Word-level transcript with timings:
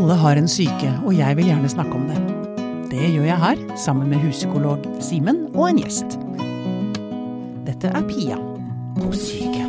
Alle 0.00 0.14
har 0.16 0.38
en 0.40 0.46
syke, 0.48 0.90
og 1.04 1.12
jeg 1.12 1.36
vil 1.36 1.50
gjerne 1.50 1.68
snakke 1.68 1.92
om 1.92 2.06
det. 2.08 2.16
Det 2.88 3.08
gjør 3.12 3.26
jeg 3.26 3.36
her, 3.42 3.58
sammen 3.76 4.08
med 4.08 4.22
huspsykolog 4.22 4.86
Simen 5.04 5.42
og 5.50 5.66
en 5.66 5.80
gjest. 5.82 6.14
Dette 7.66 7.90
er 7.92 8.06
Pia 8.08 8.38
på 8.96 9.10
syke. 9.12 9.66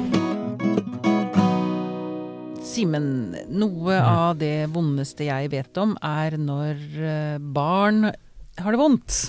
Simen, 2.64 3.10
noe 3.52 3.98
av 4.00 4.40
det 4.40 4.70
vondeste 4.72 5.28
jeg 5.28 5.52
vet 5.52 5.82
om, 5.84 5.98
er 6.00 6.40
når 6.40 6.80
eh, 6.96 7.36
barn 7.60 8.08
har 8.08 8.72
det 8.72 8.80
vondt. 8.80 9.20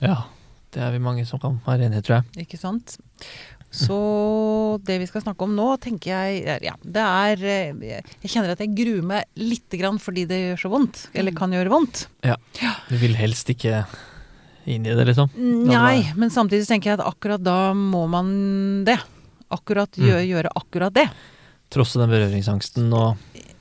Ja, 0.00 0.22
det 0.72 0.80
er 0.80 0.96
vi 0.96 1.04
mange 1.10 1.28
som 1.28 1.44
kan 1.44 1.60
være 1.68 1.90
enige, 1.90 2.06
tror 2.08 2.22
jeg. 2.22 2.48
Ikke 2.48 2.62
sant? 2.64 2.96
Så 3.70 4.80
det 4.88 4.96
vi 5.02 5.06
skal 5.08 5.20
snakke 5.20 5.44
om 5.44 5.52
nå, 5.52 5.66
tenker 5.82 6.14
jeg 6.14 6.60
Ja, 6.64 6.72
det 6.80 7.02
er 7.04 7.42
eh, 7.44 7.98
Jeg 8.22 8.30
kjenner 8.32 8.54
at 8.54 8.62
jeg 8.64 8.72
gruer 8.72 9.04
meg 9.04 9.26
lite 9.36 9.76
grann 9.80 10.00
fordi 10.00 10.24
det 10.28 10.38
gjør 10.40 10.62
så 10.62 10.70
vondt. 10.72 11.02
Eller 11.12 11.36
kan 11.36 11.52
gjøre 11.52 11.72
vondt. 11.72 12.06
Ja. 12.24 12.38
Du 12.88 12.96
vil 13.00 13.16
helst 13.18 13.52
ikke 13.52 13.82
inn 14.68 14.86
i 14.88 14.94
det, 14.96 15.04
liksom. 15.08 15.32
Nei, 15.68 16.10
men 16.16 16.32
samtidig 16.32 16.68
tenker 16.68 16.92
jeg 16.92 17.00
at 17.00 17.06
akkurat 17.08 17.44
da 17.44 17.72
må 17.76 18.06
man 18.10 18.32
det. 18.88 18.98
Akkurat 19.52 19.96
gjøre, 19.96 20.24
gjøre 20.28 20.52
akkurat 20.60 20.96
det. 20.96 21.06
Trosse 21.72 22.00
den 22.00 22.12
berøringsangsten 22.12 22.88
og 22.96 23.16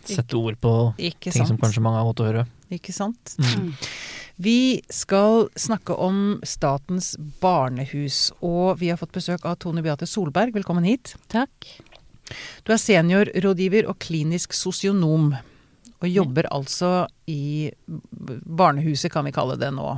sette 0.07 0.39
ord 0.39 0.55
på 0.63 0.73
Ikke 0.99 1.31
ting 1.31 1.47
som 1.47 1.59
kanskje 1.59 1.83
mange 1.83 1.99
har 1.99 2.07
måttet 2.07 2.29
høre. 2.29 2.45
Ikke 2.73 2.93
sant? 2.95 3.35
Mm. 3.39 3.73
Vi 4.37 4.81
skal 4.93 5.47
snakke 5.57 5.95
om 5.97 6.39
Statens 6.45 7.15
barnehus, 7.41 8.27
og 8.45 8.77
vi 8.81 8.91
har 8.91 8.99
fått 8.99 9.15
besøk 9.15 9.47
av 9.49 9.57
Tone 9.63 9.81
Beate 9.85 10.05
Solberg. 10.09 10.53
Velkommen 10.53 10.85
hit. 10.85 11.15
Takk. 11.31 11.69
Du 12.67 12.73
er 12.75 12.81
seniorrådgiver 12.81 13.87
og 13.89 13.97
klinisk 14.03 14.53
sosionom, 14.53 15.31
og 15.97 16.11
jobber 16.11 16.51
altså 16.53 17.07
i 17.25 17.71
barnehuset, 17.87 19.09
kan 19.13 19.25
vi 19.25 19.33
kalle 19.33 19.57
det 19.57 19.71
nå. 19.73 19.95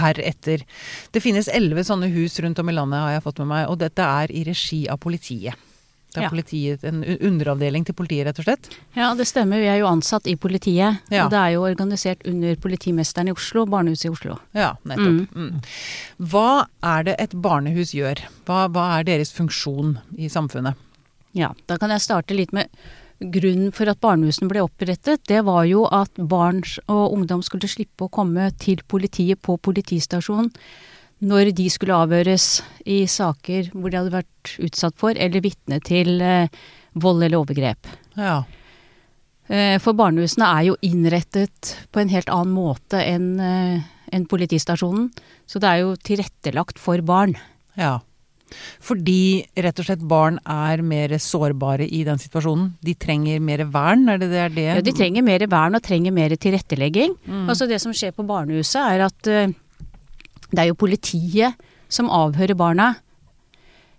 Heretter. 0.00 0.64
Det 1.12 1.22
finnes 1.22 1.52
elleve 1.52 1.84
sånne 1.86 2.08
hus 2.16 2.40
rundt 2.42 2.58
om 2.58 2.72
i 2.72 2.74
landet, 2.74 3.04
har 3.04 3.14
jeg 3.14 3.26
fått 3.28 3.44
med 3.44 3.52
meg, 3.52 3.68
og 3.70 3.78
dette 3.84 4.02
er 4.02 4.32
i 4.32 4.42
regi 4.48 4.86
av 4.90 4.98
politiet. 5.04 5.54
Det 6.16 6.22
er 6.22 6.26
Ja. 6.26 6.30
politiet, 6.32 6.84
en 6.88 7.02
underavdeling 7.04 7.84
til 7.84 7.92
politiet, 7.94 8.24
rett 8.26 8.38
og 8.40 8.46
slett. 8.46 8.68
Ja, 8.96 9.12
det 9.14 9.26
stemmer. 9.28 9.60
Vi 9.60 9.68
er 9.68 9.78
jo 9.82 9.86
ansatt 9.90 10.26
i 10.26 10.34
politiet. 10.34 11.00
Ja. 11.12 11.26
Og 11.26 11.30
det 11.30 11.36
er 11.38 11.50
jo 11.52 11.66
organisert 11.68 12.24
under 12.26 12.56
politimesteren 12.56 13.28
i 13.28 13.34
Oslo, 13.36 13.66
barnehuset 13.66 14.06
i 14.08 14.12
Oslo. 14.14 14.38
Ja, 14.56 14.70
nettopp. 14.88 15.28
Mm. 15.36 15.60
Hva 16.32 16.66
er 16.82 17.04
det 17.04 17.16
et 17.20 17.36
barnehus 17.36 17.92
gjør? 17.92 18.24
Hva, 18.46 18.66
hva 18.72 18.86
er 18.98 19.04
deres 19.04 19.30
funksjon 19.36 19.98
i 20.16 20.28
samfunnet? 20.32 20.74
Ja, 21.36 21.52
da 21.68 21.76
kan 21.76 21.90
jeg 21.92 22.00
starte 22.00 22.34
litt 22.34 22.54
med 22.56 22.70
grunnen 23.20 23.72
for 23.72 23.88
at 23.88 24.00
barnehusene 24.00 24.48
ble 24.48 24.64
opprettet. 24.64 25.20
Det 25.28 25.44
var 25.44 25.64
jo 25.68 25.84
at 25.92 26.12
barn 26.16 26.62
og 26.88 27.12
ungdom 27.12 27.42
skulle 27.44 27.68
slippe 27.68 28.08
å 28.08 28.10
komme 28.12 28.50
til 28.56 28.80
politiet 28.88 29.42
på 29.42 29.58
politistasjonen 29.60 30.50
når 31.24 31.52
de 31.56 31.68
skulle 31.72 31.96
avhøres 31.96 32.60
i 32.84 33.04
saker 33.08 33.70
hvor 33.72 33.90
de 33.90 34.00
hadde 34.00 34.12
vært 34.12 34.56
utsatt 34.62 34.96
for 35.00 35.16
eller 35.16 35.40
vitne 35.44 35.80
til 35.84 36.20
eh, 36.20 36.48
vold 37.00 37.24
eller 37.24 37.40
overgrep. 37.40 37.88
Ja. 38.20 38.42
Eh, 39.48 39.76
For 39.80 39.96
barnehusene 39.96 40.48
er 40.58 40.66
jo 40.70 40.76
innrettet 40.84 41.76
på 41.92 42.02
en 42.02 42.12
helt 42.12 42.28
annen 42.32 42.52
måte 42.56 43.00
enn 43.00 43.36
eh, 43.40 43.92
enn 44.14 44.26
politistasjonen. 44.30 45.08
Så 45.50 45.58
det 45.62 45.66
er 45.70 45.80
jo 45.82 45.96
tilrettelagt 45.98 46.78
for 46.78 47.00
barn. 47.02 47.32
Ja. 47.74 47.96
Fordi 48.86 49.42
rett 49.58 49.80
og 49.82 49.88
slett 49.88 50.04
barn 50.06 50.38
er 50.46 50.82
mer 50.86 51.16
sårbare 51.18 51.88
i 51.90 52.04
den 52.06 52.20
situasjonen. 52.22 52.68
De 52.86 52.94
trenger 52.94 53.42
mer 53.42 53.64
vern, 53.74 54.06
er 54.12 54.20
det 54.22 54.28
det? 54.30 54.42
Er 54.44 54.54
det? 54.54 54.66
Ja, 54.68 54.84
de 54.86 54.94
trenger 54.94 55.26
mer 55.26 55.42
vern 55.50 55.74
og 55.74 55.82
trenger 55.82 56.14
mer 56.14 56.36
tilrettelegging. 56.38 57.16
Mm. 57.26 57.48
Altså 57.50 57.66
Det 57.66 57.80
som 57.82 57.94
skjer 57.96 58.14
på 58.14 58.26
barnehuset 58.28 58.78
er 58.84 59.08
at 59.08 59.32
det 60.52 60.62
er 60.62 60.70
jo 60.70 60.78
politiet 60.78 61.68
som 61.88 62.10
avhører 62.12 62.58
barna. 62.58 62.94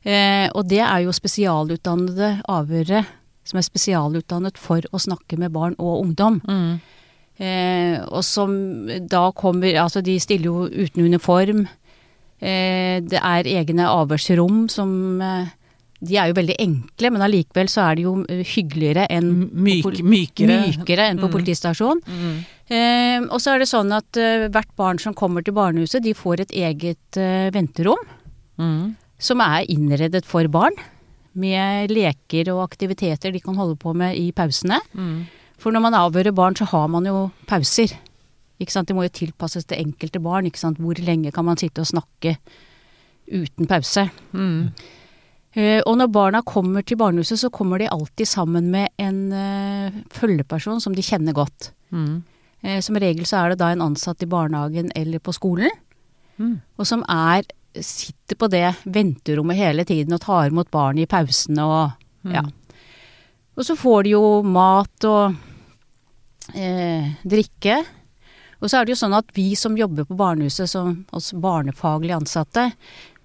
Eh, 0.08 0.47
og 0.56 0.68
det 0.69 0.84
er 0.84 1.03
jo 1.03 1.16
spesialutdannede 1.16 2.38
avhørere 2.47 3.03
som 3.47 3.59
er 3.59 3.66
spesialutdannet 3.66 4.59
for 4.59 4.84
å 4.91 5.00
snakke 5.02 5.40
med 5.40 5.53
barn 5.56 5.75
og 5.80 6.03
ungdom. 6.03 6.40
Mm. 6.47 6.80
Eh, 7.38 7.97
og 8.09 8.24
som 8.25 8.52
da 8.88 9.28
kommer 9.38 9.75
Altså, 9.78 10.02
de 10.02 10.18
stiller 10.19 10.50
jo 10.50 10.66
uten 10.68 11.06
uniform. 11.06 11.68
Eh, 12.40 12.97
det 13.02 13.22
er 13.22 13.50
egne 13.50 13.88
avhørsrom 13.88 14.66
som 14.69 15.22
eh, 15.22 15.53
De 16.00 16.18
er 16.18 16.28
jo 16.30 16.35
veldig 16.38 16.56
enkle, 16.62 17.09
men 17.12 17.22
allikevel 17.25 17.68
så 17.74 17.81
er 17.90 17.96
de 17.97 18.03
jo 18.06 18.12
eh, 18.30 18.44
hyggeligere 18.46 19.08
enn 19.09 19.31
Myk, 19.52 19.84
på 19.84 19.91
mykere. 20.06 20.58
mykere 20.68 21.08
enn 21.09 21.18
på 21.18 21.25
Mm. 21.30 21.34
politistasjonen. 21.34 22.02
Mm. 22.06 22.35
Eh, 22.69 23.19
og 23.34 23.40
så 23.41 23.56
er 23.56 23.59
det 23.63 23.68
sånn 23.72 23.91
at 23.96 24.18
eh, 24.22 24.47
hvert 24.53 24.75
barn 24.78 25.00
som 25.00 25.13
kommer 25.18 25.41
til 25.44 25.53
barnehuset, 25.57 26.03
de 26.03 26.13
får 26.13 26.41
et 26.41 26.52
eget 26.52 27.18
eh, 27.18 27.50
venterom. 27.52 27.97
Mm. 28.59 28.96
Som 29.18 29.41
er 29.41 29.66
innredet 29.69 30.25
for 30.25 30.46
barn. 30.47 30.75
Med 31.34 31.90
leker 31.90 32.50
og 32.53 32.63
aktiviteter 32.69 33.31
de 33.34 33.40
kan 33.40 33.56
holde 33.57 33.75
på 33.78 33.94
med 33.96 34.16
i 34.18 34.31
pausene. 34.31 34.78
Mm. 34.94 35.25
For 35.57 35.72
når 35.74 35.81
man 35.81 35.94
avhører 35.97 36.34
barn, 36.34 36.53
så 36.56 36.66
har 36.69 36.88
man 36.88 37.06
jo 37.06 37.31
pauser. 37.50 37.94
Ikke 38.62 38.72
sant? 38.74 38.88
Det 38.90 38.96
må 38.97 39.03
jo 39.06 39.09
tilpasses 39.13 39.66
det 39.69 39.78
enkelte 39.81 40.22
barn. 40.22 40.46
Ikke 40.50 40.57
sant? 40.62 40.78
Hvor 40.81 40.94
lenge 41.02 41.31
kan 41.34 41.46
man 41.46 41.57
sitte 41.57 41.81
og 41.81 41.90
snakke 41.90 42.38
uten 43.30 43.68
pause? 43.69 44.07
Mm. 44.34 44.72
Eh, 45.57 45.79
og 45.90 45.95
når 45.97 46.12
barna 46.13 46.41
kommer 46.45 46.85
til 46.85 47.00
barnehuset, 47.01 47.40
så 47.41 47.50
kommer 47.53 47.81
de 47.81 47.88
alltid 47.90 48.29
sammen 48.29 48.69
med 48.73 48.91
en 49.01 49.19
eh, 49.34 49.95
følgeperson 50.13 50.81
som 50.84 50.94
de 50.94 51.01
kjenner 51.06 51.34
godt. 51.34 51.72
Mm. 51.91 52.22
Eh, 52.62 52.79
som 52.85 53.00
regel 53.01 53.25
så 53.25 53.40
er 53.41 53.50
det 53.56 53.59
da 53.63 53.72
en 53.73 53.81
ansatt 53.88 54.22
i 54.22 54.29
barnehagen 54.29 54.91
eller 54.95 55.19
på 55.23 55.34
skolen, 55.35 55.72
Mm. 56.38 56.59
og 56.78 56.85
som 56.85 57.01
er 57.09 57.47
sitter 57.81 58.38
på 58.38 58.45
det 58.53 58.75
venterommet 58.85 59.57
hele 59.57 59.81
tiden 59.90 60.13
og 60.13 60.22
tar 60.22 60.51
imot 60.51 60.69
barn 60.69 61.00
i 61.01 61.07
pausene 61.09 61.63
og 61.66 61.91
Mm. 62.24 62.34
ja. 62.35 62.44
Og 63.57 63.66
så 63.66 63.74
får 63.75 64.03
de 64.03 64.09
jo 64.12 64.44
mat 64.44 65.06
og 65.09 65.34
eh, 66.53 67.13
drikke. 67.25 67.79
Og 68.62 68.69
så 68.69 68.79
er 68.79 68.85
det 68.85 68.94
jo 68.95 69.00
sånn 69.06 69.16
at 69.18 69.29
vi 69.34 69.56
som 69.56 69.75
jobber 69.78 70.06
på 70.06 70.18
barnehuset, 70.18 70.69
som 70.69 71.06
oss 71.13 71.31
barnefaglig 71.34 72.13
ansatte, 72.16 72.72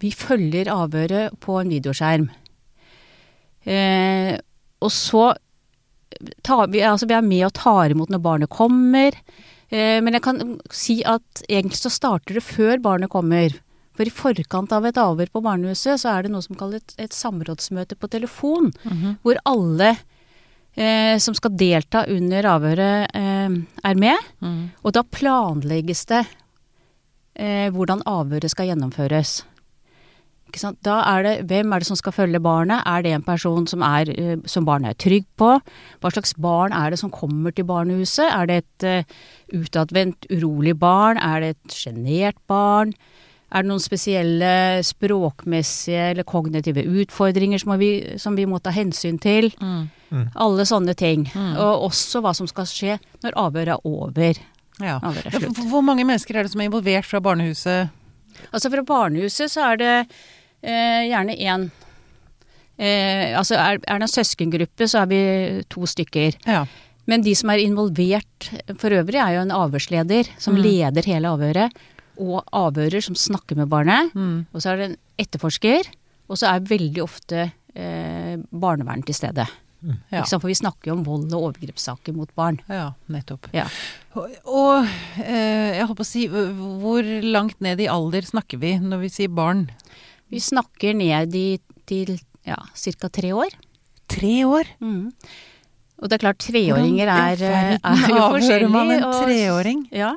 vi 0.03 0.11
følger 0.15 0.71
avhøret 0.73 1.39
på 1.43 1.61
en 1.61 1.73
videoskjerm. 1.73 2.29
Eh, 3.63 4.35
og 4.83 4.91
så 4.91 5.33
tar 6.45 6.69
vi, 6.73 6.83
altså 6.83 7.09
vi 7.09 7.17
er 7.17 7.27
med 7.27 7.47
og 7.49 7.57
tar 7.57 7.95
imot 7.95 8.13
når 8.13 8.23
barnet 8.25 8.53
kommer. 8.53 9.17
Eh, 9.71 9.99
men 10.03 10.19
jeg 10.19 10.25
kan 10.27 10.57
si 10.75 11.01
at 11.09 11.45
egentlig 11.49 11.81
så 11.81 11.93
starter 11.93 12.39
det 12.39 12.47
før 12.47 12.83
barnet 12.83 13.13
kommer. 13.13 13.55
For 13.93 14.09
i 14.09 14.15
forkant 14.15 14.73
av 14.73 14.87
et 14.89 14.99
avhør 14.99 15.31
på 15.33 15.43
barnehuset, 15.45 16.01
så 16.01 16.15
er 16.15 16.25
det 16.25 16.33
noe 16.33 16.45
som 16.45 16.57
kalles 16.59 16.81
et, 16.83 16.95
et 17.07 17.17
samrådsmøte 17.17 17.99
på 18.01 18.11
telefon. 18.13 18.73
Mhm. 18.89 19.19
Hvor 19.23 19.41
alle 19.49 19.95
eh, 20.75 21.19
som 21.21 21.37
skal 21.37 21.57
delta 21.57 22.07
under 22.09 22.49
avhøret, 22.55 23.11
eh, 23.15 23.59
er 23.85 23.95
med. 23.95 24.31
Mm. 24.41 24.71
Og 24.83 24.93
da 24.97 25.05
planlegges 25.05 26.07
det 26.11 26.25
eh, 27.37 27.69
hvordan 27.73 28.05
avhøret 28.09 28.53
skal 28.53 28.73
gjennomføres. 28.73 29.43
Ikke 30.53 30.61
sant? 30.61 30.77
Da 30.85 30.99
er 31.09 31.25
det 31.25 31.31
hvem 31.49 31.73
er 31.73 31.81
det 31.81 31.89
som 31.89 31.97
skal 31.97 32.13
følge 32.13 32.41
barnet? 32.45 32.83
Er 32.85 33.01
det 33.01 33.15
en 33.17 33.25
person 33.25 33.65
som, 33.71 33.81
er, 33.81 34.11
eh, 34.13 34.37
som 34.45 34.67
barnet 34.69 34.93
er 34.93 34.99
trygg 35.01 35.25
på? 35.41 35.55
Hva 36.05 36.11
slags 36.13 36.35
barn 36.37 36.75
er 36.77 36.93
det 36.93 36.99
som 37.01 37.13
kommer 37.15 37.55
til 37.57 37.65
barnehuset? 37.65 38.27
Er 38.29 38.51
det 38.51 38.59
et 38.61 38.85
uh, 38.85 39.15
utadvendt, 39.63 40.29
urolig 40.29 40.75
barn? 40.77 41.17
Er 41.17 41.41
det 41.41 41.55
et 41.55 41.77
sjenert 41.79 42.37
barn? 42.53 42.93
Er 43.49 43.65
det 43.65 43.71
noen 43.71 43.81
spesielle 43.81 44.53
språkmessige 44.85 46.11
eller 46.11 46.29
kognitive 46.29 46.85
utfordringer 46.85 47.65
som 47.65 47.73
vi, 47.81 47.91
som 48.21 48.37
vi 48.37 48.45
må 48.49 48.61
ta 48.61 48.73
hensyn 48.77 49.17
til? 49.25 49.49
Mm. 49.57 50.29
Alle 50.37 50.69
sånne 50.69 50.93
ting. 50.97 51.25
Mm. 51.33 51.57
Og 51.65 51.89
også 51.89 52.21
hva 52.21 52.35
som 52.37 52.49
skal 52.51 52.69
skje 52.69 53.01
når 53.25 53.41
avhøret 53.41 53.79
er 53.79 53.89
over. 53.89 54.45
Ja. 54.85 55.01
Avhøret 55.01 55.33
er 55.33 55.47
slutt. 55.47 55.65
Hvor 55.73 55.85
mange 55.85 56.05
mennesker 56.05 56.37
er 56.37 56.45
det 56.45 56.53
som 56.53 56.61
er 56.61 56.69
involvert 56.69 57.09
fra 57.09 57.25
barnehuset? 57.25 57.93
Altså 58.51 58.73
fra 58.73 58.85
barnehuset 58.89 59.53
så 59.53 59.73
er 59.73 59.81
det 59.81 59.97
eh, 60.63 61.03
gjerne 61.11 61.37
én 61.37 61.71
eh, 62.79 63.33
Altså 63.39 63.57
er, 63.59 63.79
er 63.87 63.99
det 64.03 64.09
en 64.09 64.13
søskengruppe, 64.15 64.89
så 64.91 65.03
er 65.05 65.11
vi 65.13 65.21
to 65.73 65.87
stykker. 65.89 66.37
Ja. 66.49 66.65
Men 67.11 67.25
de 67.27 67.35
som 67.35 67.51
er 67.51 67.63
involvert 67.65 68.51
for 68.79 68.95
øvrig, 68.95 69.19
er 69.19 69.37
jo 69.37 69.43
en 69.47 69.55
avhørsleder 69.57 70.29
som 70.39 70.55
Mm. 70.55 70.63
leder 70.63 71.09
hele 71.11 71.29
avhøret. 71.35 71.73
Og 72.23 72.45
avhører 72.53 73.03
som 73.03 73.15
snakker 73.19 73.57
med 73.57 73.69
barnet. 73.69 74.13
Mm. 74.15 74.47
Og 74.55 74.61
så 74.63 74.71
er 74.73 74.77
det 74.77 74.91
en 74.91 74.97
etterforsker. 75.19 75.89
Og 76.31 76.39
så 76.39 76.47
er 76.55 76.61
veldig 76.61 77.03
ofte 77.03 77.51
eh, 77.75 78.37
barnevern 78.53 79.03
til 79.05 79.15
stede. 79.15 79.49
Ja. 80.13 80.23
For 80.23 80.47
vi 80.47 80.55
snakker 80.55 80.93
jo 80.93 80.95
om 80.95 81.03
vold 81.05 81.33
og 81.35 81.49
overgrepssaker 81.49 82.15
mot 82.15 82.31
barn. 82.39 82.61
ja, 82.71 82.93
nettopp. 83.11 83.49
Ja. 83.53 83.65
Og, 84.15 84.31
og 84.47 84.87
eh, 85.19 85.75
jeg 85.81 85.87
holdt 85.89 85.99
på 85.99 86.07
å 86.07 86.07
si, 86.07 86.29
hvor 86.31 87.03
langt 87.27 87.59
ned 87.61 87.81
i 87.83 87.89
alder 87.91 88.23
snakker 88.23 88.61
vi 88.63 88.77
når 88.79 89.03
vi 89.03 89.09
sier 89.11 89.29
barn? 89.35 89.65
Vi 90.33 90.41
snakker 90.41 90.97
ned 90.97 91.35
i, 91.37 91.47
til 91.87 92.15
ja, 92.49 92.57
ca. 92.73 93.09
tre 93.13 93.33
år. 93.37 93.53
Tre 94.13 94.35
år? 94.49 94.69
Mm. 94.83 95.13
Og 96.03 96.09
det 96.11 96.17
er 96.19 96.23
klart, 96.25 96.41
treåringer 96.43 97.07
er, 97.13 97.43
er, 97.47 97.73
i 97.77 97.79
er 97.79 98.09
jo 98.11 98.23
avhører 98.27 98.69
man 98.73 98.91
en 98.91 99.03
forskjellige. 99.07 99.85
og- 99.87 99.95
Ja. 99.95 100.13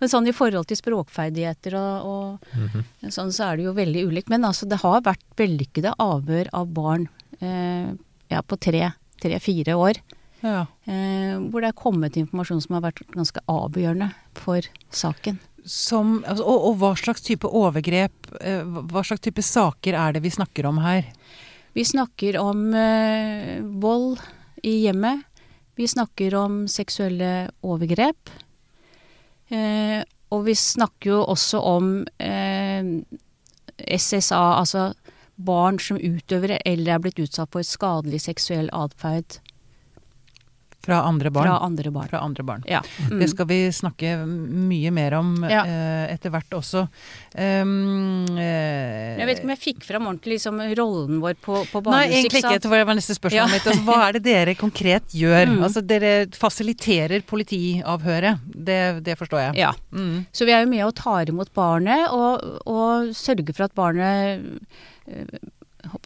Men 0.00 0.08
sånn 0.12 0.28
i 0.30 0.32
forhold 0.32 0.66
til 0.70 0.76
språkferdigheter 0.78 1.74
og, 1.74 2.06
og 2.06 2.44
Mhm. 2.54 2.84
sånn, 3.10 3.32
så 3.34 3.48
er 3.52 3.56
det 3.56 3.64
jo 3.64 3.72
veldig 3.74 4.04
ulikt. 4.06 4.28
Men 4.30 4.42
altså, 4.44 4.66
det 4.68 4.78
har 4.80 5.00
vært 5.02 5.24
vellykkede 5.36 5.92
avhør 5.98 6.48
av 6.54 6.66
barn 6.72 7.08
eh, 7.40 7.92
ja, 8.30 8.40
på 8.42 8.58
tre, 8.58 8.92
tre-fire 9.20 9.74
år. 9.74 9.98
Ja. 10.42 10.66
Eh, 10.86 11.34
hvor 11.50 11.60
det 11.60 11.68
er 11.70 11.80
kommet 11.82 12.14
informasjon 12.16 12.62
som 12.62 12.74
har 12.80 12.90
vært 12.92 13.02
ganske 13.10 13.40
avgjørende 13.48 14.12
for 14.34 14.60
saken. 14.90 15.38
Som, 15.68 16.22
altså, 16.24 16.46
og, 16.48 16.66
og 16.70 16.78
hva 16.80 16.92
slags 16.96 17.24
type 17.26 17.48
overgrep, 17.48 18.30
eh, 18.40 18.64
hva 18.64 19.04
slags 19.04 19.22
type 19.26 19.44
saker 19.44 19.96
er 19.98 20.16
det 20.16 20.24
vi 20.24 20.32
snakker 20.32 20.68
om 20.70 20.80
her? 20.80 21.06
Vi 21.76 21.84
snakker 21.84 22.38
om 22.40 22.70
eh, 22.74 23.58
vold 23.82 24.18
i 24.66 24.78
hjemmet. 24.86 25.26
Vi 25.78 25.86
snakker 25.88 26.34
om 26.34 26.62
seksuelle 26.66 27.50
overgrep. 27.62 28.32
Eh, 29.52 30.00
og 30.34 30.44
vi 30.48 30.54
snakker 30.58 31.12
jo 31.12 31.20
også 31.30 31.60
om 31.64 31.92
eh, 32.18 32.88
SSA, 33.78 34.40
altså 34.58 34.90
barn 35.38 35.78
som 35.78 36.00
utøvere 36.00 36.58
eller 36.66 36.96
er 36.96 37.02
blitt 37.04 37.20
utsatt 37.22 37.52
for 37.54 37.66
skadelig 37.66 38.24
seksuell 38.26 38.68
atferd 38.74 39.38
Fra 40.88 41.02
andre 41.04 41.28
barn? 41.34 41.44
fra 41.50 41.58
andre 41.66 41.90
barn. 41.92 42.08
Fra 42.08 42.20
andre 42.24 42.44
barn. 42.48 42.62
Ja. 42.68 42.80
Mm. 43.10 43.18
Det 43.20 43.28
skal 43.34 43.48
vi 43.50 43.58
snakke 43.76 44.14
mye 44.24 44.92
mer 44.94 45.18
om 45.18 45.34
Ja. 45.44 45.62
uh, 45.68 46.06
etter 46.14 46.32
hvert 46.32 46.54
også. 46.56 46.86
Um, 47.36 48.24
uh, 48.32 49.18
Jeg 49.18 49.26
vet 49.28 49.36
ikke 49.38 49.48
om 49.50 49.52
jeg 49.52 49.60
fikk 49.62 49.84
fram 49.84 50.08
ordentlig 50.08 50.38
liksom, 50.38 50.62
rollen 50.78 51.20
vår 51.20 51.36
på, 51.44 51.60
på 51.68 51.82
Nei, 51.92 52.06
egentlig 52.08 52.40
ikke. 52.40 52.56
Det 52.64 52.70
var 52.72 52.94
neste 52.96 53.16
spørsmål 53.18 53.36
Ja. 53.42 53.46
mitt. 53.52 53.66
Altså, 53.68 53.84
hva 53.84 53.98
er 54.08 54.16
det 54.16 54.22
dere 54.24 54.54
konkret 54.58 55.12
gjør? 55.12 55.52
Mm. 55.52 55.60
Altså, 55.68 55.84
dere 55.84 56.14
fasiliterer 56.32 57.20
politiavhøret. 57.28 58.40
Det, 58.48 58.80
det 59.04 59.18
forstår 59.20 59.44
jeg. 59.48 59.58
Ja. 59.60 59.72
Mm. 59.92 60.24
Så 60.32 60.48
vi 60.48 60.56
er 60.56 60.64
jo 60.64 60.70
med 60.72 60.86
og 60.88 60.94
tar 60.98 61.28
imot 61.28 61.52
barnet, 61.56 62.08
og, 62.14 62.64
og 62.64 63.12
sørger 63.16 63.52
for 63.54 63.68
at 63.68 63.76
barnet 63.76 64.40
øh, 65.08 65.36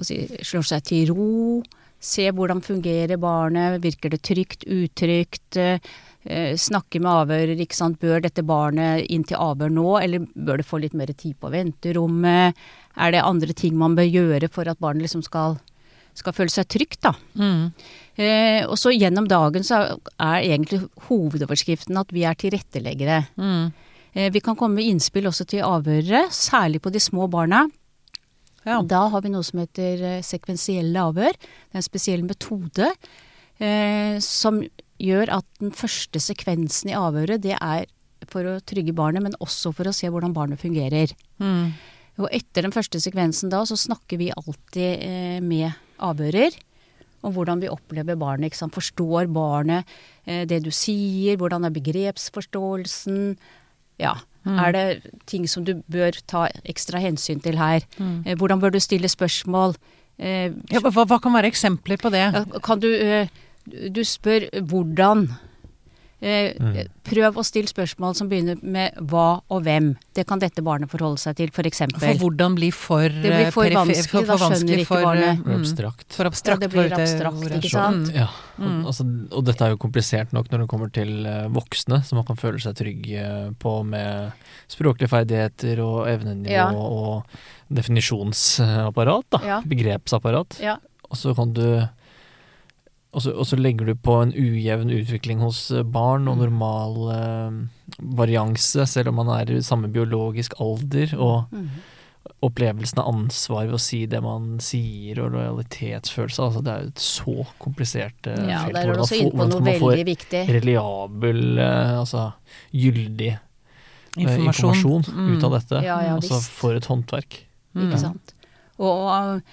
si, 0.02 0.25
slår 0.43 0.67
seg 0.75 0.84
til 0.90 1.14
ro. 1.14 1.62
Se 2.03 2.25
hvordan 2.35 2.63
fungerer 2.65 3.21
barnet, 3.23 3.79
virker 3.85 4.11
det 4.11 4.23
trygt, 4.27 4.65
utrygt. 4.67 5.57
Eh, 5.57 5.79
eh, 6.27 6.55
snakke 6.59 6.99
med 6.99 7.11
avhører, 7.13 7.61
ikke 7.63 7.79
sant. 7.79 8.01
Bør 8.03 8.25
dette 8.25 8.43
barnet 8.43 9.07
inn 9.09 9.23
til 9.29 9.39
avhør 9.39 9.71
nå, 9.71 9.89
eller 10.03 10.25
bør 10.35 10.59
det 10.59 10.67
få 10.67 10.81
litt 10.83 10.97
mer 10.99 11.13
tid 11.15 11.37
på 11.39 11.51
venterommet? 11.53 12.59
Er 12.99 13.15
det 13.15 13.23
andre 13.23 13.55
ting 13.55 13.77
man 13.79 13.95
bør 13.95 14.11
gjøre 14.11 14.51
for 14.51 14.69
at 14.69 14.81
barnet 14.83 15.07
liksom 15.07 15.23
skal, 15.23 15.61
skal 16.19 16.35
føle 16.37 16.53
seg 16.53 16.67
trygt, 16.75 17.01
da? 17.07 17.15
Mm. 17.39 17.71
Eh, 18.19 18.67
og 18.67 18.75
så 18.77 18.93
gjennom 18.93 19.29
dagen 19.31 19.65
så 19.65 19.85
er 20.19 20.43
egentlig 20.43 20.83
hovedoverskriften 21.07 21.97
at 22.03 22.11
vi 22.13 22.27
er 22.29 22.35
tilretteleggere. 22.35 23.23
Mm. 23.39 23.71
Eh, 24.13 24.29
Vi 24.35 24.43
kan 24.45 24.59
komme 24.59 24.75
med 24.81 24.91
innspill 24.91 25.31
også 25.31 25.47
til 25.49 25.63
avhørere, 25.65 26.27
særlig 26.35 26.83
på 26.83 26.93
de 26.93 27.01
små 27.01 27.31
barna. 27.31 27.69
Ja. 28.69 28.81
Da 28.87 29.06
har 29.12 29.25
vi 29.25 29.32
noe 29.32 29.47
som 29.47 29.62
heter 29.62 30.03
eh, 30.06 30.25
sekvensielle 30.26 31.06
avhør. 31.11 31.35
Det 31.35 31.76
er 31.76 31.82
en 31.82 31.88
spesiell 31.88 32.23
metode 32.26 32.93
eh, 33.59 34.19
som 34.23 34.62
gjør 35.03 35.32
at 35.38 35.49
den 35.62 35.75
første 35.75 36.20
sekvensen 36.23 36.93
i 36.93 36.99
avhøret, 36.99 37.43
det 37.43 37.56
er 37.59 37.88
for 38.31 38.47
å 38.47 38.61
trygge 38.62 38.94
barnet, 38.94 39.25
men 39.25 39.38
også 39.43 39.73
for 39.75 39.88
å 39.88 39.94
se 39.97 40.11
hvordan 40.11 40.35
barnet 40.37 40.61
fungerer. 40.62 41.11
Mm. 41.43 41.73
Og 42.23 42.29
etter 42.35 42.67
den 42.67 42.75
første 42.75 43.00
sekvensen 43.03 43.50
da, 43.53 43.62
så 43.67 43.79
snakker 43.79 44.20
vi 44.20 44.32
alltid 44.35 45.06
eh, 45.06 45.41
med 45.43 45.73
avhører. 46.03 46.55
Om 47.23 47.35
hvordan 47.37 47.61
vi 47.62 47.70
opplever 47.70 48.19
barnet. 48.19 48.56
Forstår 48.75 49.29
barnet 49.32 49.88
eh, 50.26 50.43
det 50.49 50.62
du 50.65 50.73
sier? 50.75 51.38
Hvordan 51.41 51.67
er 51.67 51.75
begrepsforståelsen? 51.75 53.37
Ja. 54.03 54.17
Er 54.43 54.73
det 54.75 54.85
ting 55.31 55.45
som 55.47 55.63
du 55.65 55.77
bør 55.87 56.17
ta 56.27 56.49
ekstra 56.67 56.99
hensyn 56.99 57.39
til 57.43 57.57
her? 57.61 57.85
Mm. 57.99 58.25
hvordan 58.41 58.61
bør 58.61 58.73
du 58.75 58.81
stille 58.83 59.07
spørsmål? 59.09 59.77
Eh, 60.19 60.51
Ja, 60.73 60.81
hva, 60.83 61.05
hva 61.07 61.21
kan 61.23 61.33
være 61.37 61.51
eksempler 61.53 61.97
på 62.03 62.11
det? 62.11 62.27
Kan 62.67 62.83
du 62.83 62.89
eh, 62.91 63.29
Du 63.95 64.03
spør 64.03 64.49
hvordan. 64.59 65.29
Eh, 66.23 66.53
Mm. 66.63 66.77
Prøv 67.03 67.35
å 67.35 67.43
stille 67.45 67.67
spørsmål 67.67 68.15
som 68.15 68.29
begynner 68.31 68.61
med 68.63 68.95
hva 69.11 69.41
og 69.51 69.65
hvem. 69.65 69.97
Det 70.15 70.23
kan 70.27 70.39
dette 70.39 70.63
barnet 70.63 70.89
forholde 70.89 71.19
seg 71.19 71.35
til, 71.37 71.51
f.eks. 71.51 71.81
For 71.99 72.15
hvordan 72.23 72.55
blir 72.55 72.71
for 72.73 73.09
Det 73.09 73.23
blir 73.33 73.51
for 73.51 73.67
vanskelig, 73.75 74.07
for, 74.09 74.23
da 74.31 74.37
skjønner 74.39 74.83
ikke 74.85 75.01
barnet. 75.03 75.25
eh, 75.33 75.37
For 75.43 75.51
mm, 75.51 75.59
abstrakt. 75.59 76.07
For 76.15 76.25
abstrakt. 76.31 76.63
Ja, 76.63 76.69
det 76.69 76.71
blir 76.77 76.95
abstrakt, 76.95 77.43
ikke 77.59 77.71
sant? 77.75 78.09
Mm. 78.13 78.15
Ja, 78.15 78.29
Mm. 78.63 78.81
og, 78.85 78.87
altså, 78.93 79.05
og 79.33 79.45
dette 79.49 79.65
er 79.65 79.71
jo 79.71 79.77
komplisert 79.83 80.33
nok 80.33 80.49
når 80.53 80.59
det 80.61 80.69
kommer 80.69 80.93
til 80.93 81.27
eh, 81.27 81.49
voksne, 81.49 82.05
som 82.05 82.17
man 82.21 82.25
kan 82.29 82.37
føle 82.37 82.61
seg 82.63 82.77
trygg 82.79 83.09
eh, 83.19 83.51
på 83.59 83.73
med 83.85 84.31
språklige 84.69 85.09
ferdigheter 85.11 85.81
og 85.83 86.07
evnenivå 86.07 86.53
Ja. 86.53 86.69
og 86.71 87.25
definisjonsapparat, 87.73 89.25
da. 89.31 89.41
Ja. 89.45 89.61
Begrepsapparat. 89.67 90.59
Ja. 90.63 90.77
Og 91.11 91.17
så 91.19 91.35
kan 91.37 91.53
du 91.53 91.89
og 93.12 93.20
så, 93.20 93.32
og 93.37 93.44
så 93.44 93.59
legger 93.61 93.91
du 93.91 93.97
på 94.00 94.14
en 94.23 94.31
ujevn 94.32 94.93
utvikling 94.94 95.43
hos 95.44 95.67
eh, 95.70 95.85
barn 95.85 96.31
og 96.32 96.38
normal 96.41 96.94
eh, 97.12 97.56
varianse, 98.17 98.87
selv 98.88 99.12
om 99.12 99.20
man 99.20 99.32
er 99.35 99.53
i 99.53 99.64
samme 99.64 99.91
biologisk 99.93 100.55
alder, 100.64 101.12
og 101.20 101.53
mm. 101.53 101.67
opplevelsen 102.49 103.03
av 103.03 103.11
ansvar 103.11 103.67
ved 103.67 103.76
å 103.76 103.82
si 103.85 104.00
det 104.09 104.23
man 104.25 104.55
sier, 104.64 105.20
og 105.20 105.37
lojalitetsfølelse. 105.37 106.47
Altså, 106.47 106.62
det 106.64 106.73
er 106.73 106.87
jo 106.87 106.93
et 106.94 107.05
så 107.05 107.37
komplisert 107.61 108.31
eh, 108.32 108.44
Ja, 108.49 108.62
felt. 108.64 108.79
der 108.79 108.93
er 108.94 108.97
du 108.97 109.05
også 109.05 109.20
inne 109.20 109.35
på 109.37 109.49
noe 109.50 109.61
man 109.61 109.81
får 109.85 109.93
veldig 109.93 110.08
viktig. 110.08 110.44
reliabel, 110.56 111.43
eh, 111.67 111.99
altså 111.99 112.31
gyldig 112.73 113.32
eh, 113.35 113.43
Informasjon. 114.23 114.49
informasjon 114.49 115.05
Mm. 115.12 115.29
ut 115.37 115.44
av 115.50 115.58
dette. 115.58 115.85
Ja, 115.85 116.00
ja, 116.08 116.17
altså 116.17 116.41
for 116.49 116.81
et 116.81 116.88
håndverk. 116.88 117.43
Mm. 117.76 117.85
Ikke 117.91 118.00
sant. 118.06 118.35
Og, 118.81 118.88
og 118.88 119.44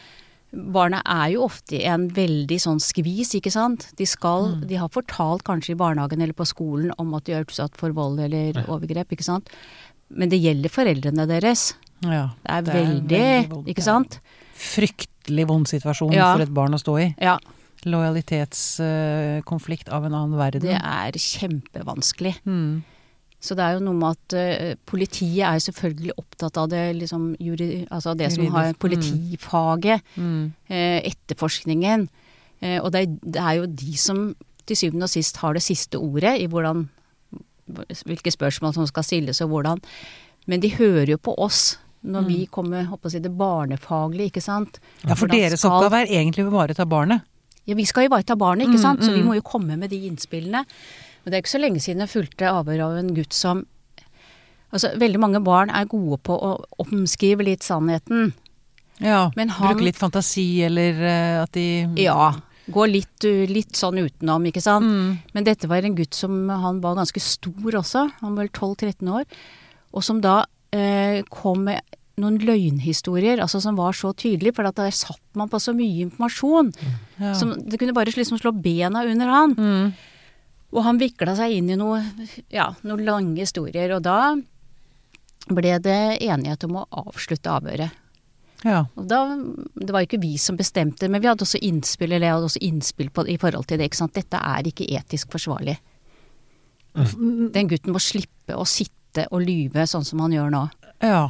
barna 0.54 1.02
er 1.06 1.32
jo 1.36 1.44
ofte 1.46 1.76
i 1.78 1.84
en 1.86 2.08
veldig 2.10 2.58
sånn 2.60 2.80
skvis, 2.82 3.36
ikke 3.38 3.52
sant. 3.52 3.92
De 3.98 4.06
skal 4.06 4.56
Mm. 4.56 4.68
De 4.68 4.76
har 4.76 4.90
fortalt 4.90 5.44
kanskje 5.44 5.70
i 5.72 5.76
barnehagen 5.78 6.22
eller 6.22 6.34
på 6.34 6.46
skolen 6.48 6.92
om 6.98 7.14
at 7.14 7.24
de 7.26 7.34
er 7.34 7.44
utsatt 7.46 7.76
for 7.78 7.92
vold 7.92 8.20
eller 8.20 8.54
Ja. 8.56 8.64
overgrep, 8.68 9.08
ikke 9.12 9.24
sant. 9.24 9.50
Men 10.10 10.30
det 10.30 10.40
gjelder 10.42 10.70
foreldrene 10.70 11.28
deres. 11.28 11.74
Ja. 12.02 12.30
Det 12.44 12.50
er 12.50 12.62
Det 12.62 12.76
er 12.76 12.86
veldig, 12.86 13.50
veldig 13.50 13.68
Ikke 13.68 13.84
sant? 13.84 14.20
Fryktelig 14.56 15.46
vond 15.48 15.68
situasjon 15.68 16.12
Ja. 16.14 16.34
for 16.36 16.42
et 16.42 16.54
barn 16.54 16.72
å 16.74 16.80
stå 16.80 16.98
i. 17.00 17.16
Ja. 17.22 17.38
Lojalitetskonflikt 17.86 19.90
av 19.92 20.06
en 20.06 20.14
annen 20.14 20.38
verden. 20.38 20.62
Det 20.62 20.82
er 20.82 21.12
kjempevanskelig. 21.12 22.36
Mm. 22.46 22.84
Så 23.40 23.56
det 23.56 23.64
er 23.64 23.78
jo 23.78 23.84
noe 23.86 23.96
med 23.96 24.18
at 24.18 24.36
uh, 24.36 24.74
politiet 24.90 25.46
er 25.48 25.62
selvfølgelig 25.64 26.18
opptatt 26.20 26.58
av 26.60 26.68
det 26.74 26.84
liksom 26.98 27.32
jury, 27.40 27.86
Altså 27.88 28.14
det 28.20 28.34
som 28.34 28.46
har 28.52 28.74
mm. 28.74 28.80
politifaget. 28.84 30.02
Mm. 30.16 30.52
uh, 30.70 31.00
etterforskningen. 31.08 32.08
Uh, 32.60 32.80
og 32.84 32.92
det 32.92 33.02
er, 33.06 33.18
det 33.24 33.44
er 33.44 33.60
jo 33.62 33.66
de 33.66 33.98
som 33.98 34.24
til 34.68 34.78
syvende 34.78 35.08
og 35.08 35.14
sist 35.14 35.40
har 35.42 35.56
det 35.56 35.64
siste 35.66 35.98
ordet 35.98 36.36
i 36.44 36.50
hvordan 36.52 36.90
hvilke 38.06 38.32
spørsmål 38.34 38.74
som 38.76 38.88
skal 38.90 39.06
stilles 39.06 39.42
og 39.46 39.54
hvordan. 39.54 39.82
Men 40.50 40.62
de 40.64 40.74
hører 40.74 41.14
jo 41.14 41.18
på 41.22 41.36
oss 41.38 41.78
når 42.02 42.28
vi 42.30 42.38
kommer 42.48 42.86
håper 42.88 43.10
å 43.10 43.12
si, 43.12 43.20
det 43.20 43.32
barnefaglige, 43.36 44.32
ikke 44.32 44.44
sant. 44.44 44.80
Ja, 45.04 45.16
for 45.16 45.28
Hvordan 45.28 45.36
deres 45.36 45.60
skal- 45.60 45.74
oppgave 45.76 46.02
er 46.02 46.14
egentlig 46.16 46.46
å 46.46 46.48
ivareta 46.48 46.86
barnet. 46.88 47.22
Ja, 47.68 47.76
vi 47.76 47.86
skal 47.86 48.08
ivareta 48.08 48.38
barnet, 48.40 48.68
ikke 48.68 48.80
Mm, 48.80 48.82
sant. 48.82 49.04
Så 49.04 49.12
vi 49.12 49.22
mm. 49.22 49.28
må 49.28 49.36
jo 49.36 49.42
komme 49.42 49.78
med 49.78 49.90
de 49.90 50.08
innspillene. 50.08 50.66
Det 51.30 51.38
er 51.38 51.44
ikke 51.44 51.56
så 51.56 51.62
lenge 51.62 51.82
siden 51.84 52.04
jeg 52.06 52.12
fulgte 52.12 52.50
avhør 52.52 52.86
av 52.90 52.98
en 53.02 53.14
gutt 53.18 53.36
som 53.36 53.66
Altså, 54.70 54.92
veldig 55.02 55.18
mange 55.18 55.40
barn 55.42 55.72
er 55.74 55.88
gode 55.90 56.20
på 56.22 56.36
å 56.46 56.52
omskrive 56.84 57.42
litt 57.42 57.64
sannheten. 57.66 58.36
Ja, 59.02 59.32
Men 59.36 59.50
han- 59.50 59.74
Bruke 59.74 59.88
litt 59.88 59.98
fantasi, 59.98 60.62
eller 60.62 60.94
uh, 60.94 61.44
at 61.44 61.52
de 61.54 61.88
Ja. 61.98 62.36
Gå 62.70 62.86
litt, 62.86 63.26
uh, 63.26 63.48
litt 63.50 63.74
sånn 63.74 63.98
utenom, 63.98 64.46
ikke 64.46 64.62
sant. 64.62 64.86
Mm. 64.86 65.18
Men 65.34 65.44
dette 65.44 65.68
var 65.68 65.82
en 65.82 65.96
gutt 65.96 66.14
som 66.14 66.48
han 66.50 66.82
var 66.82 66.94
ganske 67.00 67.20
stor 67.20 67.72
også, 67.82 68.12
han 68.22 68.36
var 68.36 68.44
vel 68.46 68.50
12-13 68.50 69.10
år, 69.10 69.26
og 69.92 70.04
som 70.04 70.22
da 70.22 70.46
eh, 70.72 71.24
kom 71.32 71.64
med 71.66 71.82
noen 72.20 72.38
løgnhistorier, 72.38 73.40
altså 73.42 73.62
som 73.64 73.76
var 73.80 73.96
så 73.98 74.12
tydelige, 74.14 74.54
for 74.54 74.68
at 74.70 74.76
der 74.76 74.92
satt 74.92 75.22
man 75.40 75.50
på 75.50 75.58
så 75.58 75.74
mye 75.74 76.04
informasjon. 76.06 76.72
Ja. 77.18 77.34
Som, 77.34 77.56
det 77.66 77.80
kunne 77.80 77.96
bare 77.96 78.14
liksom 78.14 78.38
slå 78.38 78.52
bena 78.54 79.02
under 79.08 79.32
han. 79.34 79.56
Mm. 79.56 79.94
Og 80.70 80.84
han 80.86 81.00
vikla 81.02 81.34
seg 81.38 81.56
inn 81.58 81.72
i 81.74 81.78
noe, 81.80 82.02
ja, 82.54 82.70
noen 82.86 83.06
lange 83.08 83.40
historier, 83.42 83.90
og 83.96 84.04
da 84.06 84.36
ble 85.50 85.72
det 85.82 86.20
enighet 86.22 86.66
om 86.68 86.78
å 86.82 86.86
avslutte 87.08 87.50
avhøret. 87.50 87.96
ja. 88.64 88.84
Og 88.94 89.08
da, 89.10 89.24
det 89.74 89.90
var 89.96 90.04
jo 90.04 90.10
ikke 90.12 90.22
vi 90.22 90.36
som 90.38 90.60
bestemte, 90.60 91.10
men 91.10 91.24
vi 91.24 91.30
hadde 91.32 91.46
også 91.48 91.62
innspill, 91.66 92.12
eller 92.12 92.28
jeg 92.28 92.38
hadde 92.38 92.50
også 92.52 92.64
innspill 92.68 93.10
på, 93.10 93.26
i 93.26 93.40
forhold 93.42 93.66
til 93.66 93.80
det. 93.80 93.90
ikke 93.90 94.02
sant? 94.04 94.14
Dette 94.14 94.38
er 94.38 94.70
ikke 94.70 94.90
etisk 95.00 95.32
forsvarlig. 95.34 95.80
Den 96.94 97.70
gutten 97.70 97.94
må 97.96 98.02
slippe 98.04 98.58
å 98.58 98.66
sitte 98.68 99.26
og 99.32 99.42
lyve 99.46 99.86
sånn 99.90 100.06
som 100.06 100.22
han 100.26 100.34
gjør 100.36 100.54
nå. 100.54 100.64
ja. 101.02 101.30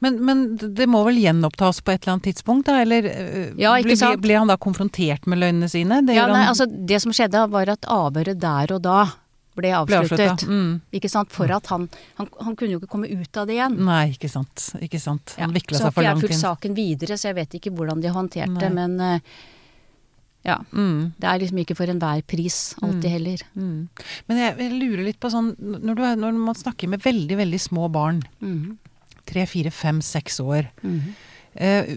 Men, 0.00 0.16
men 0.24 0.42
det 0.56 0.86
må 0.88 1.02
vel 1.04 1.18
gjenopptas 1.20 1.82
på 1.84 1.92
et 1.92 2.02
eller 2.06 2.14
annet 2.16 2.28
tidspunkt, 2.30 2.66
da? 2.70 2.78
Eller 2.80 3.04
øh, 3.10 3.54
Ja, 3.60 3.74
ble, 3.84 3.96
ble 4.22 4.38
han 4.38 4.48
da 4.48 4.56
konfrontert 4.56 5.26
med 5.28 5.38
løgnene 5.42 5.68
sine? 5.68 6.00
Det 6.06 6.14
Ja, 6.16 6.26
nei, 6.26 6.38
han- 6.44 6.54
altså 6.54 6.66
det 6.68 7.02
som 7.04 7.12
skjedde 7.12 7.42
var 7.52 7.68
at 7.68 7.82
avhøret 7.88 8.38
der 8.40 8.72
og 8.76 8.80
da 8.86 9.00
ble 9.04 9.16
ble 9.60 9.72
avsluttet. 9.76 10.46
Mm. 10.48 10.80
Ikke 10.96 11.10
sant? 11.10 11.28
For 11.34 11.50
at 11.52 11.66
han, 11.68 11.88
han, 12.16 12.28
han 12.40 12.54
kunne 12.56 12.70
jo 12.72 12.78
ikke 12.80 12.88
komme 12.94 13.10
ut 13.10 13.36
av 13.36 13.46
det 13.50 13.58
igjen. 13.58 13.76
Nei, 13.84 14.06
ikke 14.14 14.30
sant. 14.32 14.70
Ikke 14.80 15.00
sant. 15.02 15.34
Ja, 15.36 15.44
Han 15.44 15.52
vikla 15.52 15.76
så 15.76 15.82
seg 15.82 15.88
har 15.90 15.92
for 15.92 16.02
ikke 16.06 16.12
jeg 16.14 16.22
fulgt 16.24 16.40
saken 16.40 16.76
videre, 16.78 17.18
så 17.20 17.28
jeg 17.28 17.36
vet 17.42 17.56
ikke 17.58 17.72
hvordan 17.76 18.00
de 18.00 18.08
håndterte 18.14 18.56
det, 18.62 18.70
men 18.72 18.94
eh, 19.04 19.18
ja. 20.46 20.56
Mm. 20.72 21.12
Det 21.20 21.28
er 21.28 21.40
liksom 21.42 21.58
ikke 21.60 21.76
for 21.76 21.92
enhver 21.92 22.22
pris 22.24 22.56
alltid 22.80 23.10
heller. 23.12 23.42
Mm. 23.54 23.88
Men 24.30 24.40
jeg, 24.40 24.54
jeg 24.62 24.72
lurer 24.80 25.04
litt 25.10 25.20
på 25.20 25.28
sånn 25.34 25.50
når, 25.60 25.98
du 25.98 26.06
når 26.22 26.38
man 26.40 26.56
snakker 26.56 26.88
med 26.88 27.02
veldig, 27.04 27.36
veldig 27.42 27.60
små 27.60 27.90
barn, 27.92 28.22
Mhm. 28.40 28.78
Tre, 29.26 29.46
fire, 29.46 29.70
fem, 29.70 30.00
seks 30.00 30.40
år 30.40 30.68
Mhm. 30.82 31.14
eh, 31.54 31.96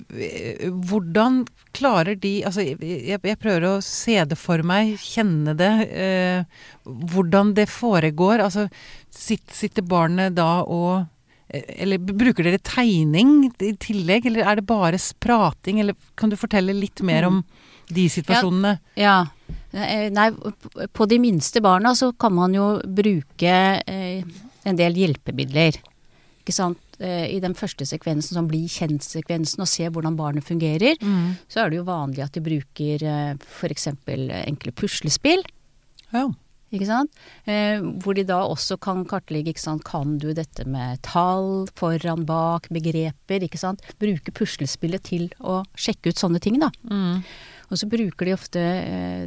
hvordan 0.69 1.45
klarer 1.73 2.15
de 2.19 2.43
Altså, 2.43 2.61
jeg, 2.65 3.19
jeg 3.23 3.39
prøver 3.39 3.65
å 3.69 3.81
se 3.83 4.17
det 4.25 4.37
for 4.37 4.61
meg, 4.63 4.95
kjenne 5.01 5.55
det. 5.57 5.71
Eh, 5.89 6.43
hvordan 6.85 7.53
det 7.57 7.67
foregår. 7.69 8.39
Altså, 8.43 8.67
sitt, 9.13 9.45
sitter 9.53 9.81
barnet 9.85 10.35
da 10.35 10.63
og 10.63 11.05
eh, 11.49 11.63
Eller 11.83 11.97
bruker 12.01 12.43
dere 12.43 12.57
tegning 12.59 13.51
i 13.61 13.73
tillegg, 13.77 14.25
eller 14.25 14.45
er 14.45 14.55
det 14.61 14.65
bare 14.69 14.97
prating? 15.19 15.79
Eller 15.79 15.95
kan 16.15 16.29
du 16.29 16.35
fortelle 16.39 16.73
litt 16.73 17.01
mer 17.01 17.25
om 17.29 17.43
de 17.93 18.07
situasjonene? 18.09 18.79
Ja. 18.97 19.25
ja. 19.73 20.09
Nei, 20.09 20.29
på 20.93 21.05
de 21.09 21.19
minste 21.19 21.61
barna 21.61 21.91
så 21.97 22.11
kan 22.17 22.33
man 22.33 22.53
jo 22.55 22.79
bruke 22.87 23.53
eh, 23.85 24.23
en 24.65 24.75
del 24.79 24.93
hjelpemidler. 24.97 25.77
Ikke 26.41 26.55
sant. 26.55 26.79
Eh, 26.99 27.35
I 27.35 27.39
den 27.43 27.53
første 27.57 27.85
sekvensen, 27.85 28.33
som 28.37 28.47
blir 28.47 28.67
kjent-sekvensen, 28.69 29.59
og 29.63 29.67
ser 29.67 29.89
hvordan 29.91 30.15
barnet 30.19 30.43
fungerer, 30.45 30.95
Mm. 31.01 31.35
så 31.49 31.63
er 31.65 31.69
det 31.69 31.77
jo 31.77 31.83
vanlig 31.89 32.23
at 32.23 32.31
de 32.33 32.41
bruker 32.41 33.03
eh, 33.03 33.33
f.eks. 33.41 33.87
enkle 34.07 34.71
puslespill. 34.71 35.43
Ja. 36.13 36.27
Ikke 36.73 36.87
sant? 36.89 37.11
Eh, 37.45 37.77
hvor 38.01 38.15
de 38.17 38.23
da 38.25 38.39
også 38.49 38.79
kan 38.81 39.03
kartlegge 39.05 39.53
ikke 39.53 39.61
sant? 39.61 39.83
Kan 39.85 40.17
du 40.17 40.33
dette 40.33 40.65
med 40.65 41.01
tall, 41.03 41.67
foran, 41.75 42.25
bak, 42.25 42.67
begreper? 42.73 43.43
ikke 43.45 43.59
sant? 43.61 43.81
Bruke 44.01 44.31
puslespillet 44.33 45.03
til 45.03 45.29
å 45.39 45.63
sjekke 45.77 46.09
ut 46.09 46.17
sånne 46.17 46.41
ting, 46.41 46.57
da. 46.59 46.71
Mm. 46.89 47.23
Og 47.69 47.77
så 47.77 47.85
bruker 47.89 48.25
de 48.25 48.33
ofte 48.33 48.63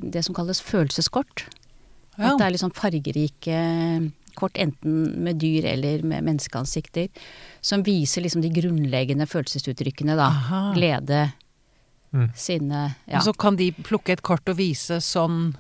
det 0.03 0.25
som 0.25 0.35
kalles 0.35 0.61
følelseskort. 0.61 1.47
Ja. 2.19 2.33
At 2.33 2.39
det 2.39 2.47
er 2.47 2.51
litt 2.55 2.63
sånn 2.63 2.75
fargerike 2.75 4.13
kort, 4.37 4.53
enten 4.61 5.23
med 5.25 5.39
dyr 5.41 5.65
eller 5.71 6.03
med 6.05 6.25
menneskeansikter, 6.27 7.09
som 7.67 7.83
viser 7.87 8.23
liksom 8.23 8.45
de 8.45 8.51
grunnleggende 8.55 9.27
følelsesuttrykkene, 9.27 10.15
da. 10.19 10.31
Aha. 10.31 10.63
Glede, 10.77 11.25
Mm. 12.15 12.29
sinne 12.39 12.95
Ja. 13.11 13.19
Og 13.19 13.25
så 13.27 13.33
kan 13.37 13.57
de 13.59 13.73
plukke 13.73 14.13
et 14.15 14.23
kort 14.23 14.49
og 14.49 14.57
vise 14.57 15.01
sånn 15.03 15.57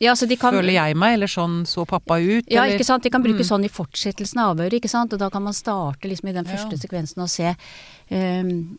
ja, 0.00 0.12
så 0.16 0.26
de 0.28 0.36
kan, 0.36 0.52
føler 0.52 0.72
jeg 0.72 0.96
meg, 0.96 1.14
eller 1.14 1.26
sånn 1.30 1.64
så 1.68 1.84
pappa 1.86 2.16
ut, 2.18 2.44
Ja, 2.50 2.64
eller 2.64 2.76
ikke 2.78 2.84
sant. 2.84 3.02
De 3.04 3.10
kan 3.10 3.22
bruke 3.22 3.40
Mm. 3.44 3.48
sånn 3.48 3.64
i 3.64 3.68
fortsettelsen 3.68 4.40
av 4.40 4.56
avhøret, 4.56 4.72
ikke 4.80 4.88
sant. 4.90 5.12
Og 5.12 5.18
da 5.18 5.28
kan 5.30 5.42
man 5.42 5.52
starte 5.54 6.08
liksom 6.08 6.28
i 6.28 6.32
den 6.32 6.44
første 6.44 6.72
Ja. 6.72 6.78
sekvensen 6.78 7.22
og 7.22 7.28
se 7.28 7.54
um, 8.10 8.78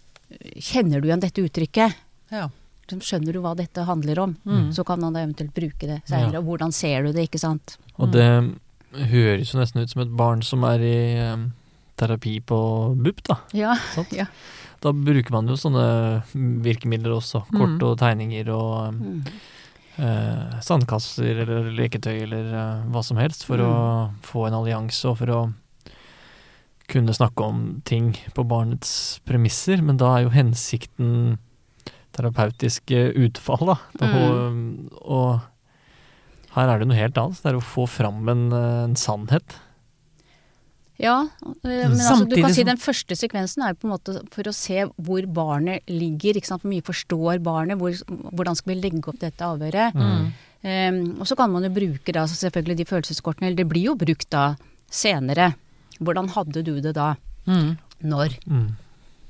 Kjenner 0.59 0.99
du 1.01 1.07
igjen 1.07 1.21
dette 1.21 1.41
uttrykket? 1.41 1.93
Ja. 2.31 2.49
Liksom, 2.89 2.99
Skjønner 3.01 3.33
du 3.33 3.39
hva 3.41 3.55
dette 3.55 3.85
handler 3.85 4.19
om? 4.19 4.35
Mm. 4.45 4.73
Så 4.73 4.83
kan 4.85 4.99
man 4.99 5.13
da 5.13 5.19
eventuelt 5.25 5.53
bruke 5.53 5.79
det 5.87 6.01
seinere. 6.05 6.37
Og 6.39 6.45
hvordan 6.45 6.73
ser 6.73 7.03
du 7.03 7.13
det, 7.13 7.29
ikke 7.29 7.39
sant. 7.39 7.77
Og 7.97 8.11
det 8.11 8.27
høres 8.93 9.53
jo 9.53 9.59
nesten 9.59 9.81
ut 9.81 9.89
som 9.89 10.01
et 10.01 10.15
barn 10.15 10.41
som 10.43 10.63
er 10.65 10.79
i 10.79 10.97
eh, 11.15 11.37
terapi 11.97 12.39
på 12.45 12.57
BUP, 13.01 13.21
da. 13.27 13.39
Ja. 13.57 13.75
Ja. 14.13 14.25
Da 14.81 14.91
bruker 14.93 15.31
man 15.33 15.47
jo 15.49 15.55
sånne 15.57 16.23
virkemidler 16.63 17.15
også. 17.17 17.41
Kort 17.49 17.79
Mm. 17.79 17.83
og 17.83 17.97
tegninger 17.97 18.49
og 18.53 18.93
Mm. 18.93 19.23
eh, 19.97 20.59
sandkasser 20.61 21.41
eller 21.41 21.71
leketøy 21.73 22.21
eller 22.23 22.53
eh, 22.53 22.83
hva 22.93 23.03
som 23.03 23.17
helst 23.17 23.45
for 23.45 23.57
Mm. 23.57 23.65
å 23.65 24.13
få 24.21 24.45
en 24.47 24.53
allianse 24.53 25.05
og 25.09 25.17
for 25.17 25.25
å 25.27 25.53
kunne 26.87 27.11
snakke 27.13 27.43
om 27.43 27.81
ting 27.83 28.13
på 28.33 28.45
barnets 28.47 29.19
premisser. 29.25 29.81
Men 29.83 29.97
da 29.97 30.15
er 30.17 30.23
jo 30.23 30.29
hensikten 30.29 31.39
terapeutiske 32.13 33.13
utfall, 33.15 33.65
da. 33.73 33.75
da 33.99 34.05
Mm. 34.07 34.89
og, 35.01 35.01
og 35.01 35.41
her 36.55 36.69
er 36.69 36.79
det 36.79 36.87
noe 36.87 36.97
helt 36.97 37.17
annet. 37.17 37.41
Det 37.43 37.51
er 37.51 37.57
å 37.59 37.61
få 37.65 37.87
fram 37.89 38.27
en, 38.29 38.51
eh, 38.53 38.83
en 38.85 38.95
sannhet. 38.95 39.57
Ja, 40.99 41.27
øh, 41.45 41.61
men 41.63 41.91
altså, 41.93 42.25
du 42.25 42.35
kan 42.41 42.53
si 42.55 42.63
den 42.65 42.79
første 42.81 43.13
sekvensen 43.15 43.61
er 43.67 43.75
på 43.77 43.85
en 43.85 43.93
måte 43.93 44.15
for 44.33 44.49
å 44.49 44.53
se 44.55 44.87
hvor 44.97 45.27
barnet 45.29 45.83
ligger, 45.91 46.39
ikke 46.39 46.49
sant. 46.49 46.63
Hvor 46.65 46.71
mye 46.73 46.85
forstår 46.85 47.41
barnet, 47.45 47.77
hvor, 47.77 47.93
hvordan 48.33 48.57
skal 48.57 48.73
vi 48.73 48.79
legge 48.81 49.03
opp 49.11 49.19
dette 49.21 49.45
avhøret. 49.45 49.93
Mm. 49.93 50.31
Um, 50.67 50.97
og 51.21 51.27
så 51.29 51.37
kan 51.37 51.51
man 51.53 51.63
jo 51.67 51.69
bruke 51.75 52.11
da 52.15 52.23
selvfølgelig 52.27 52.79
de 52.79 52.87
følelseskortene, 52.89 53.51
eller 53.51 53.59
det 53.61 53.67
blir 53.69 53.91
jo 53.91 53.95
brukt 53.95 54.29
da 54.33 54.55
senere. 54.89 55.51
Hvordan 56.01 56.31
hadde 56.33 56.63
du 56.65 56.79
det 56.81 56.95
da, 56.97 57.15
Mm. 57.47 57.77
når 58.03 58.33
Mm. 58.49 58.75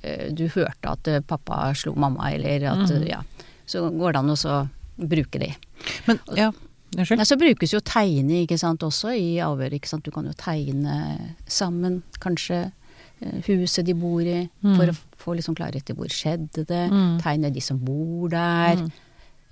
eh, 0.04 0.32
du 0.34 0.48
hørte 0.48 0.90
at 0.90 1.08
eh, 1.08 1.20
pappa 1.20 1.74
slo 1.76 1.94
mamma, 1.96 2.32
eller 2.34 2.64
at 2.72 2.90
eh, 2.92 3.04
ja. 3.12 3.22
Så 3.68 3.90
går 3.92 4.14
det 4.14 4.20
an 4.24 4.30
å 4.32 4.70
bruke 4.98 5.38
de. 5.40 5.52
Men 6.08 6.20
ja, 6.36 6.52
unnskyld. 6.96 7.20
Ja, 7.20 7.26
så 7.28 7.38
brukes 7.38 7.74
jo 7.74 7.80
tegne 7.82 8.44
ikke 8.46 8.58
sant, 8.60 8.80
også 8.84 9.12
i 9.18 9.38
avhør. 9.44 9.74
ikke 9.74 9.88
sant? 9.90 10.04
Du 10.04 10.12
kan 10.12 10.26
jo 10.26 10.34
tegne 10.38 11.36
sammen, 11.48 12.02
kanskje, 12.20 12.72
eh, 13.22 13.42
huset 13.48 13.86
de 13.86 13.94
bor 13.94 14.22
i, 14.22 14.50
Mm. 14.64 14.76
for 14.78 14.86
å 14.86 14.96
få 15.18 15.36
liksom 15.36 15.56
klarhet 15.56 15.90
i 15.90 15.94
hvor 15.94 16.08
skjedde 16.08 16.66
det. 16.66 16.90
Mm. 16.92 17.20
Tegne 17.22 17.52
de 17.54 17.60
som 17.62 17.78
bor 17.78 18.30
der. 18.30 18.76
Mm. 18.78 18.92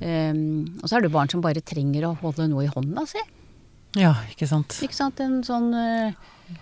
Um, 0.01 0.79
og 0.83 0.89
så 0.89 0.97
er 0.97 1.01
det 1.01 1.11
barn 1.11 1.29
som 1.29 1.39
bare 1.41 1.61
trenger 1.61 2.03
å 2.03 2.17
holde 2.19 2.49
noe 2.49 2.65
i 2.65 2.67
hånda 2.67 3.07
si. 3.07 3.19
Ja, 3.95 4.13
ikke 4.29 4.47
sant. 4.47 4.67
Ikke 4.83 4.93
sant? 4.93 5.19
En 5.23 5.41
sånn 5.41 5.69
uh, 5.73 6.11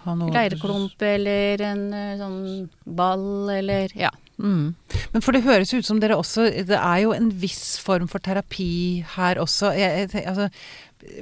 leirklump 0.06 0.34
leireklump 0.36 1.01
eller 1.01 1.62
en 1.65 1.82
uh, 1.94 2.18
sånn 2.20 2.70
ball 2.86 3.50
eller 3.50 3.89
Ja. 3.98 4.12
Mm. 4.43 4.73
Men 5.13 5.23
for 5.23 5.31
det 5.31 5.45
høres 5.45 5.71
ut 5.73 5.85
som 5.88 6.01
dere 6.03 6.17
også 6.19 6.50
Det 6.67 6.75
er 6.75 6.97
jo 7.05 7.13
en 7.15 7.29
viss 7.39 7.77
form 7.79 8.09
for 8.12 8.19
terapi 8.19 9.00
her 9.15 9.39
også. 9.39 9.71
Jeg, 9.79 10.09
jeg, 10.12 10.25
altså, 10.27 10.50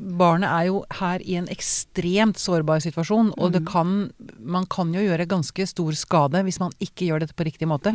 barnet 0.01 0.49
er 0.49 0.67
jo 0.71 0.81
her 0.99 1.21
i 1.21 1.35
en 1.37 1.47
ekstremt 1.53 2.41
sårbar 2.41 2.81
situasjon, 2.81 3.29
og 3.37 3.53
det 3.53 3.61
kan 3.69 4.11
Man 4.41 4.65
kan 4.69 4.91
jo 4.93 5.01
gjøre 5.05 5.29
ganske 5.29 5.67
stor 5.69 5.93
skade 5.97 6.41
hvis 6.47 6.59
man 6.61 6.73
ikke 6.81 7.07
gjør 7.11 7.23
dette 7.25 7.37
på 7.37 7.45
riktig 7.45 7.69
måte. 7.69 7.93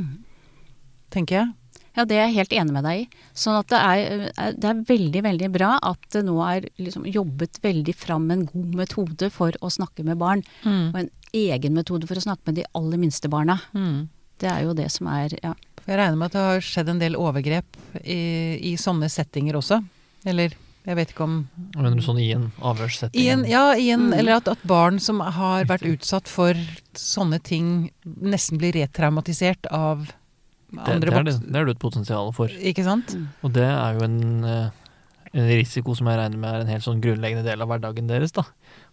Tenker 1.10 1.40
jeg. 1.40 1.52
Ja, 1.96 2.04
det 2.04 2.16
er 2.18 2.26
jeg 2.26 2.34
helt 2.36 2.52
enig 2.52 2.74
med 2.76 2.84
deg 2.84 2.98
i. 3.02 3.04
Sånn 3.32 3.56
at 3.56 3.70
det 3.72 3.78
er, 3.80 4.24
er- 4.36 4.56
det 4.60 4.68
er 4.68 4.80
veldig, 4.88 5.22
veldig 5.24 5.48
bra 5.54 5.78
at 5.82 6.02
det 6.12 6.24
nå 6.26 6.34
er 6.44 6.66
liksom 6.76 7.06
jobbet 7.08 7.56
veldig 7.64 7.94
fram 7.96 8.26
en 8.34 8.42
god 8.50 8.74
metode 8.82 9.30
for 9.32 9.56
å 9.64 9.70
snakke 9.72 10.04
med 10.04 10.18
barn. 10.20 10.42
Mm. 10.66 10.90
Og 10.92 10.98
en 11.00 11.08
egen 11.32 11.72
metode 11.78 12.06
for 12.06 12.20
å 12.20 12.24
snakke 12.26 12.50
med 12.50 12.58
de 12.60 12.66
aller 12.76 13.00
minste 13.00 13.30
barna. 13.32 13.56
Mm. 13.72 14.08
Det 14.42 14.50
er 14.52 14.62
jo 14.66 14.74
det 14.76 14.90
som 14.92 15.08
er 15.12 15.32
ja. 15.42 15.54
Jeg 15.86 15.98
regner 16.00 16.16
med 16.18 16.26
at 16.32 16.34
det 16.34 16.44
har 16.44 16.64
skjedd 16.66 16.88
en 16.90 16.98
del 17.00 17.14
overgrep 17.14 17.76
i, 18.02 18.20
i 18.72 18.76
sånne 18.80 19.06
settinger 19.12 19.54
også. 19.60 19.78
Eller 20.26 20.56
jeg 20.86 20.94
vet 20.98 21.12
ikke 21.12 21.24
om 21.26 21.36
Men 21.74 22.00
sånn 22.02 22.18
i 22.22 22.28
en 22.34 22.48
avhørssetting. 22.62 23.18
I 23.22 23.28
en, 23.34 23.44
ja, 23.50 23.62
i 23.74 23.88
en, 23.94 24.08
Mm. 24.10 24.18
eller 24.18 24.36
at, 24.40 24.48
at 24.48 24.62
barn 24.66 24.98
som 25.02 25.18
har 25.20 25.64
vært 25.66 25.86
utsatt 25.86 26.28
for 26.30 26.54
sånne 26.94 27.40
ting, 27.42 27.90
nesten 28.04 28.58
blir 28.58 28.74
retraumatisert 28.76 29.66
av 29.70 30.06
det, 30.06 30.82
andre 30.82 31.10
det, 31.10 31.14
er 31.14 31.24
det, 31.26 31.36
det 31.46 31.60
er 31.60 31.66
det 31.66 31.74
et 31.76 31.82
potensial 31.82 32.32
for. 32.34 32.50
Ikke 32.50 32.84
sant? 32.86 33.16
Og 33.46 33.54
det 33.54 33.66
er 33.66 33.98
jo 33.98 34.04
en, 34.06 34.44
eh, 34.44 34.70
en 35.32 35.50
risiko 35.50 35.94
som 35.94 36.06
jeg 36.10 36.18
regner 36.18 36.38
med 36.42 36.50
er 36.54 36.64
en 36.66 36.74
helt 36.74 36.86
sånn 36.86 37.02
grunnleggende 37.02 37.46
del 37.46 37.62
av 37.62 37.70
hverdagen 37.70 38.10
deres. 38.10 38.34
da. 38.34 38.42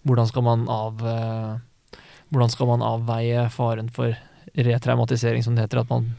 Hvordan 0.05 0.29
skal 0.29 0.45
man, 0.45 0.67
av, 0.69 1.01
eh, 1.01 1.97
hvordan 2.31 2.53
skal 2.53 2.69
man 2.73 2.85
avveie 2.85 3.49
faren 3.53 3.89
for 3.93 4.13
retraumatisering, 4.53 5.43
som 5.45 5.55
det 5.57 5.65
heter? 5.65 5.81
At 5.81 5.89
man 5.89 6.11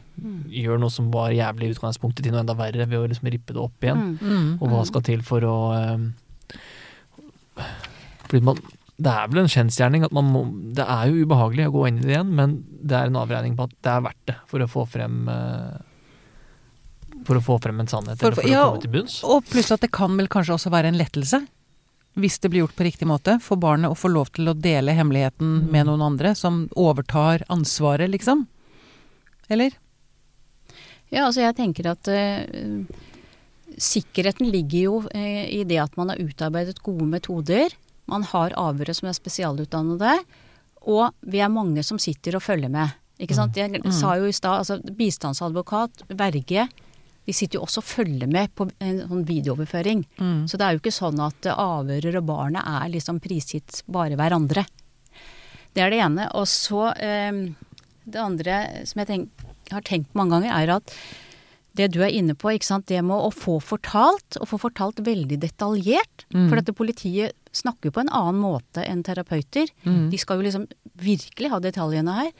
gjør 0.51 0.79
noe 0.81 0.91
som 0.91 1.07
var 1.13 1.31
jævlig 1.35 1.69
i 1.69 1.75
utgangspunktet 1.75 2.25
til 2.25 2.35
noe 2.35 2.43
enda 2.43 2.55
verre, 2.57 2.87
ved 2.89 2.99
å 2.99 3.07
liksom 3.07 3.29
rippe 3.31 3.55
det 3.55 3.61
opp 3.63 3.85
igjen. 3.85 4.01
Mm. 4.19 4.31
Mm. 4.31 4.49
Og 4.59 4.71
hva 4.73 4.81
skal 4.89 5.05
til 5.07 5.23
for 5.25 5.45
å 5.47 5.57
eh, 5.77 6.57
Fordi 8.27 8.43
man 8.51 8.59
det 8.95 9.11
er 9.11 9.27
vel 9.27 9.41
en 9.41 9.51
kjensgjerning 9.51 10.05
at 10.07 10.13
man 10.15 10.27
må 10.31 10.45
Det 10.77 10.85
er 10.87 11.09
jo 11.11 11.25
ubehagelig 11.25 11.65
å 11.67 11.73
gå 11.73 11.81
inn 11.89 11.97
i 11.99 12.05
det 12.05 12.13
igjen, 12.13 12.29
men 12.37 12.53
det 12.79 12.95
er 12.95 13.09
en 13.09 13.17
avregning 13.19 13.57
på 13.57 13.65
at 13.67 13.73
det 13.83 13.91
er 13.91 14.05
verdt 14.05 14.21
det 14.29 14.35
for 14.47 14.63
å 14.63 14.67
få 14.71 14.85
frem 14.87 15.17
eh, 15.31 15.81
For 17.27 17.39
å 17.39 17.43
få 17.43 17.57
frem 17.63 17.81
en 17.83 17.91
sannhet, 17.91 18.21
For- 18.21 18.31
eller 18.31 18.39
for 18.39 18.47
ja, 18.51 18.61
å 18.63 18.69
komme 18.71 18.85
til 18.85 18.93
bunns. 18.93 19.17
Og 19.27 19.43
pluss 19.51 19.73
at 19.75 19.83
det 19.83 19.91
kan 19.95 20.15
vel 20.15 20.31
kanskje 20.31 20.55
også 20.55 20.71
være 20.71 20.93
en 20.93 20.99
lettelse. 20.99 21.41
Hvis 22.15 22.39
det 22.39 22.49
blir 22.49 22.61
gjort 22.63 22.75
på 22.77 22.85
riktig 22.87 23.07
måte. 23.07 23.39
For 23.43 23.59
barnet 23.59 23.91
å 23.91 23.97
få 23.99 24.07
lov 24.11 24.29
til 24.31 24.47
å 24.47 24.53
dele 24.55 24.93
hemmeligheten 24.95 25.63
Mm. 25.65 25.71
med 25.71 25.85
noen 25.87 26.01
andre 26.01 26.33
som 26.35 26.69
overtar 26.75 27.43
ansvaret, 27.49 28.09
liksom. 28.09 28.45
Eller? 29.49 29.71
Ja, 31.11 31.25
altså 31.27 31.41
jeg 31.43 31.55
tenker 31.55 31.91
at 31.91 32.07
uh, 32.07 32.85
sikkerheten 33.77 34.49
ligger 34.51 34.79
jo 34.79 34.95
uh, 35.03 35.43
i 35.45 35.63
det 35.67 35.77
at 35.83 35.95
man 35.99 36.09
har 36.13 36.21
utarbeidet 36.23 36.79
gode 36.85 37.05
metoder. 37.09 37.73
Man 38.09 38.23
har 38.31 38.53
avhørere 38.57 38.95
som 38.95 39.09
er 39.09 39.17
spesialutdannede, 39.17 40.15
og 40.85 41.11
vi 41.25 41.39
er 41.41 41.49
mange 41.49 41.83
som 41.83 41.97
sitter 42.01 42.37
og 42.37 42.43
følger 42.45 42.69
med. 42.71 42.93
Ikke 43.19 43.35
sant? 43.37 43.55
Jeg 43.55 43.71
Mm. 43.81 43.91
sa 43.91 44.15
jo 44.17 44.25
i 44.25 44.31
stad, 44.35 44.59
altså 44.65 44.79
bistandsadvokat, 44.95 46.03
verge, 46.09 46.67
de 47.25 47.33
sitter 47.33 47.59
jo 47.59 47.65
også 47.65 47.81
og 47.81 47.89
følger 47.89 48.29
med 48.31 48.53
på 48.57 48.67
en 48.83 49.01
sånn 49.07 49.25
videooverføring. 49.27 50.05
Mm. 50.19 50.41
Så 50.49 50.59
det 50.59 50.65
er 50.65 50.75
jo 50.75 50.83
ikke 50.83 50.93
sånn 50.93 51.21
at 51.25 51.49
eh, 51.49 51.61
avhører 51.65 52.19
og 52.21 52.27
barnet 52.29 52.65
er 52.69 52.91
liksom 52.93 53.21
prisgitt 53.23 53.81
bare 53.91 54.17
hverandre. 54.19 54.65
Det 55.75 55.83
er 55.83 55.91
det 55.91 56.01
ene. 56.05 56.29
Og 56.37 56.47
så 56.49 56.91
eh, 56.93 57.43
det 58.05 58.21
andre 58.21 58.59
som 58.87 59.01
jeg 59.01 59.11
tenk, 59.11 59.45
har 59.73 59.85
tenkt 59.85 60.13
mange 60.17 60.37
ganger, 60.37 60.53
er 60.53 60.75
at 60.77 60.97
det 61.75 61.89
du 61.91 61.99
er 62.05 62.13
inne 62.15 62.37
på, 62.39 62.53
ikke 62.55 62.69
sant, 62.69 62.87
det 62.87 63.01
med 63.03 63.19
å 63.19 63.31
få 63.35 63.57
fortalt, 63.63 64.37
og 64.39 64.47
få 64.47 64.59
fortalt 64.61 65.01
veldig 65.03 65.41
detaljert. 65.41 66.23
Mm. 66.31 66.45
For 66.47 66.59
dette 66.59 66.75
politiet 66.77 67.35
snakker 67.55 67.89
jo 67.89 67.95
på 67.97 68.05
en 68.05 68.13
annen 68.15 68.39
måte 68.39 68.83
enn 68.85 69.03
terapeuter. 69.03 69.67
Mm. 69.83 70.05
De 70.13 70.19
skal 70.21 70.39
jo 70.39 70.45
liksom 70.47 70.69
virkelig 71.01 71.51
ha 71.51 71.59
detaljene 71.63 72.15
her. 72.21 72.31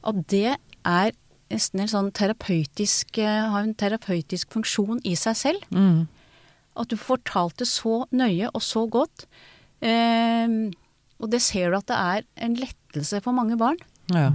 At 0.00 0.22
det 0.32 0.54
er 0.54 1.12
nesten 1.50 1.80
en 1.82 1.90
sånn 1.90 2.10
terapeutisk 2.14 3.18
eh, 3.18 3.40
Har 3.50 3.64
en 3.66 3.74
terapeutisk 3.74 4.52
funksjon 4.54 5.00
i 5.04 5.16
seg 5.18 5.36
selv. 5.36 5.64
Mm. 5.74 6.06
At 6.80 6.88
du 6.92 6.96
fortalte 6.96 7.66
så 7.66 8.04
nøye 8.14 8.48
og 8.54 8.62
så 8.62 8.86
godt. 8.90 9.26
Eh, 9.82 10.46
og 11.20 11.28
det 11.32 11.42
ser 11.44 11.70
du 11.72 11.76
at 11.80 11.88
det 11.90 11.98
er 11.98 12.24
en 12.46 12.54
lettelse 12.56 13.20
for 13.24 13.36
mange 13.36 13.58
barn. 13.60 13.76
Ja. 14.12 14.30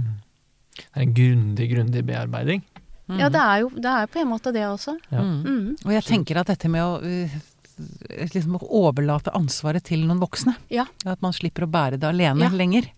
Det 0.76 0.84
er 0.92 1.06
en 1.06 1.14
grundig, 1.16 1.70
grundig 1.72 2.04
bearbeiding. 2.06 2.62
Mm. 3.06 3.20
Ja, 3.22 3.28
det 3.30 3.40
er 3.42 3.60
jo 3.62 3.68
det 3.70 3.90
er 3.90 4.08
på 4.10 4.20
en 4.20 4.30
måte 4.32 4.52
det 4.54 4.64
også. 4.66 4.96
Ja. 5.12 5.22
Mm. 5.22 5.36
Mm. 5.46 5.76
Og 5.86 5.92
jeg 5.94 6.04
tenker 6.08 6.40
at 6.40 6.50
dette 6.50 6.68
med 6.70 6.82
å 6.82 6.98
uh, 7.00 7.36
liksom 8.34 8.58
overlate 8.66 9.32
ansvaret 9.36 9.84
til 9.86 10.04
noen 10.08 10.20
voksne, 10.22 10.56
Ja. 10.72 10.86
at 11.04 11.22
man 11.22 11.34
slipper 11.36 11.66
å 11.66 11.70
bære 11.70 12.00
det 12.02 12.08
alene 12.08 12.48
Ja. 12.48 12.50
lenger, 12.50 12.90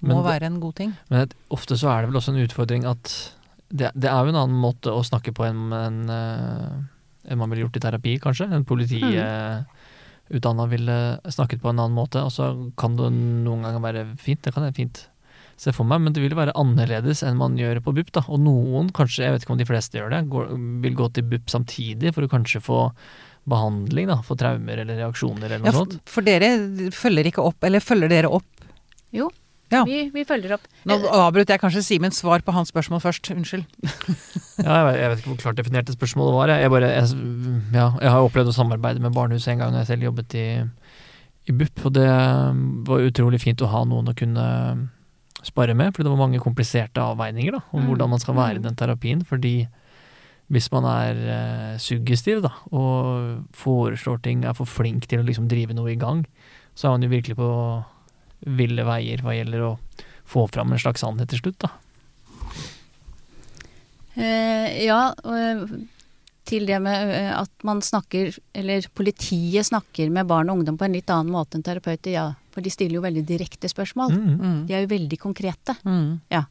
må 0.00 0.22
det- 0.22 0.30
være 0.32 0.46
en 0.46 0.60
god 0.60 0.74
ting. 0.76 0.96
Men 1.10 1.28
ofte 1.50 1.76
så 1.76 1.88
er 1.92 2.02
det 2.02 2.12
vel 2.12 2.20
også 2.20 2.34
en 2.34 2.46
utfordring 2.46 2.84
at 2.88 3.32
det, 3.74 3.90
det 3.98 4.08
er 4.10 4.20
jo 4.22 4.30
en 4.32 4.38
annen 4.44 4.60
måte 4.62 4.92
å 4.94 5.02
snakke 5.06 5.32
på 5.34 5.44
enn 5.48 5.64
en, 5.74 5.96
en 6.10 6.84
enn 7.24 7.40
man 7.40 7.48
ville 7.50 7.64
gjort 7.64 7.78
i 7.80 7.82
terapi, 7.82 8.12
kanskje. 8.22 8.46
En 8.52 8.66
politiutdanna 8.68 10.66
ville 10.70 10.96
snakket 11.32 11.62
på 11.62 11.68
en 11.72 11.80
annen 11.80 11.96
måte, 11.96 12.20
og 12.22 12.32
så 12.34 12.50
kan 12.80 12.96
det 12.98 13.10
noen 13.16 13.64
ganger 13.64 13.82
være 13.84 14.02
fint. 14.20 14.42
Det 14.44 14.52
kan 14.54 14.66
jeg 14.68 14.76
fint 14.76 15.00
se 15.56 15.72
for 15.72 15.86
meg, 15.86 16.02
men 16.02 16.12
det 16.14 16.22
vil 16.24 16.34
være 16.36 16.54
annerledes 16.58 17.22
enn 17.26 17.38
man 17.38 17.56
gjør 17.58 17.80
på 17.84 17.94
BUP. 17.96 18.10
da. 18.16 18.22
Og 18.28 18.40
noen, 18.42 18.90
kanskje, 18.94 19.24
jeg 19.24 19.32
vet 19.36 19.42
ikke 19.46 19.54
om 19.54 19.60
de 19.62 19.68
fleste 19.68 19.98
gjør 20.00 20.10
det, 20.16 20.22
går, 20.32 20.44
vil 20.84 20.96
gå 20.98 21.06
til 21.14 21.24
BUP 21.30 21.46
samtidig 21.52 22.12
for 22.16 22.26
å 22.26 22.32
kanskje 22.32 22.60
få 22.64 22.80
behandling 23.48 24.08
da, 24.08 24.18
for 24.24 24.40
traumer 24.40 24.80
eller 24.82 24.96
reaksjoner 25.02 25.46
eller 25.52 25.60
noe 25.62 25.68
Ja, 25.68 25.76
sånt. 25.76 25.98
for, 26.00 26.12
for 26.16 26.22
dere 26.26 26.48
følger 26.96 27.24
ikke 27.28 27.44
opp, 27.44 27.60
eller 27.68 27.80
følger 27.84 28.08
dere 28.12 28.28
opp? 28.32 28.48
Jo, 29.14 29.28
Ja. 29.74 29.82
vi, 29.88 29.98
vi 30.14 30.24
følger 30.28 30.54
opp. 30.56 30.64
Nå 30.88 30.96
avbrøt 31.10 31.50
jeg 31.52 31.60
kanskje 31.62 31.82
Simens 31.84 32.20
svar 32.22 32.40
på 32.46 32.54
hans 32.54 32.70
spørsmål 32.72 33.02
først, 33.04 33.30
unnskyld. 33.34 33.64
Ja, 34.64 34.70
jeg, 34.78 34.84
vet, 34.86 34.96
jeg 35.00 35.10
vet 35.10 35.18
ikke 35.20 35.30
hvor 35.32 35.40
klart 35.42 35.56
definert 35.58 35.86
det 35.88 35.96
spørsmålet 35.96 36.34
var. 36.36 36.48
Jeg, 36.54 36.70
bare, 36.70 36.88
jeg, 36.94 37.16
ja, 37.74 37.88
jeg 38.00 38.10
har 38.14 38.22
opplevd 38.22 38.52
å 38.52 38.54
samarbeide 38.54 39.02
med 39.02 39.12
barnehuset 39.16 39.50
en 39.56 39.58
gang 39.64 39.72
da 39.74 39.80
jeg 39.82 39.88
selv 39.90 40.06
jobbet 40.06 40.36
i, 40.38 40.44
i 41.50 41.52
BUP, 41.58 41.82
og 41.88 41.92
det 41.96 42.06
var 42.86 43.02
utrolig 43.08 43.40
fint 43.42 43.60
å 43.66 43.70
ha 43.72 43.82
noen 43.84 44.12
å 44.12 44.14
kunne 44.16 44.44
spare 45.44 45.74
med, 45.76 45.90
for 45.92 46.06
det 46.06 46.12
var 46.14 46.20
mange 46.22 46.38
kompliserte 46.40 47.02
avveininger 47.02 47.52
da, 47.58 47.64
om 47.74 47.82
Mm. 47.82 47.88
hvordan 47.90 48.10
man 48.14 48.22
skal 48.22 48.34
være 48.38 48.54
i 48.54 48.62
Mm. 48.62 48.68
den 48.68 48.76
terapien. 48.80 49.24
fordi 49.26 49.66
hvis 50.52 50.70
man 50.72 50.84
er 50.84 51.14
uh, 51.74 51.78
suggestiv 51.80 52.42
da, 52.44 52.50
og 52.70 53.44
foreslår 53.56 54.22
ting, 54.22 54.44
er 54.44 54.52
for 54.54 54.64
flink 54.68 55.06
til 55.08 55.20
å 55.20 55.24
liksom 55.26 55.48
drive 55.48 55.74
noe 55.74 55.90
i 55.92 55.96
gang, 55.96 56.24
så 56.76 56.86
er 56.88 56.90
man 56.94 57.02
jo 57.02 57.08
virkelig 57.08 57.36
på 57.36 57.48
ville 58.46 58.84
veier 58.86 59.24
hva 59.24 59.34
gjelder 59.36 59.64
å 59.70 59.72
få 60.28 60.46
fram 60.52 60.72
en 60.72 60.80
slags 60.80 61.04
sannhet 61.04 61.32
til 61.32 61.42
slutt. 61.42 61.66
da. 61.66 61.72
Eh, 64.14 64.84
ja, 64.86 65.00
og 65.24 65.34
eh, 65.34 65.64
til 66.46 66.66
det 66.68 66.78
med 66.84 67.10
eh, 67.10 67.30
at 67.34 67.50
man 67.66 67.80
snakker, 67.82 68.36
eller 68.54 68.86
politiet 68.94 69.66
snakker 69.66 70.12
med 70.12 70.28
barn 70.30 70.50
og 70.52 70.60
ungdom 70.60 70.78
på 70.78 70.86
en 70.86 70.96
litt 70.96 71.10
annen 71.10 71.32
måte 71.34 71.58
enn 71.58 71.66
terapeuter, 71.66 72.14
ja. 72.14 72.26
For 72.54 72.62
de 72.62 72.70
stiller 72.70 73.00
jo 73.00 73.02
veldig 73.02 73.24
direkte 73.26 73.66
spørsmål. 73.70 74.12
Mm. 74.14 74.34
Mm. 74.38 74.58
De 74.68 74.76
er 74.76 74.84
jo 74.84 74.92
veldig 74.92 75.18
konkrete. 75.18 75.74
Mm. 75.82 76.20
Ja. 76.30 76.44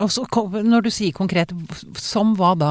Og 0.00 0.10
så, 0.10 0.24
når 0.64 0.86
du 0.86 0.90
sier 0.94 1.14
konkret, 1.14 1.52
som 2.00 2.32
hva 2.38 2.54
da? 2.58 2.70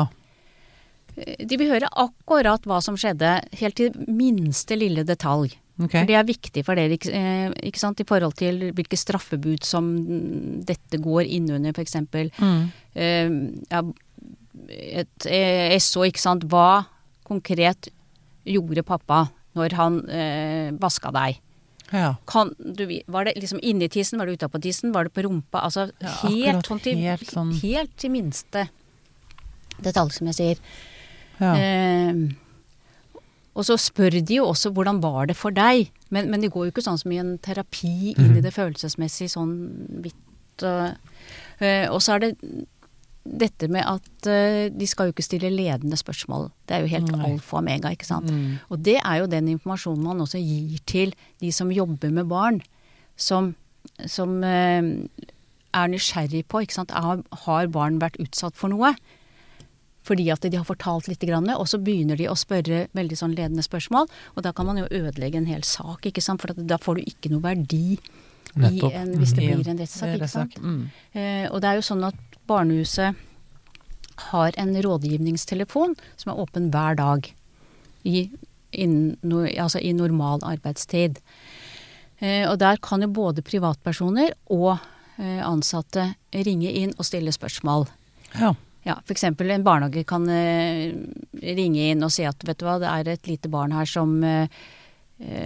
Eh, 1.15 1.45
De 1.45 1.59
vil 1.61 1.69
høre 1.71 1.91
akkurat 1.91 2.65
hva 2.65 2.81
som 2.81 2.97
skjedde, 2.97 3.35
helt 3.59 3.77
til 3.77 3.93
minste 4.07 4.79
lille 4.79 5.05
detalj. 5.05 5.53
Ok. 5.81 5.89
For 5.95 6.05
det 6.05 6.15
er 6.19 6.23
viktig 6.27 6.61
for 6.67 6.77
dere, 6.77 6.93
ikke, 6.99 7.09
eh, 7.17 7.53
ikke 7.69 7.79
sant, 7.81 7.99
i 7.99 8.05
forhold 8.05 8.35
til 8.37 8.59
hvilke 8.77 8.97
straffebud 8.99 9.63
som 9.65 9.87
dette 10.67 10.99
går 11.01 11.25
innunder, 11.25 11.73
f.eks. 11.73 11.95
Mm. 12.37 12.67
Eh, 12.93 13.29
ja, 13.71 13.81
et 14.69 15.25
eh, 15.25 15.73
SO, 15.81 16.03
ikke 16.05 16.21
sant. 16.21 16.45
Hva 16.51 16.85
konkret 17.25 17.89
gjorde 18.45 18.83
pappa 18.85 19.23
når 19.57 19.73
han 19.79 19.97
eh, 20.09 20.69
vaska 20.77 21.09
deg? 21.15 21.39
Ja. 21.93 22.13
Kan 22.29 22.53
du, 22.57 22.85
var 23.07 23.25
det 23.25 23.35
liksom 23.41 23.59
inni 23.61 23.89
tissen, 23.89 24.17
var 24.21 24.29
det 24.29 24.37
utapå 24.39 24.61
tissen, 24.61 24.93
var 24.93 25.05
det 25.09 25.13
på 25.13 25.25
rumpa? 25.25 25.61
Altså 25.67 25.87
Ja, 26.01 26.13
helt, 26.29 26.65
sånn 26.69 26.81
til, 26.85 26.97
helt 27.01 27.29
sånn- 27.29 27.53
helt 27.61 27.97
til 28.01 28.13
minste 28.13 28.67
detalj, 29.83 30.13
som 30.19 30.29
jeg 30.31 30.37
sier. 30.37 30.63
ja. 31.41 31.53
Eh, 31.57 32.13
og 33.53 33.65
så 33.67 33.77
spør 33.77 34.17
de 34.17 34.39
jo 34.39 34.47
også 34.49 34.71
hvordan 34.73 35.01
var 35.03 35.27
det 35.29 35.37
for 35.37 35.53
deg, 35.53 35.91
men, 36.09 36.29
men 36.31 36.41
det 36.41 36.51
går 36.53 36.67
jo 36.67 36.73
ikke 36.73 36.85
sånn 36.85 36.99
som 37.01 37.13
i 37.13 37.21
en 37.21 37.35
terapi 37.43 38.13
inn 38.17 38.37
i 38.39 38.43
det 38.43 38.53
følelsesmessige 38.55 39.33
sånn 39.35 39.53
vidt. 40.03 40.63
Eh, 40.63 41.85
og 41.89 41.99
så 42.01 42.15
er 42.15 42.23
det 42.23 42.31
dette 43.23 43.69
med 43.71 43.85
at 43.87 44.27
eh, 44.27 44.67
de 44.73 44.87
skal 44.89 45.07
jo 45.07 45.15
ikke 45.15 45.25
stille 45.25 45.53
ledende 45.53 45.97
spørsmål. 45.99 46.49
Det 46.67 46.75
er 46.75 46.83
jo 46.83 46.91
helt 46.91 47.11
Nei. 47.13 47.29
alfa 47.29 47.57
og 47.57 47.61
omega, 47.61 47.93
ikke 47.93 48.09
sant. 48.09 48.31
Mm. 48.31 48.57
Og 48.73 48.81
det 48.83 48.97
er 48.99 49.21
jo 49.21 49.29
den 49.31 49.53
informasjonen 49.53 50.03
man 50.09 50.23
også 50.25 50.41
gir 50.41 50.81
til 50.89 51.13
de 51.41 51.51
som 51.55 51.71
jobber 51.71 52.11
med 52.11 52.27
barn, 52.31 52.59
som, 53.15 53.53
som 54.09 54.41
eh, 54.43 54.81
er 55.73 55.93
nysgjerrig 55.93 56.43
på, 56.49 56.65
ikke 56.65 56.81
sant. 56.81 56.91
Har, 56.91 57.23
har 57.45 57.69
barn 57.73 58.01
vært 58.01 58.19
utsatt 58.23 58.57
for 58.59 58.73
noe? 58.73 58.95
Fordi 60.03 60.29
at 60.33 60.41
de 60.43 60.57
har 60.57 60.67
fortalt 60.67 61.07
litt, 61.07 61.23
og 61.23 61.67
så 61.67 61.79
begynner 61.79 62.17
de 62.19 62.27
å 62.27 62.35
spørre 62.35 62.87
veldig 62.93 63.17
sånn 63.17 63.35
ledende 63.35 63.63
spørsmål. 63.63 64.09
Og 64.35 64.43
da 64.43 64.51
kan 64.51 64.65
man 64.67 64.77
jo 64.77 64.87
ødelegge 64.91 65.37
en 65.39 65.47
hel 65.47 65.63
sak, 65.63 66.05
ikke 66.05 66.21
sant. 66.21 66.41
For 66.41 66.51
at 66.51 66.59
da 66.67 66.77
får 66.77 66.99
du 66.99 67.03
ikke 67.07 67.31
noe 67.31 67.41
verdi 67.41 67.97
i 68.53 68.81
en, 68.91 69.15
hvis 69.17 69.33
det 69.33 69.43
Mm. 69.47 69.61
blir 69.63 69.69
en 69.69 69.77
rettssak, 69.79 70.15
ikke 70.17 70.29
sant. 70.29 70.55
Mm. 70.61 70.89
Eh, 71.15 71.47
og 71.49 71.61
det 71.61 71.69
er 71.69 71.75
jo 71.75 71.81
sånn 71.87 72.03
at 72.05 72.15
barnehuset 72.47 73.15
har 74.29 74.51
en 74.57 74.75
rådgivningstelefon 74.75 75.95
som 76.17 76.31
er 76.33 76.39
åpen 76.43 76.69
hver 76.69 76.95
dag. 76.95 77.31
I, 78.05 78.29
in, 78.73 79.17
no, 79.23 79.45
altså 79.45 79.79
i 79.81 79.93
normal 79.93 80.39
arbeidstid. 80.43 81.19
Eh, 82.19 82.43
og 82.49 82.59
der 82.59 82.77
kan 82.77 83.01
jo 83.01 83.07
både 83.07 83.41
privatpersoner 83.41 84.33
og 84.51 84.77
eh, 85.17 85.39
ansatte 85.39 86.13
ringe 86.33 86.69
inn 86.71 86.93
og 86.97 87.05
stille 87.05 87.31
spørsmål. 87.31 87.87
Ja. 88.39 88.53
Ja, 88.83 88.97
f.eks. 89.07 89.23
en 89.23 89.63
barnehage 89.63 90.03
kan 90.07 90.27
eh, 90.29 90.91
ringe 91.41 91.89
inn 91.93 92.03
og 92.03 92.11
si 92.11 92.25
at 92.27 92.41
vet 92.43 92.59
du 92.59 92.65
hva, 92.67 92.79
det 92.83 92.89
er 92.91 93.13
et 93.13 93.27
lite 93.29 93.47
barn 93.51 93.71
her 93.71 93.85
som 93.87 94.17
eh, 94.27 94.47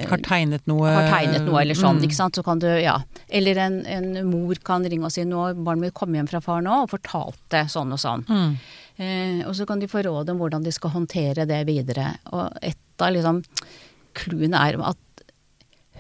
Har 0.10 0.18
tegnet 0.26 0.66
noe 0.66 0.90
har 0.90 1.06
tegnet 1.12 1.44
noe 1.46 1.60
eller 1.62 1.78
sånn, 1.78 2.00
Mm. 2.00 2.06
ikke 2.08 2.18
sant. 2.18 2.36
Så 2.40 2.42
kan 2.44 2.58
du, 2.64 2.66
ja. 2.82 2.96
Eller 3.30 3.60
en, 3.62 3.76
en 3.86 4.08
mor 4.26 4.56
kan 4.66 4.82
ringe 4.90 5.06
og 5.06 5.12
si 5.14 5.22
nå 5.28 5.38
har 5.44 5.54
barnet 5.54 5.86
mitt 5.90 5.94
kommet 5.94 6.18
hjem 6.18 6.30
fra 6.32 6.42
far 6.42 6.64
nå 6.66 6.80
og 6.86 6.90
fortalte 6.90 7.66
sånn 7.70 7.94
og 7.94 8.00
sånn. 8.02 8.24
Mm. 8.26 8.56
Eh, 8.98 9.42
og 9.46 9.54
så 9.54 9.68
kan 9.70 9.78
de 9.84 9.90
få 9.92 10.02
råd 10.08 10.32
om 10.34 10.40
hvordan 10.42 10.66
de 10.66 10.74
skal 10.74 10.96
håndtere 10.96 11.46
det 11.46 11.60
videre. 11.70 12.16
Og 12.34 12.58
et 12.66 13.04
av 13.06 13.14
liksom 13.14 13.44
clouene 14.18 14.58
er 14.58 14.80
at 14.82 14.98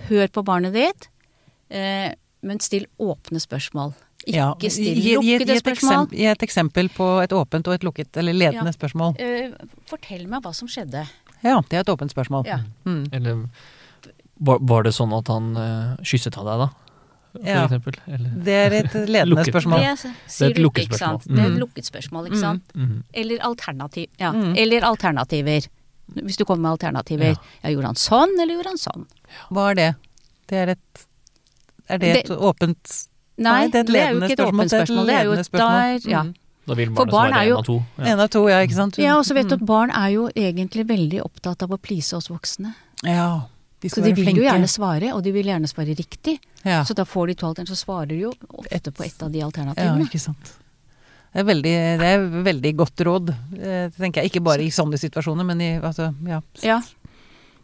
hør 0.07 0.27
på 0.33 0.43
barnet 0.47 0.73
ditt, 0.73 1.09
eh, 1.69 2.15
men 2.41 2.59
still 2.63 2.87
åpne 2.97 3.37
spørsmål. 3.43 3.93
Ikke 4.27 4.35
Ja. 4.35 4.69
still 4.69 4.99
lukkede 5.15 5.55
spørsmål. 5.61 6.09
Gi 6.11 6.25
et 6.25 6.43
eksempel 6.43 6.89
på 6.89 7.23
et 7.23 7.31
åpent 7.31 7.67
og 7.67 7.73
et 7.73 7.83
lukket, 7.87 8.17
eller 8.17 8.33
ledende 8.33 8.71
Ja. 8.73 8.75
spørsmål. 8.75 9.15
Eh, 9.19 9.51
fortell 9.87 10.27
meg 10.27 10.43
hva 10.43 10.53
som 10.53 10.67
skjedde. 10.67 11.07
Ja, 11.43 11.61
det 11.69 11.73
er 11.73 11.79
et 11.85 11.87
åpent 11.93 12.11
spørsmål. 12.11 12.45
Ja. 12.45 12.59
Mm. 12.85 13.07
Eller 13.13 13.49
var, 14.39 14.59
var 14.61 14.83
det 14.83 14.93
sånn 14.93 15.13
at 15.17 15.27
han 15.27 15.55
uh, 15.57 15.95
kysset 16.03 16.37
av 16.37 16.45
deg, 16.45 16.59
da? 16.65 16.69
Ja. 17.45 17.63
Eller? 17.69 18.29
Det 18.43 18.53
er 18.53 18.73
et 18.73 18.93
ledende 19.13 19.35
Lukket. 19.35 19.53
spørsmål. 19.53 19.79
Det 19.79 20.13
sier 20.27 20.49
et 20.51 20.57
lukket 20.57 20.87
ikke 20.87 20.97
sant. 20.97 21.21
spørsmål. 21.21 21.35
Det 21.37 21.43
er 21.45 21.49
Mm. 21.49 21.55
et 21.55 21.61
lukket 21.61 21.85
spørsmål, 21.85 22.25
ikke 22.27 22.37
Mm. 22.37 22.41
sant. 22.41 22.63
Mhm. 22.75 23.03
Eller 23.13 23.37
alternativ. 23.39 24.07
Ja. 24.19 24.31
Mm. 24.33 24.55
Eller 24.57 24.81
alternativer. 24.81 25.67
Hvis 26.15 26.37
du 26.37 26.45
kommer 26.45 26.61
med 26.69 26.79
alternativer. 26.79 27.35
Ja. 27.35 27.41
Ja. 27.63 27.69
gjorde 27.69 27.85
han 27.85 27.95
sånn, 27.95 28.39
eller 28.41 28.53
gjorde 28.55 28.67
han 28.73 28.77
sånn? 28.77 29.05
Hva 29.51 29.71
er 29.71 29.75
det? 29.75 29.95
Det 30.47 30.57
er 30.57 30.69
et 30.71 31.05
Er 31.89 31.97
det 31.99 32.17
et 32.17 32.25
Det- 32.27 32.37
åpent 32.37 33.07
Nei, 33.37 33.67
det 33.69 33.79
er 33.83 33.83
det 33.83 34.01
er 34.01 34.13
jo 34.13 34.19
ikke 34.21 34.33
et 34.33 34.45
åpent 34.47 34.71
spørsmål. 34.71 35.05
Det 35.05 35.15
er 35.15 35.23
jo 35.27 35.31
et 35.33 35.51
der, 35.51 36.09
ja. 36.09 36.21
Mm. 36.23 36.33
Da 36.67 36.73
vil 36.75 36.89
barnet 36.89 37.11
barn 37.13 37.31
svare 37.31 37.45
én 37.47 37.57
av 37.57 37.63
to. 37.63 37.75
Ja. 37.97 38.05
En 38.11 38.19
av 38.19 38.27
to, 38.29 38.41
ja, 38.49 38.57
ikke 38.65 38.73
sant? 38.75 38.97
ja, 38.97 39.17
og 39.17 39.23
så 39.25 39.33
vet 39.37 39.47
du 39.47 39.55
Mm. 39.55 39.61
at 39.61 39.65
barn 39.67 39.91
er 39.91 40.09
jo 40.11 40.29
egentlig 40.35 40.85
veldig 40.87 41.21
opptatt 41.23 41.63
av 41.63 41.69
å 41.69 41.77
please 41.79 42.13
oss 42.17 42.27
voksne. 42.29 42.73
Ja. 43.03 43.41
De 43.79 43.89
Så 43.89 44.01
de 44.01 44.09
være 44.09 44.15
vil 44.15 44.25
flinke. 44.25 44.37
jo 44.41 44.43
gjerne 44.43 44.67
svare, 44.67 45.13
og 45.13 45.23
de 45.23 45.31
vil 45.31 45.45
gjerne 45.45 45.67
svare 45.69 45.95
riktig. 45.95 46.39
ja. 46.65 46.83
Så 46.83 46.93
da 46.95 47.03
får 47.05 47.27
de 47.27 47.33
to 47.35 47.45
alternativer, 47.47 47.75
så 47.77 47.85
svarer 47.85 48.07
de 48.09 48.15
jo 48.19 48.33
ofte 48.57 48.91
på 48.91 49.05
ett 49.05 49.21
av 49.23 49.31
de 49.31 49.39
alternativene. 49.41 49.99
ja, 49.99 50.05
ikke 50.05 50.19
sant. 50.19 50.53
Det 51.33 51.39
er 51.41 51.43
veldig, 51.43 51.99
det 51.99 52.07
er 52.07 52.43
veldig 52.43 52.75
godt 52.75 52.95
råd, 53.05 53.29
eh, 53.61 53.89
tenker 53.89 54.23
jeg. 54.23 54.31
Ikke 54.31 54.43
bare 54.43 54.61
i 54.63 54.69
sånne 54.71 54.97
situasjoner, 54.97 55.45
men 55.45 55.61
i 55.61 55.79
altså, 55.79 56.13
ja. 56.27 56.41
Ja. 56.63 56.81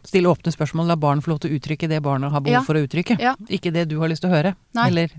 Stille 0.04 0.28
åpne 0.28 0.52
spørsmål, 0.52 0.86
la 0.86 0.96
barn 0.96 1.20
få 1.20 1.28
lov 1.32 1.40
til 1.40 1.50
å 1.50 1.58
uttrykke 1.58 1.88
det 1.88 2.00
barna 2.02 2.30
har 2.30 2.40
behov 2.40 2.52
Ja. 2.52 2.62
for 2.62 2.74
å 2.74 2.86
uttrykke. 2.86 3.18
Ja. 3.18 3.34
Ikke 3.48 3.72
det 3.72 3.88
du 3.88 3.98
har 4.00 4.08
lyst 4.08 4.20
til 4.22 4.30
å 4.30 4.34
høre. 4.34 4.54
Nei. 4.74 4.88
Eller 4.88 5.10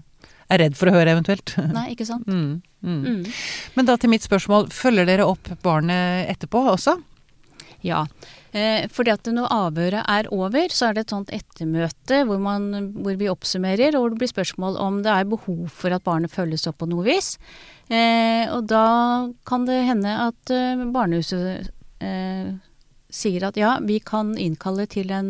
er 0.51 0.62
redd 0.62 0.77
for 0.77 0.91
å 0.91 0.95
høre, 0.95 1.15
eventuelt. 1.15 1.55
Nei, 1.73 1.89
ikke 1.95 2.08
sant. 2.08 2.27
Mm, 2.29 2.62
mm. 2.86 3.01
Mm. 3.05 3.36
Men 3.77 3.89
da 3.89 3.97
til 3.99 4.12
mitt 4.13 4.25
spørsmål, 4.25 4.69
følger 4.73 5.08
dere 5.10 5.27
opp 5.27 5.49
barnet 5.65 6.29
etterpå 6.36 6.62
også? 6.75 6.97
Ja. 7.86 8.05
Eh, 8.55 8.86
fordi 8.93 9.12
at 9.13 9.27
når 9.29 9.51
avhøret 9.51 10.05
er 10.10 10.29
over, 10.34 10.71
så 10.73 10.89
er 10.89 10.95
det 10.95 11.05
et 11.05 11.13
sånt 11.13 11.31
ettermøte 11.36 12.21
hvor, 12.25 12.39
man, 12.41 12.91
hvor 13.03 13.17
vi 13.19 13.29
oppsummerer, 13.29 13.97
og 13.97 14.05
hvor 14.05 14.13
det 14.13 14.21
blir 14.23 14.31
spørsmål 14.31 14.79
om 14.81 15.01
det 15.05 15.12
er 15.12 15.27
behov 15.29 15.65
for 15.73 15.93
at 15.95 16.05
barnet 16.05 16.34
følges 16.34 16.65
opp 16.71 16.79
på 16.81 16.89
noe 16.89 17.05
vis. 17.05 17.36
Eh, 17.89 18.45
og 18.49 18.69
da 18.71 18.86
kan 19.45 19.67
det 19.67 19.81
hende 19.89 20.13
at 20.29 20.53
eh, 20.53 20.86
barnehuset 20.95 21.67
eh, 22.01 22.55
sier 23.15 23.45
at 23.47 23.60
ja, 23.60 23.77
vi 23.86 23.99
kan 24.03 24.34
innkalle 24.41 24.88
til 24.91 25.13
en 25.13 25.29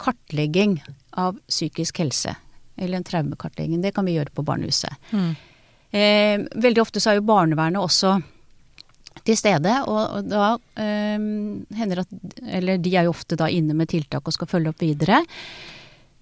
kartlegging 0.00 0.78
av 1.16 1.40
psykisk 1.48 2.04
helse. 2.04 2.36
Eller 2.76 3.00
en 3.00 3.06
traumekartlegging. 3.06 3.82
Det 3.82 3.94
kan 3.96 4.06
vi 4.06 4.16
gjøre 4.16 4.34
på 4.34 4.44
barnehuset. 4.46 4.92
Eh, 5.90 6.46
veldig 6.54 6.82
ofte 6.82 7.00
så 7.00 7.12
er 7.12 7.20
jo 7.20 7.28
barnevernet 7.28 7.80
også 7.80 8.16
til 9.26 9.38
stede, 9.38 9.72
og, 9.88 10.02
og 10.18 10.28
da 10.28 10.50
eh, 10.78 11.16
hender 11.78 12.02
at 12.02 12.10
Eller 12.58 12.78
de 12.78 12.92
er 12.94 13.06
jo 13.08 13.14
ofte 13.14 13.38
da 13.38 13.48
inne 13.50 13.74
med 13.74 13.90
tiltak 13.90 14.26
og 14.26 14.34
skal 14.36 14.50
følge 14.50 14.74
opp 14.74 14.84
videre. 14.84 15.22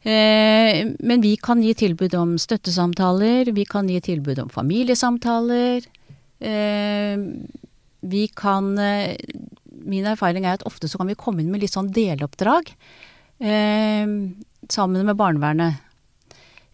Eh, 0.04 0.84
men 1.00 1.22
vi 1.24 1.32
kan 1.40 1.62
gi 1.64 1.72
tilbud 1.80 2.14
om 2.18 2.36
støttesamtaler, 2.40 3.48
vi 3.56 3.64
kan 3.64 3.88
gi 3.88 4.02
tilbud 4.04 4.42
om 4.42 4.50
familiesamtaler. 4.52 5.86
Eh, 6.44 7.24
vi 8.04 8.26
kan 8.36 8.76
eh, 8.78 9.16
Min 9.84 10.06
erfaring 10.08 10.44
er 10.46 10.56
at 10.56 10.62
ofte 10.64 10.88
så 10.88 10.96
kan 10.96 11.08
vi 11.10 11.16
komme 11.18 11.42
inn 11.42 11.50
med 11.52 11.60
litt 11.60 11.74
sånn 11.74 11.90
deloppdrag 11.92 12.70
sammen 13.44 15.02
med 15.04 15.18
barnevernet. 15.18 15.82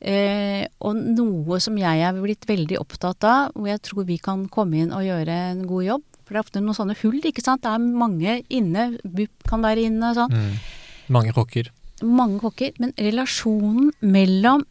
Eh, 0.00 0.64
og 0.80 0.96
noe 0.96 1.58
som 1.60 1.76
jeg 1.76 2.00
er 2.06 2.16
blitt 2.16 2.46
veldig 2.48 2.78
opptatt 2.80 3.24
av, 3.28 3.50
hvor 3.54 3.68
jeg 3.68 3.82
tror 3.84 4.06
vi 4.08 4.16
kan 4.22 4.46
komme 4.48 4.80
inn 4.80 4.94
og 4.96 5.04
gjøre 5.04 5.34
en 5.50 5.66
god 5.68 5.84
jobb. 5.84 6.04
For 6.24 6.32
det 6.32 6.38
er 6.40 6.44
ofte 6.46 6.62
noen 6.62 6.78
sånne 6.78 6.96
hull, 7.02 7.18
ikke 7.26 7.42
sant. 7.44 7.62
Det 7.66 7.72
er 7.74 7.78
mange 7.84 8.38
inne, 8.48 8.86
BUP 9.04 9.44
kan 9.50 9.60
være 9.66 9.84
inne 9.90 10.12
og 10.12 10.16
sånn. 10.22 10.32
Mm. 10.32 10.54
Mange 11.12 11.34
kokker. 11.36 11.68
Mange 12.06 12.40
kokker. 12.40 12.72
Men 12.80 12.94
relasjonen 12.96 13.90
mellom 14.00 14.64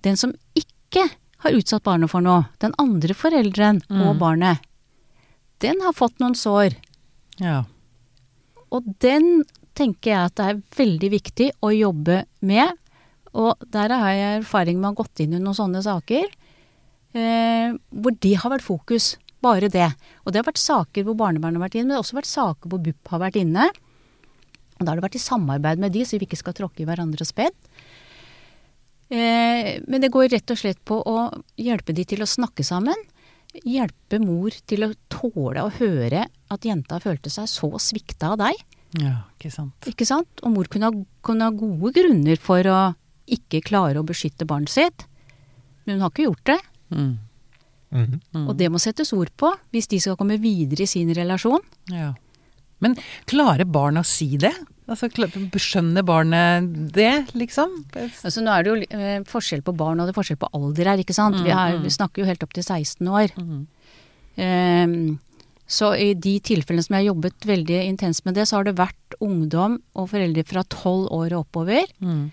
den 0.00 0.16
som 0.16 0.32
ikke 0.56 1.08
har 1.42 1.56
utsatt 1.58 1.82
barnet 1.84 2.08
for 2.08 2.22
noe, 2.24 2.46
den 2.62 2.72
andre 2.78 3.12
forelderen 3.18 3.82
og 3.90 4.14
Mm. 4.14 4.18
barnet, 4.20 4.58
den 5.60 5.80
har 5.82 5.92
fått 5.92 6.18
noen 6.22 6.34
sår. 6.38 6.76
Ja. 7.40 7.64
Og 8.70 8.84
den 9.00 9.44
tenker 9.74 10.10
jeg 10.12 10.24
at 10.30 10.34
det 10.36 10.46
er 10.48 10.62
veldig 10.78 11.10
viktig 11.10 11.50
å 11.62 11.70
jobbe 11.76 12.24
med. 12.40 12.72
Og 13.38 13.66
der 13.72 13.94
har 13.96 14.12
jeg 14.12 14.40
erfaring 14.42 14.78
med 14.78 14.90
å 14.90 14.92
ha 14.92 15.00
gått 15.02 15.22
inn 15.24 15.36
i 15.36 15.40
noen 15.40 15.56
sånne 15.56 15.80
saker, 15.84 16.26
eh, 17.16 17.72
hvor 17.88 18.16
det 18.20 18.34
har 18.42 18.52
vært 18.52 18.66
fokus. 18.66 19.14
Bare 19.42 19.70
det. 19.72 19.88
Og 20.22 20.32
det 20.32 20.42
har 20.42 20.46
vært 20.46 20.60
saker 20.62 21.06
hvor 21.06 21.16
barnevernet 21.18 21.58
har 21.58 21.66
vært 21.66 21.78
inne, 21.80 21.88
men 21.88 21.94
det 21.94 21.98
har 21.98 22.04
også 22.04 22.20
vært 22.20 22.30
saker 22.30 22.70
hvor 22.70 22.82
BUP 22.84 23.10
har 23.10 23.22
vært 23.24 23.40
inne. 23.40 23.70
Og 24.78 24.84
da 24.84 24.92
har 24.92 25.00
det 25.00 25.06
vært 25.06 25.18
i 25.18 25.22
samarbeid 25.22 25.82
med 25.82 25.94
de, 25.94 26.04
så 26.06 26.18
vi 26.18 26.28
ikke 26.28 26.38
skal 26.38 26.54
tråkke 26.58 26.84
i 26.84 26.86
hverandres 26.86 27.34
bed. 27.34 27.56
Eh, 29.12 29.80
men 29.88 30.04
det 30.04 30.12
går 30.12 30.30
rett 30.32 30.52
og 30.54 30.60
slett 30.60 30.80
på 30.88 31.00
å 31.00 31.26
hjelpe 31.60 31.94
de 31.96 32.04
til 32.08 32.22
å 32.24 32.28
snakke 32.28 32.64
sammen. 32.64 32.96
Hjelpe 33.68 34.20
mor 34.22 34.54
til 34.68 34.86
å 34.86 34.92
tåle 35.12 35.66
å 35.66 35.72
høre 35.76 36.24
at 36.52 36.64
jenta 36.64 37.00
følte 37.02 37.32
seg 37.32 37.50
så 37.50 37.68
svikta 37.82 38.32
av 38.32 38.40
deg. 38.44 38.62
ja, 39.00 39.16
ikke 39.36 39.50
sant. 39.52 39.88
Ikke 39.88 40.06
sant? 40.08 40.30
Og 40.44 40.54
mor 40.54 40.70
kunne 40.70 40.88
ha, 40.88 41.04
kunne 41.24 41.48
ha 41.48 41.52
gode 41.56 41.92
grunner 41.96 42.40
for 42.40 42.68
å 42.68 42.80
ikke 43.26 43.62
klarer 43.64 44.00
å 44.00 44.06
beskytte 44.06 44.48
barnet 44.48 44.72
sitt. 44.72 45.06
Men 45.84 45.96
hun 45.96 46.06
har 46.06 46.12
ikke 46.12 46.28
gjort 46.28 46.44
det. 46.50 46.58
Mm. 46.92 47.12
Mm. 47.92 48.20
Mm. 48.32 48.44
Og 48.46 48.54
det 48.56 48.70
må 48.72 48.80
settes 48.80 49.12
ord 49.12 49.30
på 49.36 49.50
hvis 49.74 49.90
de 49.90 50.00
skal 50.00 50.18
komme 50.20 50.38
videre 50.42 50.86
i 50.86 50.90
sin 50.90 51.10
relasjon. 51.14 51.62
Ja. 51.92 52.12
Men 52.82 52.96
klarer 53.30 53.68
barn 53.68 54.00
å 54.00 54.04
si 54.06 54.34
det? 54.40 54.52
Altså, 54.90 55.08
Skjønner 55.62 56.04
barnet 56.04 56.66
det, 56.94 57.28
liksom? 57.38 57.84
Altså 57.94 58.42
Nå 58.42 58.50
er 58.52 58.64
det 58.64 58.72
jo 58.72 58.88
eh, 58.98 59.20
forskjell 59.28 59.62
på 59.64 59.74
barn 59.78 60.02
og 60.02 60.08
det 60.08 60.14
er 60.14 60.18
forskjell 60.18 60.40
på 60.42 60.50
alder 60.58 60.90
her, 60.90 61.02
ikke 61.04 61.16
sant. 61.16 61.38
Vi, 61.44 61.52
er, 61.54 61.78
vi 61.80 61.92
snakker 61.92 62.24
jo 62.24 62.28
helt 62.28 62.42
opp 62.44 62.56
til 62.56 62.66
16 62.66 63.06
år. 63.06 63.36
Ehm, 64.42 64.96
så 65.70 65.92
i 65.94 66.10
de 66.18 66.34
tilfellene 66.44 66.84
som 66.84 66.96
jeg 66.96 67.04
har 67.04 67.12
jobbet 67.12 67.46
veldig 67.48 67.78
intenst 67.86 68.26
med 68.26 68.36
det, 68.36 68.48
så 68.50 68.58
har 68.58 68.68
det 68.68 68.76
vært 68.80 69.16
ungdom 69.22 69.78
og 69.94 70.10
foreldre 70.10 70.44
fra 70.48 70.64
12 70.66 71.06
år 71.14 71.36
og 71.36 71.44
oppover. 71.46 71.86
Mm. 72.02 72.24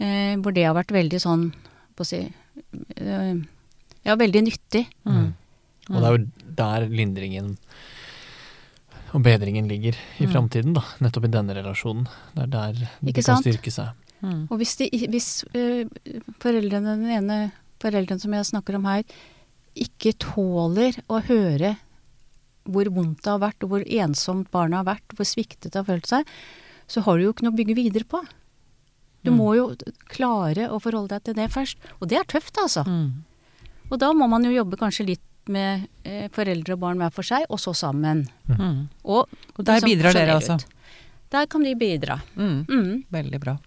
Eh, 0.00 0.34
hvor 0.40 0.54
det 0.56 0.64
har 0.64 0.74
vært 0.78 0.94
veldig 0.96 1.20
sånn 1.20 1.50
på 1.96 2.04
å 2.04 2.08
si 2.08 2.20
eh, 2.24 3.34
Ja, 4.06 4.14
veldig 4.16 4.42
nyttig. 4.46 4.86
Mm. 5.04 5.32
Og 5.90 5.96
det 6.00 6.06
er 6.08 6.14
jo 6.16 6.52
der 6.56 6.86
lindringen 6.88 7.56
og 9.12 9.24
bedringen 9.26 9.66
ligger 9.68 9.96
i 10.20 10.26
Mm. 10.26 10.30
framtiden, 10.32 10.72
da. 10.74 10.82
Nettopp 11.02 11.24
i 11.26 11.32
denne 11.34 11.52
relasjonen. 11.56 12.06
Det 12.34 12.42
er 12.44 12.46
der 12.46 12.72
de 13.02 13.12
kan 13.12 13.22
sant? 13.26 13.44
styrke 13.44 13.70
seg. 13.74 13.90
Mm. 14.22 14.46
Og 14.50 14.58
hvis, 14.60 14.76
de, 14.78 14.88
hvis 15.10 15.28
eh, 15.52 15.84
foreldrene, 16.38 16.94
den 17.00 17.10
ene 17.10 17.52
foreldren 17.82 18.20
som 18.20 18.32
jeg 18.32 18.44
snakker 18.52 18.76
om 18.76 18.84
her, 18.86 19.02
ikke 19.74 20.14
tåler 20.18 20.96
å 21.08 21.20
høre 21.26 21.76
hvor 22.70 22.84
vondt 22.94 23.22
det 23.24 23.30
har 23.32 23.40
vært, 23.42 23.64
og 23.64 23.70
hvor 23.72 23.82
ensomt 23.84 24.50
barnet 24.52 24.78
har 24.78 24.84
vært, 24.94 25.16
hvor 25.16 25.26
sviktet 25.26 25.72
det 25.72 25.80
har 25.80 25.88
følt 25.88 26.06
seg, 26.06 26.24
så 26.86 27.02
har 27.02 27.18
du 27.18 27.24
jo 27.24 27.32
ikke 27.32 27.42
noe 27.48 27.54
å 27.54 27.58
bygge 27.58 27.74
videre 27.78 28.04
på. 28.06 28.20
Du 29.24 29.30
Mm. 29.30 29.36
må 29.36 29.54
jo 29.56 29.76
klare 30.08 30.68
å 30.70 30.80
forholde 30.80 31.08
deg 31.08 31.24
til 31.24 31.34
det 31.34 31.50
først. 31.50 31.76
Og 32.00 32.08
det 32.08 32.18
er 32.18 32.24
tøft, 32.24 32.56
altså. 32.56 32.84
Mm. 32.86 33.22
Og 33.90 33.98
da 33.98 34.12
må 34.12 34.28
man 34.28 34.44
jo 34.44 34.50
jobbe 34.50 34.78
kanskje 34.80 35.06
litt 35.06 35.20
med 35.48 35.88
eh, 36.04 36.28
foreldre 36.28 36.74
og 36.76 36.80
barn 36.80 36.98
hver 36.98 37.10
for 37.12 37.22
seg, 37.26 37.44
og 37.50 37.58
så 37.58 37.74
sammen. 37.74 38.26
Mm. 38.48 38.88
Og, 39.04 39.28
Og 39.58 39.64
der 39.64 39.80
liksom 39.80 39.88
bidrar 39.90 40.12
dere, 40.14 40.36
altså? 40.38 40.58
Der 41.30 41.46
kan 41.46 41.62
de 41.62 41.74
bidra. 41.74 42.20
Mm. 42.36 42.64
Mm. 42.68 43.04
Veldig 43.10 43.40
bra. 43.40 43.58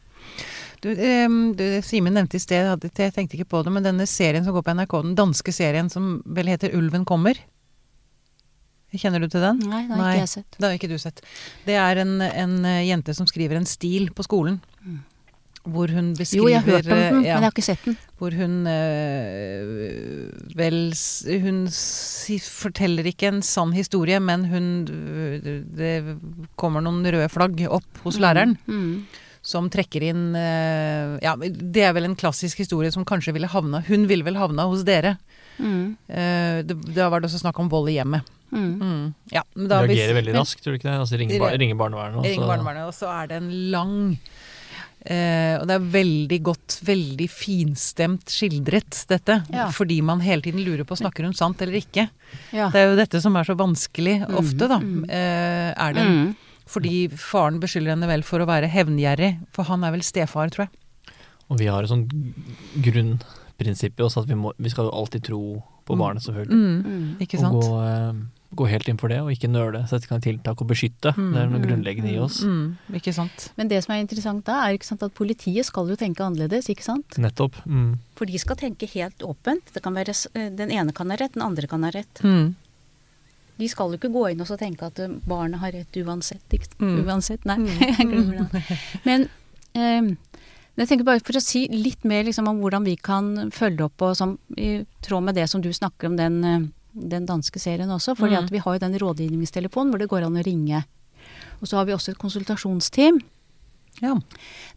Du, 0.81 0.89
em, 0.91 1.53
du, 1.55 1.63
Simen 1.81 2.13
nevnte 2.13 2.35
i 2.35 2.39
sted, 2.43 2.67
jeg 2.83 3.13
tenkte 3.13 3.37
ikke 3.37 3.47
på 3.47 3.63
det, 3.63 3.71
men 3.71 3.83
denne 3.85 4.05
serien 4.07 4.43
som 4.43 4.53
går 4.53 4.63
på 4.63 4.73
NRK, 4.75 5.01
den 5.05 5.15
danske 5.15 5.53
serien 5.55 5.89
som 5.89 6.21
vel 6.25 6.47
heter 6.51 6.73
'Ulven 6.75 7.05
kommer'. 7.05 7.37
Kjenner 8.93 9.19
du 9.23 9.27
til 9.27 9.41
den? 9.41 9.57
Nei, 9.65 9.87
det 9.87 9.97
har 9.97 10.11
ikke 10.11 10.19
jeg 10.19 10.29
sett. 10.29 10.57
Det 10.59 10.67
har 10.67 10.75
ikke 10.77 10.89
du 10.91 10.97
sett. 11.01 11.21
Det 11.65 11.73
er 11.73 11.97
en, 12.03 12.21
en 12.21 12.65
eh, 12.65 12.83
jente 12.85 13.15
som 13.17 13.25
skriver 13.25 13.55
en 13.57 13.65
stil 13.65 14.11
på 14.13 14.23
skolen. 14.23 14.59
Hvor 15.63 15.87
hun 15.95 16.09
beskriver 16.13 16.43
Mm. 16.43 16.43
Jo, 16.43 16.47
jeg 16.51 16.61
har 16.61 16.71
hørt 16.71 16.87
om 16.91 16.97
den, 16.99 17.23
ja, 17.23 17.35
men 17.37 17.43
jeg 17.43 17.47
har 17.47 17.51
ikke 17.53 17.63
sett 17.63 17.85
den. 17.85 17.97
Hvor 18.19 18.31
hun 18.35 18.67
øh, 18.67 20.29
vel 20.59 20.79
Hun 21.43 21.59
si, 21.71 22.37
forteller 22.43 23.07
ikke 23.09 23.29
en 23.31 23.41
sann 23.41 23.71
historie, 23.75 24.19
men 24.19 24.45
hun 24.51 24.67
Det 25.77 25.93
kommer 26.59 26.83
noen 26.83 27.03
røde 27.05 27.29
flagg 27.31 27.63
opp 27.69 28.03
hos 28.03 28.19
læreren 28.19 28.57
Mm. 28.67 29.05
som 29.43 29.69
trekker 29.69 30.03
inn 30.11 30.35
eh, 30.35 31.17
Ja, 31.23 31.35
det 31.39 31.83
er 31.83 31.93
vel 31.93 32.05
en 32.09 32.15
klassisk 32.19 32.57
historie 32.63 32.91
som 32.91 33.05
kanskje 33.05 33.33
ville 33.35 33.47
havna 33.47 33.83
Hun 33.87 34.07
ville 34.07 34.23
vel 34.23 34.35
havna 34.39 34.67
hos 34.69 34.83
dere. 34.83 35.17
Mm. 35.59 35.95
Eh, 36.09 36.61
det, 36.63 36.77
da 36.95 37.09
var 37.09 37.21
det 37.21 37.29
også 37.29 37.43
snakk 37.43 37.59
om 37.59 37.69
vold 37.69 37.89
i 37.91 37.97
hjemmet. 37.99 38.23
Mm. 38.53 38.79
Mm. 38.79 39.13
Ja, 39.33 39.41
men 39.55 39.67
da 39.69 39.81
hvis- 39.83 39.97
Reagerer 39.97 40.19
veldig 40.21 40.33
raskt, 40.37 40.61
tror 40.63 40.73
du 40.73 40.77
ikke 40.79 40.89
det? 40.91 40.99
Altså 41.01 41.17
ringer, 41.19 41.39
bar 41.39 41.57
ringer 41.57 41.75
barnevernet. 41.77 42.17
og 42.17 42.23
så, 42.25 42.29
ringer 42.29 42.47
barnevernet, 42.47 42.87
og 42.87 42.93
så 42.93 43.07
er 43.23 43.27
det 43.27 43.37
en 43.41 43.51
lang 43.71 44.19
eh, 45.05 45.57
Og 45.59 45.67
det 45.67 45.75
er 45.75 45.87
veldig 45.93 46.39
godt, 46.43 46.79
veldig 46.87 47.27
finstemt 47.29 48.25
skildret, 48.31 49.05
dette. 49.09 49.43
Ja. 49.51 49.69
Fordi 49.71 50.01
man 50.01 50.19
hele 50.21 50.41
tiden 50.41 50.63
lurer 50.63 50.83
på 50.85 50.95
snakker 50.99 51.23
hun 51.27 51.33
sant 51.33 51.61
eller 51.61 51.73
ikke. 51.79 52.09
Ja. 52.51 52.69
Det 52.69 52.79
er 52.81 52.89
jo 52.91 52.95
dette 52.99 53.21
som 53.21 53.35
er 53.35 53.43
så 53.43 53.55
vanskelig 53.55 54.19
Mm, 54.27 54.35
ofte, 54.39 54.67
da. 54.67 54.79
mm. 54.79 55.03
Eh, 55.09 55.73
er 55.77 55.93
det 55.93 56.03
Mm. 56.07 56.35
fordi 56.65 57.09
faren 57.11 57.59
beskylder 57.59 57.93
henne 57.95 58.07
vel 58.07 58.23
for 58.23 58.39
å 58.39 58.47
være 58.47 58.69
hevngjerrig, 58.71 59.39
for 59.51 59.63
han 59.65 59.83
er 59.83 59.91
vel 59.91 60.01
stefar, 60.01 60.49
tror 60.49 60.67
jeg. 60.67 61.15
Og 61.49 61.59
vi 61.59 61.65
har 61.67 61.83
et 61.83 61.89
sånt 61.89 62.09
grunnprinsipp 62.81 63.99
i 63.99 64.03
oss 64.05 64.17
at 64.17 64.27
vi, 64.29 64.35
må, 64.39 64.53
vi 64.57 64.69
skal 64.71 64.85
jo 64.87 64.91
alltid 64.97 65.23
tro 65.27 65.41
på 65.85 65.95
Mm. 65.95 65.99
barnet, 65.99 66.23
selvfølgelig. 66.23 66.55
Mm. 66.55 66.83
Mm. 66.85 67.17
Ikke 67.19 67.39
Og 67.43 67.61
gå, 67.61 67.67
eh, 67.83 68.13
gå 68.55 68.67
helt 68.69 68.87
inn 68.89 68.97
for 69.01 69.09
det, 69.11 69.19
og 69.21 69.31
ikke 69.33 69.49
nøle. 69.51 69.81
Sette 69.89 70.05
i 70.07 70.11
gang 70.11 70.21
tiltak 70.23 70.61
og 70.61 70.67
beskytte. 70.69 71.13
Mm. 71.17 71.29
Det 71.33 71.41
er 71.41 71.47
noe 71.51 71.59
Mm. 71.59 71.65
grunnleggende 71.67 72.11
i 72.13 72.17
oss. 72.19 72.41
Mm. 72.43 72.77
Ikke 72.93 73.13
sant? 73.13 73.51
Men 73.57 73.67
det 73.67 73.83
som 73.83 73.93
er 73.95 74.01
interessant 74.05 74.43
da, 74.45 74.61
er 74.67 74.77
ikke 74.77 74.85
sant, 74.89 75.03
at 75.03 75.13
politiet 75.13 75.65
skal 75.65 75.87
jo 75.89 75.95
tenke 75.95 76.23
annerledes, 76.25 76.69
ikke 76.69 76.83
sant? 76.83 77.17
Nettopp. 77.17 77.55
Mm. 77.65 77.97
For 78.15 78.25
de 78.25 78.37
skal 78.37 78.55
tenke 78.55 78.87
helt 78.93 79.17
åpent. 79.19 79.73
Det 79.73 79.81
kan 79.83 79.93
være, 79.93 80.13
eh, 80.35 80.49
den 80.49 80.69
ene 80.71 80.93
kan 80.93 81.09
ha 81.09 81.15
rett, 81.17 81.33
den 81.33 81.41
andre 81.43 81.67
kan 81.67 81.83
ha 81.83 81.89
rett. 81.91 82.21
Mm. 82.23 82.55
De 83.59 83.67
skal 83.69 83.91
jo 83.91 83.97
ikke 83.99 84.11
gå 84.11 84.31
inn 84.31 84.41
og 84.41 84.47
så 84.49 84.57
tenke 84.57 84.81
at 84.87 84.97
eh, 84.99 85.07
barnet 85.29 85.59
har 85.61 85.71
rett 85.71 85.91
uansett. 86.01 86.41
Ikke? 86.51 86.73
Mm. 86.79 87.05
Uansett, 87.05 87.45
nei. 87.45 87.57
Mm. 87.57 87.67
Jeg 87.99 88.07
glemmer 88.09 88.47
det. 88.51 88.77
Men 89.07 89.27
eh, 89.75 90.15
jeg 90.75 90.87
tenker 90.89 91.05
bare 91.05 91.21
For 91.21 91.37
å 91.37 91.41
si 91.43 91.67
litt 91.69 92.01
mer 92.03 92.23
liksom, 92.25 92.47
om 92.49 92.57
hvordan 92.63 92.83
vi 92.87 92.95
kan 92.97 93.51
følge 93.53 93.85
opp, 93.85 94.01
og 94.01 94.15
som, 94.17 94.39
i 94.57 94.83
tråd 95.05 95.21
med 95.27 95.35
det 95.37 95.45
som 95.51 95.61
du 95.61 95.69
snakker 95.69 96.09
om 96.09 96.15
den, 96.17 96.39
eh, 96.43 96.63
den 96.93 97.25
danske 97.25 97.59
serien 97.59 97.89
også. 97.89 98.15
fordi 98.15 98.35
Mm. 98.37 98.49
vi 98.51 98.57
har 98.57 98.73
jo 98.73 98.79
den 98.79 98.99
rådgivningstelefonen 98.99 99.91
hvor 99.91 99.99
det 99.99 100.09
går 100.09 100.23
an 100.25 100.37
å 100.37 100.43
ringe. 100.45 100.83
Og 101.61 101.67
så 101.67 101.77
har 101.77 101.85
vi 101.85 101.93
også 101.93 102.11
et 102.11 102.17
konsultasjonsteam. 102.17 103.21
Ja. 104.01 104.15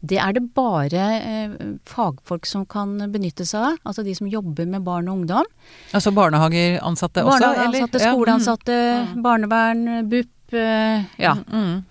Det 0.05 0.19
er 0.19 0.33
det 0.33 0.55
bare 0.55 1.05
eh, 1.25 1.51
fagfolk 1.87 2.45
som 2.47 2.67
kan 2.67 2.99
benytte 3.11 3.47
seg 3.47 3.61
av. 3.61 3.79
Altså 3.87 4.05
de 4.05 4.15
som 4.15 4.27
jobber 4.29 4.67
med 4.67 4.85
barn 4.85 5.09
og 5.09 5.17
ungdom. 5.23 5.45
Altså 5.93 6.13
barnehageansatte 6.13 7.25
også? 7.25 7.41
Barnehageansatte, 7.41 7.97
eller? 7.97 8.07
Ja, 8.07 8.13
mm. 8.13 8.17
skoleansatte, 8.17 9.15
Mm. 9.17 9.23
barnevern, 9.23 10.09
BUP. 10.09 10.53
eh, 10.53 11.05
ja. 11.19 11.35
Mm. 11.35 11.85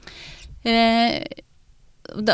Eh, 0.65 1.23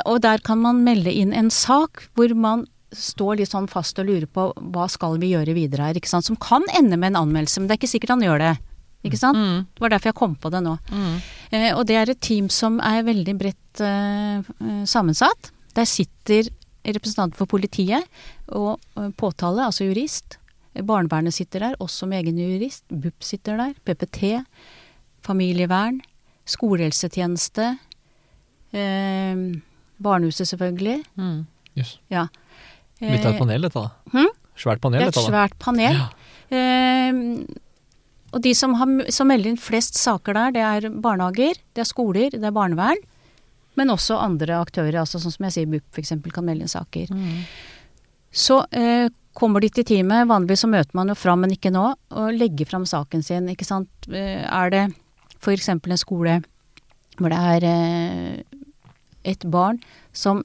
og 0.05 0.21
der 0.21 0.37
kan 0.43 0.59
man 0.61 0.83
melde 0.83 1.11
inn 1.11 1.31
en 1.33 1.49
sak 1.49 2.09
hvor 2.15 2.33
man 2.35 2.65
står 2.91 3.39
litt 3.39 3.51
sånn 3.51 3.69
fast 3.71 3.99
og 4.01 4.09
lurer 4.09 4.27
på 4.27 4.49
hva 4.73 4.87
skal 4.91 5.17
vi 5.21 5.31
gjøre 5.33 5.55
videre 5.55 5.89
her, 5.89 5.97
ikke 5.97 6.11
sant. 6.11 6.27
Som 6.27 6.39
kan 6.41 6.65
ende 6.77 6.99
med 6.99 7.13
en 7.13 7.23
anmeldelse, 7.23 7.61
men 7.61 7.69
det 7.69 7.75
er 7.77 7.81
ikke 7.81 7.93
sikkert 7.93 8.15
han 8.15 8.25
gjør 8.25 8.43
det. 8.43 8.51
Ikke 9.07 9.17
sant? 9.17 9.37
Mm. 9.39 9.63
Det 9.73 9.81
var 9.81 9.93
derfor 9.95 10.11
jeg 10.11 10.19
kom 10.19 10.35
på 10.37 10.51
det 10.53 10.61
nå. 10.65 10.75
Mm. 10.91 11.15
Eh, 11.57 11.69
og 11.73 11.85
det 11.89 11.97
er 11.97 12.11
et 12.11 12.21
team 12.21 12.51
som 12.53 12.77
er 12.85 13.01
veldig 13.07 13.35
bredt 13.39 13.81
eh, 13.85 14.43
eh, 14.43 14.83
sammensatt. 14.89 15.49
Der 15.77 15.89
sitter 15.89 16.51
representanter 16.85 17.39
for 17.39 17.49
politiet 17.49 18.05
og 18.49 18.77
eh, 18.99 19.09
påtale, 19.17 19.65
altså 19.65 19.87
jurist. 19.87 20.37
Barnevernet 20.71 21.35
sitter 21.35 21.65
der, 21.65 21.79
også 21.83 22.07
med 22.07 22.21
egen 22.21 22.37
jurist. 22.39 22.85
BUP 22.89 23.25
sitter 23.25 23.57
der. 23.59 23.73
PPT. 23.85 24.37
Familievern. 25.25 25.99
Skolehelsetjeneste. 26.49 27.73
Eh, 28.71 29.41
barnehuset, 30.01 30.47
selvfølgelig. 30.53 31.01
Mm. 31.17 31.41
Yes. 31.77 31.97
Ja. 32.11 32.27
Litt 33.01 33.25
av 33.25 33.33
et 33.33 33.35
Eh, 33.35 33.39
panel, 33.41 33.67
dette 33.67 33.81
da. 33.81 33.91
Hmm? 34.13 34.31
Svært 34.61 34.81
panel, 34.83 35.01
det 35.01 35.09
er 35.09 35.15
et 35.15 35.29
svært 35.31 35.57
panel. 35.59 35.97
Ja. 35.97 36.09
Eh, 36.51 37.13
og 38.31 38.43
de 38.45 38.53
som, 38.55 38.75
har, 38.79 38.91
som 39.11 39.27
melder 39.27 39.51
inn 39.51 39.59
flest 39.59 39.97
saker 39.99 40.37
der, 40.37 40.53
det 40.55 40.61
er 40.67 40.91
barnehager, 41.03 41.57
det 41.75 41.83
er 41.83 41.89
skoler, 41.89 42.29
det 42.31 42.47
er 42.47 42.55
barnevern. 42.55 43.01
Men 43.79 43.91
også 43.91 44.19
andre 44.19 44.59
aktører, 44.59 44.99
altså 45.01 45.19
sånn 45.19 45.33
som 45.33 45.47
jeg 45.47 45.55
sier 45.55 45.71
BUP 45.71 45.95
f.eks. 45.95 46.13
kan 46.31 46.45
melde 46.47 46.67
inn 46.67 46.71
saker. 46.71 47.11
Mm. 47.11 47.43
Så 48.31 48.61
eh, 48.75 49.09
kommer 49.37 49.63
de 49.63 49.71
til 49.71 49.87
teamet, 49.87 50.27
vanligvis 50.29 50.63
så 50.65 50.69
møter 50.71 50.95
man 50.97 51.11
jo 51.11 51.17
fram, 51.19 51.43
men 51.43 51.55
ikke 51.55 51.71
nå, 51.73 51.85
og 52.11 52.35
legger 52.35 52.69
fram 52.69 52.87
saken 52.87 53.23
sin, 53.23 53.49
ikke 53.51 53.67
sant. 53.67 53.91
Eh, 54.11 54.43
er 54.43 54.73
det 54.73 54.85
f.eks. 55.41 55.69
en 55.71 55.99
skole 55.99 56.41
hvor 57.19 57.31
det 57.31 57.39
er 57.55 57.67
eh, 57.67 58.59
et 59.31 59.43
barn 59.51 59.79
som 60.15 60.43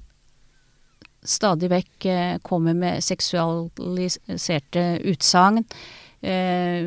stadig 1.29 1.69
vekk 1.73 2.07
eh, 2.11 2.39
kommer 2.47 2.75
med 2.75 3.03
seksualiserte 3.05 4.85
utsagn, 5.13 5.65
eh, 6.23 6.87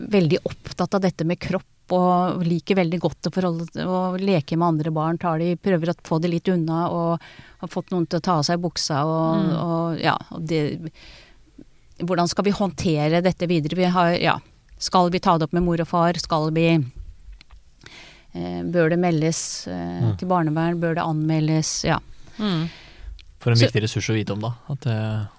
veldig 0.00 0.38
opptatt 0.48 0.94
av 0.96 1.00
dette 1.04 1.24
med 1.28 1.38
kropp 1.42 1.66
og 1.92 2.44
liker 2.46 2.76
veldig 2.78 3.00
godt 3.02 3.26
å, 3.26 3.32
forholde, 3.34 3.82
å 3.82 4.16
leke 4.22 4.54
med 4.56 4.68
andre 4.76 4.90
barn. 4.94 5.18
Tar 5.18 5.40
de, 5.42 5.56
prøver 5.58 5.90
å 5.90 5.94
få 6.06 6.20
det 6.22 6.30
litt 6.30 6.48
unna 6.52 6.84
og 6.88 7.18
har 7.60 7.68
fått 7.72 7.90
noen 7.90 8.06
til 8.06 8.20
å 8.20 8.22
ta 8.22 8.36
av 8.38 8.44
seg 8.46 8.60
buksa 8.62 9.00
og, 9.04 9.40
Mm. 9.40 9.50
og 9.58 9.98
ja. 10.00 10.14
Og 10.30 10.40
det, 10.46 10.60
hvordan 11.98 12.28
skal 12.30 12.44
vi 12.46 12.50
håndtere 12.54 13.20
dette 13.26 13.46
videre? 13.50 13.76
Vi 13.76 13.84
har, 13.90 14.12
ja, 14.22 14.36
skal 14.78 15.10
vi 15.10 15.18
ta 15.20 15.34
det 15.36 15.44
opp 15.48 15.52
med 15.52 15.66
mor 15.66 15.80
og 15.82 15.88
far? 15.90 16.14
Skal 16.22 16.50
vi 16.54 16.68
eh, 18.34 18.62
Bør 18.70 18.88
det 18.94 18.98
meldes 19.02 19.66
eh, 19.66 20.00
Mm. 20.00 20.16
til 20.16 20.28
barnevern? 20.30 20.78
Bør 20.80 20.94
det 20.94 21.02
anmeldes? 21.02 21.84
Ja. 21.84 21.98
Mm. 22.40 22.66
For 23.40 23.52
en 23.54 23.60
viktig 23.60 23.80
ressurs 23.86 24.10
å 24.12 24.16
vite 24.16 24.34
om, 24.34 24.40
da. 24.44 24.50
At 24.72 24.80
det 24.84 24.98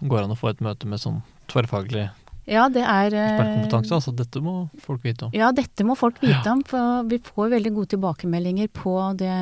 går 0.10 0.24
an 0.24 0.34
å 0.34 0.38
få 0.40 0.50
et 0.54 0.62
møte 0.66 0.88
med 0.90 1.02
sånn 1.04 1.20
tverrfaglig 1.52 2.08
Ja, 2.50 2.64
det 2.74 2.82
er 2.82 3.14
eh, 3.14 3.28
ekspertkompetanse. 3.36 3.94
Altså, 4.00 4.12
dette 4.18 4.42
må 4.42 4.54
folk 4.82 5.04
vite 5.06 5.28
om. 5.28 5.34
Ja, 5.38 5.52
dette 5.54 5.86
må 5.86 5.94
folk 5.96 6.18
vite 6.24 6.50
om, 6.50 6.64
for 6.66 7.04
vi 7.08 7.20
får 7.22 7.52
veldig 7.54 7.72
gode 7.76 7.92
tilbakemeldinger 7.94 8.72
på 8.74 8.96
det, 9.20 9.36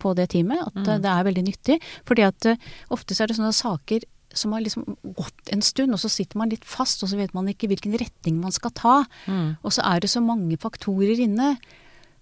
på 0.00 0.14
det 0.16 0.28
teamet. 0.32 0.62
At 0.70 0.74
Mm. 0.80 1.02
det 1.04 1.10
er 1.12 1.26
veldig 1.28 1.44
nyttig. 1.44 1.76
Fordi 2.08 2.24
at 2.26 2.46
eh, 2.46 2.56
ofte 2.90 3.14
så 3.14 3.22
er 3.24 3.26
det 3.28 3.36
sånne 3.36 3.52
saker 3.52 4.00
som 4.32 4.52
har 4.52 4.60
liksom 4.64 4.84
gått 5.16 5.52
en 5.52 5.62
stund, 5.62 5.92
og 5.92 6.00
så 6.00 6.08
sitter 6.12 6.36
man 6.38 6.50
litt 6.50 6.64
fast, 6.64 7.02
og 7.02 7.08
så 7.10 7.16
vet 7.16 7.32
man 7.34 7.46
ikke 7.48 7.68
hvilken 7.68 7.94
retning 7.98 8.40
man 8.40 8.52
skal 8.52 8.70
ta. 8.76 8.96
Mm. 9.26 9.56
Og 9.62 9.72
så 9.72 9.84
er 9.84 10.00
det 10.00 10.10
så 10.10 10.20
mange 10.24 10.56
faktorer 10.60 11.20
inne. 11.28 11.56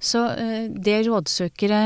Så 0.03 0.23
eh, 0.37 0.69
det 0.71 1.07
rådsøkere 1.07 1.81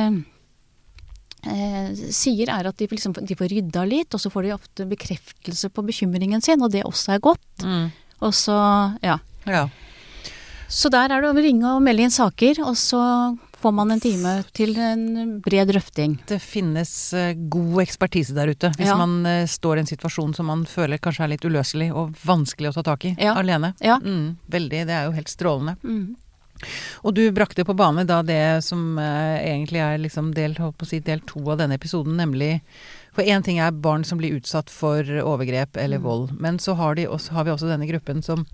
sier 2.13 2.51
er 2.53 2.69
at 2.71 2.77
de, 2.81 2.87
liksom, 2.91 3.15
de 3.17 3.37
får 3.39 3.49
rydda 3.55 3.85
litt, 3.89 4.15
og 4.15 4.21
så 4.21 4.31
får 4.33 4.43
de 4.49 4.55
ofte 4.57 4.87
bekreftelse 4.91 5.71
på 5.73 5.85
bekymringen 5.87 6.43
sin, 6.45 6.63
og 6.63 6.71
det 6.75 6.85
også 6.85 7.17
er 7.17 7.23
godt. 7.25 7.65
Mm. 7.65 7.91
Og 8.21 8.35
så, 8.37 8.57
ja. 9.03 9.19
Ja. 9.49 9.69
Så 10.71 10.91
der 10.93 11.11
er 11.11 11.23
det 11.25 11.31
å 11.33 11.35
ringe 11.43 11.67
og 11.77 11.83
melde 11.83 12.05
inn 12.07 12.13
saker, 12.15 12.61
og 12.63 12.77
så 12.79 13.01
får 13.61 13.73
man 13.77 13.91
en 13.93 14.01
time 14.01 14.35
til 14.57 14.77
en 14.81 15.41
bred 15.45 15.69
drøfting. 15.69 16.15
Det 16.31 16.39
finnes 16.41 16.93
eh, 17.13 17.35
god 17.53 17.83
ekspertise 17.83 18.33
der 18.37 18.53
ute 18.55 18.71
hvis 18.79 18.89
Ja. 18.89 18.97
man 18.97 19.27
eh, 19.29 19.43
står 19.51 19.77
i 19.77 19.83
en 19.83 19.91
situasjon 19.91 20.33
som 20.37 20.47
man 20.49 20.63
føler 20.65 20.97
kanskje 21.03 21.27
er 21.27 21.33
litt 21.35 21.45
uløselig 21.45 21.91
og 21.93 22.15
vanskelig 22.25 22.71
å 22.71 22.77
ta 22.79 22.83
tak 22.93 23.05
i 23.11 23.17
Ja. 23.19 23.35
alene. 23.37 23.75
Ja. 23.85 23.99
Mm, 24.01 24.39
veldig. 24.49 24.87
Det 24.89 24.95
er 24.97 25.05
jo 25.11 25.13
helt 25.19 25.29
strålende. 25.29 25.77
Mm. 25.85 26.17
Og 27.05 27.15
du 27.17 27.23
brakte 27.33 27.65
på 27.65 27.75
bane 27.77 28.05
da 28.09 28.21
det 28.27 28.41
som 28.67 28.99
eh, 29.01 29.39
egentlig 29.53 29.81
er 29.81 29.99
liksom 30.03 30.33
del, 30.37 30.57
si, 30.87 31.01
del 31.01 31.21
to 31.27 31.43
av 31.51 31.59
denne 31.63 31.79
episoden, 31.81 32.17
nemlig 32.21 32.61
For 33.13 33.27
én 33.27 33.43
ting 33.43 33.59
er 33.59 33.73
barn 33.75 34.05
som 34.07 34.19
blir 34.21 34.37
utsatt 34.39 34.71
for 34.71 35.03
overgrep 35.03 35.77
eller 35.77 35.99
Mm. 35.99 36.05
vold, 36.05 36.33
men 36.41 36.59
så 36.63 36.77
har, 36.79 36.95
de 36.95 37.09
også, 37.11 37.33
har 37.35 37.45
vi 37.45 37.51
også 37.51 37.67
denne 37.67 37.89
gruppen 37.91 38.23
som 38.23 38.47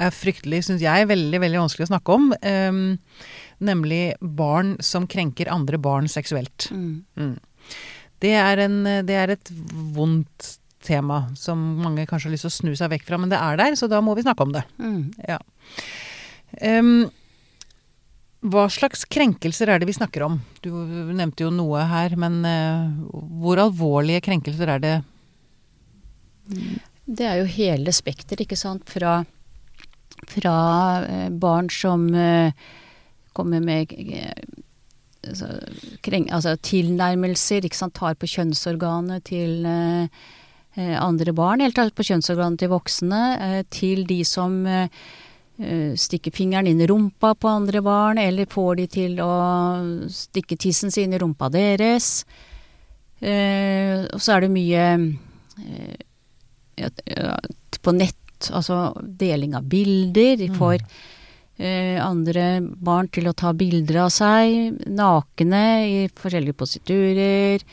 er 0.00 0.10
fryktelig, 0.10 0.64
syns 0.66 0.80
jeg, 0.82 1.06
veldig, 1.06 1.38
veldig 1.40 1.60
vanskelig 1.60 1.84
å 1.86 1.90
snakke 1.92 2.14
om. 2.16 2.32
ehm, 2.42 2.98
nemlig 3.60 4.14
barn 4.20 4.76
som 4.80 5.06
krenker 5.06 5.48
andre 5.52 5.78
barn 5.78 6.08
seksuelt. 6.08 6.70
Mm. 6.72 7.04
Mm. 7.16 7.36
Det, 8.20 8.32
er 8.34 8.56
en, 8.64 8.82
det 9.06 9.14
er 9.14 9.28
et 9.36 9.50
vondt 9.94 10.56
tema 10.82 11.28
som 11.36 11.58
mange 11.82 12.06
kanskje 12.06 12.28
har 12.30 12.34
lyst 12.34 12.46
til 12.48 12.50
å 12.50 12.56
snu 12.56 12.74
seg 12.78 12.90
vekk 12.90 13.04
fra, 13.06 13.18
men 13.18 13.28
det 13.32 13.38
er 13.38 13.56
der, 13.60 13.76
så 13.76 13.88
da 13.90 14.00
må 14.00 14.16
vi 14.16 14.24
snakke 14.26 14.42
om 14.48 14.52
det. 14.56 14.64
Mm. 14.80 15.12
Ja. 15.28 15.38
Ehm, 16.60 17.08
hva 18.46 18.66
slags 18.70 19.04
krenkelser 19.10 19.70
er 19.72 19.80
det 19.80 19.88
vi 19.88 19.96
snakker 19.96 20.26
om? 20.26 20.38
Du 20.62 20.70
nevnte 20.70 21.46
jo 21.46 21.52
noe 21.54 21.82
her, 21.88 22.14
men 22.20 22.42
uh, 22.46 22.92
hvor 23.40 23.60
alvorlige 23.62 24.22
krenkelser 24.28 24.70
er 24.76 24.82
det? 24.82 24.94
Det 27.06 27.26
er 27.26 27.40
jo 27.40 27.48
hele 27.50 27.94
spekteret, 27.94 28.44
ikke 28.44 28.58
sant. 28.58 28.86
Fra, 28.90 29.18
fra 30.30 30.56
eh, 31.06 31.28
barn 31.34 31.70
som 31.72 32.06
uh, 32.14 32.54
kommer 33.34 33.64
med 33.64 33.94
altså, 35.26 35.50
kreng, 36.06 36.30
altså 36.30 36.54
tilnærmelser, 36.60 37.66
ikke 37.66 37.82
sant. 37.82 37.96
Tar 37.98 38.18
på 38.20 38.30
kjønnsorganet 38.30 39.26
til 39.32 39.66
andre 40.76 41.32
barn, 41.32 41.62
Helt 41.64 41.72
tatt 41.78 41.94
på 41.96 42.04
kjønnsorganet 42.04 42.60
til 42.60 42.68
voksne, 42.68 43.20
til 43.72 44.02
de 44.04 44.18
som 44.28 44.58
eh, 45.58 45.94
stikker 45.96 46.34
fingeren 46.34 46.66
inn 46.70 46.80
i 46.80 46.88
rumpa 46.90 47.34
på 47.34 47.48
andre 47.48 47.82
barn, 47.84 48.18
eller 48.18 48.48
får 48.50 48.76
de 48.80 48.86
til 48.98 49.20
å 49.24 49.32
stikke 50.12 50.58
tissen 50.60 50.92
sin 50.94 51.14
i 51.14 51.20
rumpa 51.22 51.50
deres. 51.52 52.24
Eh, 53.20 54.04
og 54.12 54.20
så 54.20 54.36
er 54.36 54.44
det 54.44 54.52
mye 54.52 54.86
eh, 55.64 55.96
på 57.82 57.96
nett, 57.96 58.50
altså 58.52 58.92
deling 59.00 59.56
av 59.56 59.64
bilder. 59.70 60.36
De 60.36 60.50
får 60.52 60.78
eh, 61.56 61.96
andre 62.02 62.60
barn 62.60 63.08
til 63.08 63.28
å 63.30 63.36
ta 63.36 63.52
bilder 63.56 64.02
av 64.04 64.12
seg, 64.12 64.76
nakne 64.92 65.64
i 65.88 65.98
forskjellige 66.12 66.60
positurer. 66.60 67.64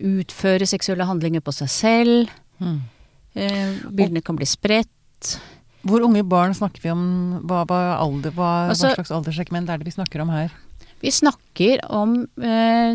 Utføre 0.00 0.68
seksuelle 0.68 1.08
handlinger 1.08 1.44
på 1.44 1.52
seg 1.52 1.72
selv. 1.72 2.36
Eh, 2.60 3.72
bildene 3.88 4.22
kan 4.24 4.36
bli 4.36 4.48
spredt. 4.48 5.38
Hvor 5.86 6.04
unge 6.04 6.22
barn 6.28 6.52
snakker 6.56 6.82
vi 6.84 6.90
om? 6.92 7.04
Hva, 7.48 7.62
hva, 7.68 7.78
alder, 8.00 8.34
hva, 8.36 8.68
Altså- 8.70 8.90
hva 8.90 8.98
slags 8.98 9.14
alderssegment 9.16 9.70
er 9.70 9.78
det 9.78 9.88
vi 9.88 9.96
snakker 9.96 10.20
om 10.20 10.28
her? 10.28 10.52
Vi 11.00 11.08
snakker 11.10 11.80
om 11.88 12.28
eh, 12.42 12.94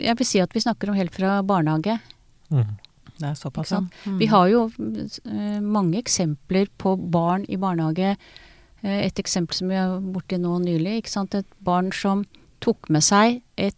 Jeg 0.00 0.16
vil 0.16 0.26
si 0.26 0.40
at 0.40 0.52
vi 0.56 0.60
snakker 0.64 0.88
om 0.88 0.96
helt 0.96 1.12
fra 1.12 1.42
barnehage. 1.42 1.98
Mm. 2.50 2.78
Det 3.18 3.28
er 3.28 3.34
såpass, 3.34 3.70
ja. 3.72 3.80
Mm. 4.04 4.18
Vi 4.18 4.26
har 4.26 4.48
jo 4.48 4.64
eh, 4.78 5.60
mange 5.60 5.98
eksempler 6.00 6.68
på 6.78 6.96
barn 6.96 7.44
i 7.48 7.56
barnehage. 7.56 8.16
Eh, 8.82 9.06
et 9.06 9.20
eksempel 9.20 9.54
som 9.54 9.68
vi 9.68 9.74
er 9.74 10.00
borti 10.00 10.38
nå 10.40 10.58
nylig. 10.64 11.02
Ikke 11.02 11.12
sant? 11.12 11.34
Et 11.34 11.46
barn 11.60 11.92
som 11.92 12.24
tok 12.60 12.88
med 12.88 13.04
seg 13.04 13.42
et 13.56 13.74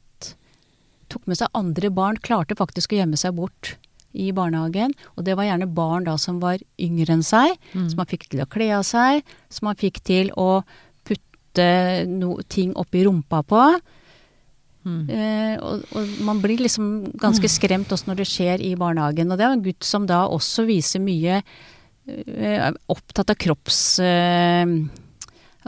tok 1.08 1.24
med 1.26 1.38
seg 1.40 1.48
andre 1.56 1.90
barn, 1.94 2.18
klarte 2.20 2.56
faktisk 2.58 2.92
å 2.92 2.98
gjemme 3.00 3.16
seg 3.16 3.34
bort 3.38 3.76
i 4.14 4.30
barnehagen. 4.32 4.94
Og 5.16 5.24
det 5.24 5.34
var 5.36 5.44
gjerne 5.44 5.68
barn 5.74 6.04
da 6.08 6.16
som 6.18 6.38
var 6.40 6.58
yngre 6.80 7.12
enn 7.18 7.22
seg, 7.22 7.56
Mm. 7.74 7.88
som 7.90 7.96
man 7.96 8.06
fikk 8.06 8.28
til 8.28 8.40
å 8.40 8.48
kle 8.48 8.70
av 8.78 8.82
seg, 8.84 9.22
som 9.50 9.66
man 9.66 9.76
fikk 9.76 10.00
til 10.02 10.30
å 10.36 10.62
putte 11.04 12.06
no, 12.08 12.38
ting 12.48 12.72
oppi 12.74 13.04
rumpa 13.04 13.42
på. 13.44 13.62
Mm. 14.86 15.10
Eh, 15.10 15.56
og, 15.60 15.82
og 15.92 16.20
man 16.24 16.40
blir 16.40 16.56
liksom 16.62 17.12
ganske 17.20 17.48
skremt 17.50 17.90
også 17.92 18.08
når 18.08 18.16
det 18.22 18.28
skjer 18.30 18.62
i 18.64 18.74
barnehagen. 18.78 19.30
Og 19.30 19.36
det 19.38 19.44
er 19.44 19.52
en 19.56 19.64
gutt 19.66 19.84
som 19.84 20.06
da 20.08 20.22
også 20.28 20.64
viser 20.68 21.00
mye 21.04 21.42
eh, 22.08 22.72
Opptatt 22.88 23.30
av 23.34 23.36
kropps... 23.36 23.98
Eh, 24.00 24.64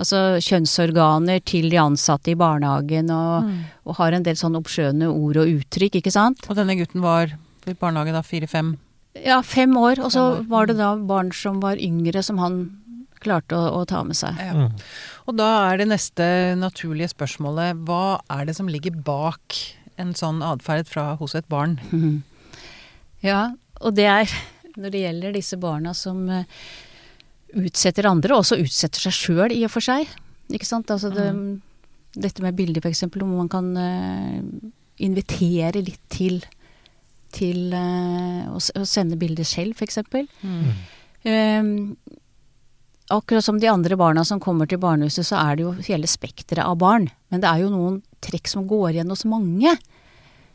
altså 0.00 0.38
kjønnsorganer 0.40 1.42
til 1.44 1.66
de 1.68 1.76
ansatte 1.76 2.31
i 2.33 2.37
barnehagen, 2.38 3.11
og, 3.12 3.44
Mm. 3.44 3.59
og 3.85 3.96
har 3.98 4.12
en 4.16 4.22
del 4.24 4.35
sånn 4.38 4.57
obskjønne 4.57 5.11
ord 5.12 5.37
og 5.42 5.50
uttrykk, 5.59 5.98
ikke 6.00 6.12
sant. 6.14 6.46
Og 6.48 6.57
denne 6.57 6.76
gutten 6.79 7.03
var 7.05 7.35
i 7.70 7.78
barnehage, 7.78 8.14
da 8.14 8.22
fire-fem? 8.26 8.74
Ja, 9.18 9.40
fem 9.42 9.74
år, 9.78 9.98
og 10.04 10.12
så 10.14 10.24
var 10.50 10.68
det 10.70 10.78
da 10.78 10.92
barn 10.96 11.33
som 11.35 11.59
var 11.62 11.80
yngre, 11.83 12.22
som 12.22 12.38
han 12.42 12.62
klarte 13.20 13.59
å, 13.59 13.80
å 13.80 13.87
ta 13.88 14.02
med 14.06 14.16
seg. 14.18 14.38
Ja. 14.40 14.54
Mm. 14.54 14.85
Og 15.28 15.37
da 15.38 15.48
er 15.68 15.80
det 15.80 15.90
neste 15.90 16.24
naturlige 16.59 17.12
spørsmålet 17.12 17.83
hva 17.87 18.20
er 18.33 18.46
det 18.48 18.56
som 18.56 18.70
ligger 18.70 18.96
bak 19.04 19.59
en 20.00 20.14
sånn 20.16 20.40
atferd 20.46 20.88
hos 21.20 21.37
et 21.38 21.48
barn? 21.50 21.78
Ja, 23.20 23.50
og 23.85 23.98
det 23.98 24.06
er 24.09 24.30
når 24.80 24.92
det 24.94 25.00
gjelder 25.02 25.35
disse 25.35 25.59
barna 25.61 25.90
som 25.92 26.22
eh, 26.33 26.46
utsetter 27.61 28.09
andre, 28.09 28.33
og 28.33 28.46
også 28.46 28.56
utsetter 28.62 29.04
seg 29.04 29.12
sjøl 29.12 29.52
i 29.52 29.64
og 29.66 29.74
for 29.74 29.85
seg. 29.85 30.09
Ikke 30.48 30.68
sant. 30.68 30.88
Altså 30.88 31.11
det, 31.12 31.26
dette 32.16 32.44
med 32.44 32.56
bilder, 32.56 32.80
f.eks., 32.80 33.04
hvor 33.12 33.28
man 33.28 33.50
kan 33.52 33.68
eh, 33.76 34.40
invitere 35.04 35.85
litt 35.85 36.00
til 36.12 36.40
til 37.34 37.74
eh, 37.76 38.48
å, 38.50 38.58
å 38.58 38.86
sende 38.88 39.18
bilder 39.20 39.46
selv, 39.48 39.76
f.eks. 39.78 40.00
Mm. 40.42 40.70
Um, 41.24 41.70
akkurat 43.10 43.44
som 43.44 43.58
de 43.60 43.68
andre 43.70 43.96
barna 44.00 44.24
som 44.24 44.40
kommer 44.42 44.70
til 44.70 44.80
barnehuset, 44.82 45.26
så 45.26 45.38
er 45.42 45.58
det 45.58 45.66
jo 45.66 45.74
hele 45.88 46.10
spekteret 46.10 46.64
av 46.64 46.78
barn. 46.80 47.10
Men 47.30 47.42
det 47.42 47.50
er 47.50 47.64
jo 47.64 47.72
noen 47.74 48.00
trekk 48.24 48.50
som 48.50 48.66
går 48.70 48.94
igjen 48.96 49.12
hos 49.12 49.26
mange. 49.28 49.76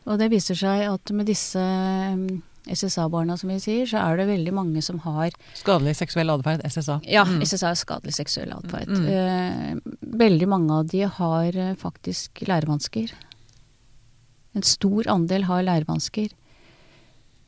Og 0.06 0.20
det 0.22 0.30
viser 0.34 0.58
seg 0.60 0.86
at 0.90 1.12
med 1.16 1.28
disse 1.32 1.62
um, 1.62 2.28
SSA-barna, 2.66 3.38
som 3.38 3.50
vi 3.54 3.60
sier, 3.62 3.86
så 3.90 4.00
er 4.02 4.18
det 4.18 4.28
veldig 4.30 4.54
mange 4.56 4.82
som 4.86 4.98
har 5.04 5.34
Skadelig 5.58 5.96
seksuell 6.00 6.32
atferd, 6.34 6.64
SSA. 6.66 7.00
Ja, 7.10 7.26
Mm. 7.26 7.42
SSA 7.46 7.70
er 7.72 7.78
skadelig 7.78 8.16
seksuell 8.18 8.54
atferd. 8.56 8.90
Mm. 8.90 9.06
Eh, 9.14 9.94
veldig 10.18 10.48
mange 10.50 10.80
av 10.80 10.88
de 10.90 11.04
har 11.06 11.58
eh, 11.58 11.76
faktisk 11.78 12.42
lærevansker. 12.48 13.14
En 14.56 14.64
stor 14.66 15.10
andel 15.12 15.46
har 15.46 15.64
lærevansker. 15.68 16.30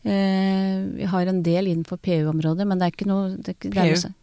Eh, 0.04 0.84
vi 0.94 1.06
har 1.10 1.26
en 1.26 1.44
del 1.44 1.68
innenfor 1.68 1.98
PU-området, 1.98 2.68
men 2.68 2.80
det 2.80 2.86
er 2.86 2.94
ikke 2.94 3.10
noe 3.10 3.34
det, 3.36 3.58
PU? 3.58 3.70
det 3.74 3.82
er 3.82 3.90
noe 3.96 4.14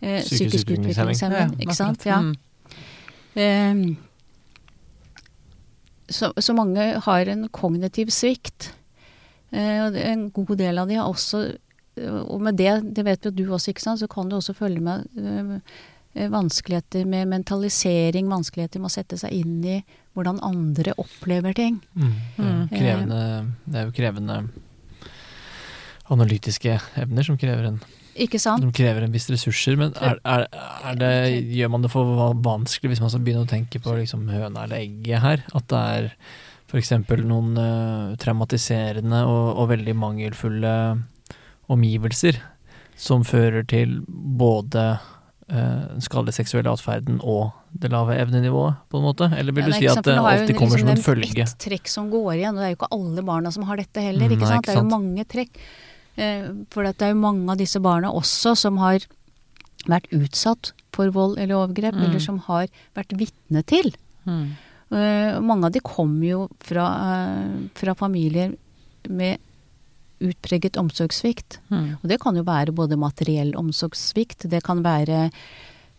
eh, 0.00 0.20
Psykisk 0.22 0.34
Psykisk 0.34 0.70
utviklingshemming. 0.76 1.54
Ja, 1.56 1.64
ikke 1.64 1.78
sant. 1.78 2.04
Ja. 2.06 2.20
Mm. 2.22 2.34
Eh, 3.38 3.96
så, 6.08 6.32
så 6.36 6.54
mange 6.56 6.90
har 7.04 7.26
en 7.26 7.48
kognitiv 7.48 8.12
svikt. 8.14 8.72
Eh, 9.50 9.86
og 9.86 9.96
en 10.00 10.30
god 10.34 10.56
del 10.60 10.78
av 10.80 10.88
de 10.90 10.98
har 10.98 11.08
også 11.08 11.38
eh, 11.48 12.18
Og 12.20 12.42
med 12.44 12.58
det, 12.60 12.72
det 12.96 13.04
vet 13.06 13.24
jo 13.24 13.32
du 13.32 13.46
også, 13.46 13.72
ikke 13.72 13.86
sant, 13.86 14.00
så 14.02 14.08
kan 14.10 14.28
du 14.28 14.36
også 14.36 14.56
følge 14.56 14.80
med 14.84 15.60
vanskeligheter 16.18 17.04
med 17.06 17.28
mentalisering, 17.30 18.26
vanskeligheter 18.32 18.80
med 18.80 18.88
å 18.88 18.90
sette 18.90 19.18
seg 19.20 19.30
inn 19.36 19.60
i 19.62 19.76
hvordan 20.16 20.40
andre 20.42 20.94
opplever 20.98 21.54
ting. 21.54 21.76
Mm. 21.94 22.14
Mm. 22.40 22.62
Krevende, 22.72 23.20
det 23.68 23.78
er 23.78 23.84
jo 23.86 23.94
krevende 23.94 24.38
analytiske 26.14 26.78
evner 27.00 27.26
som 27.26 27.38
krever 27.40 27.70
en, 27.70 27.78
Ikke 28.18 28.40
sant? 28.42 28.64
som 28.64 28.74
krever 28.74 29.04
en 29.04 29.14
viss 29.14 29.28
ressurser. 29.30 29.78
Men 29.80 29.94
er, 30.00 30.20
er, 30.24 30.46
er 30.90 31.00
det, 31.00 31.12
gjør 31.58 31.72
man 31.74 31.86
det 31.86 31.92
for 31.92 32.34
vanskelig 32.44 32.94
hvis 32.94 33.02
man 33.04 33.12
skal 33.12 33.24
begynne 33.24 33.46
å 33.46 33.50
tenke 33.50 33.82
på 33.84 33.96
liksom 33.98 34.28
høna 34.32 34.66
eller 34.66 34.82
egget 34.82 35.24
her? 35.24 35.44
At 35.56 35.68
det 35.72 35.82
er 35.98 36.10
f.eks. 36.68 36.94
noen 37.24 37.54
uh, 37.56 38.16
traumatiserende 38.20 39.22
og, 39.28 39.44
og 39.56 39.70
veldig 39.72 39.94
mangelfulle 39.96 40.74
omgivelser 41.72 42.40
som 42.98 43.24
fører 43.24 43.64
til 43.68 44.00
både 44.08 44.90
den 45.48 45.96
uh, 45.96 46.02
skadelige 46.04 46.36
seksuelle 46.42 46.72
atferden 46.72 47.22
og 47.22 47.54
det 47.72 47.90
lave 47.92 48.16
evnenivået, 48.20 48.80
på 48.88 48.98
en 48.98 49.04
måte? 49.06 49.28
Eller 49.36 49.54
vil 49.56 49.68
du 49.68 49.70
det 49.70 49.78
er 49.78 49.80
si 49.80 49.88
at 49.88 50.04
det 50.04 50.16
har 50.16 50.24
jo 50.34 50.40
alltid 50.42 50.58
kommer 50.58 50.80
som 50.80 50.88
en 50.88 50.94
liksom 50.96 51.06
følge? 51.06 51.28
jo 51.32 51.44
Ett 51.44 51.58
trekk 51.64 51.88
som 51.92 52.08
går 52.12 52.30
igjen, 52.34 52.56
og 52.56 52.60
det 52.60 52.66
er 52.66 52.72
jo 52.72 52.78
ikke 52.78 52.90
alle 52.96 53.24
barna 53.24 53.52
som 53.54 53.64
har 53.68 53.80
dette 53.80 54.04
heller. 54.04 54.34
ikke 54.34 54.44
Nei, 54.44 54.50
sant? 54.50 54.64
ikke 54.64 54.72
Det 54.72 54.76
er 54.76 54.82
jo 54.82 54.90
mange 54.92 55.26
trekk. 55.28 55.62
Eh, 56.18 56.48
for 56.74 56.82
det 56.88 57.00
er 57.02 57.12
jo 57.14 57.20
mange 57.22 57.48
av 57.52 57.58
disse 57.60 57.78
barna 57.80 58.10
også 58.12 58.56
som 58.58 58.78
har 58.82 59.04
vært 59.86 60.08
utsatt 60.12 60.72
for 60.92 61.10
vold 61.14 61.38
eller 61.38 61.54
overgrep, 61.54 61.94
Mm. 61.94 62.04
eller 62.04 62.18
som 62.20 62.38
har 62.48 62.66
vært 62.96 63.14
vitne 63.16 63.62
til. 63.64 63.92
Mm. 64.26 64.56
Eh, 64.90 65.38
mange 65.40 65.64
av 65.66 65.72
de 65.72 65.80
kommer 65.80 66.26
jo 66.26 66.48
fra, 66.60 66.86
eh, 67.06 67.68
fra 67.74 67.94
familier 67.94 68.56
med 69.08 69.38
utpreget 70.20 70.76
omsorgssvikt. 70.76 71.58
Mm. 71.70 71.98
Og 72.02 72.08
det 72.10 72.18
kan 72.20 72.34
jo 72.34 72.42
være 72.42 72.72
både 72.74 72.96
materiell 72.98 73.52
omsorgssvikt, 73.54 74.48
det 74.50 74.62
kan 74.64 74.82
være, 74.82 75.30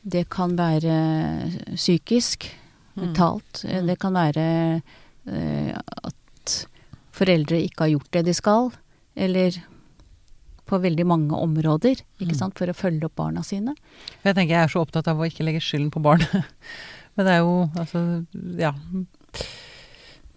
det 0.05 0.27
kan 0.29 0.57
være 0.57 1.75
psykisk, 1.75 2.49
Mm. 2.97 3.13
mentalt. 3.13 3.63
Eh, 3.65 3.81
Det 3.85 3.97
kan 3.99 4.13
være 4.13 4.81
at 5.27 6.67
foreldre 7.13 7.61
ikke 7.63 7.79
har 7.79 7.89
gjort 7.89 8.11
det 8.11 8.25
de 8.25 8.33
skal, 8.33 8.71
eller 9.15 9.51
på 10.69 10.79
veldig 10.83 11.05
mange 11.09 11.35
områder, 11.37 12.03
ikke 12.21 12.35
Mm. 12.35 12.39
sant, 12.39 12.57
for 12.59 12.69
å 12.69 12.75
følge 12.77 13.05
opp 13.09 13.15
barna 13.19 13.41
sine. 13.43 13.73
Jeg 14.23 14.35
tenker 14.37 14.53
jeg 14.55 14.63
er 14.63 14.71
så 14.73 14.83
opptatt 14.85 15.07
av 15.09 15.17
å 15.19 15.25
ikke 15.27 15.43
legge 15.47 15.61
skylden 15.65 15.89
på 15.91 16.01
barnet. 16.05 16.45
Men 17.17 17.25
det 17.25 17.33
er 17.33 17.41
jo 17.41 17.55
altså 17.75 18.03
ja. 18.61 18.73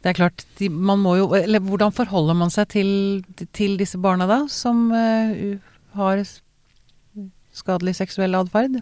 Det 0.02 0.10
er 0.10 0.16
klart, 0.18 0.42
de, 0.58 0.66
man 0.68 0.98
må 0.98 1.12
jo 1.20 1.28
Eller 1.38 1.60
hvordan 1.62 1.92
forholder 1.94 2.34
man 2.34 2.50
seg 2.50 2.66
til, 2.72 2.88
til 3.54 3.76
disse 3.78 4.00
barna 4.02 4.26
da, 4.26 4.40
som 4.50 4.88
uh, 4.90 5.54
har 5.94 6.24
skadelig 7.54 7.94
seksuell 8.00 8.34
atferd? 8.34 8.80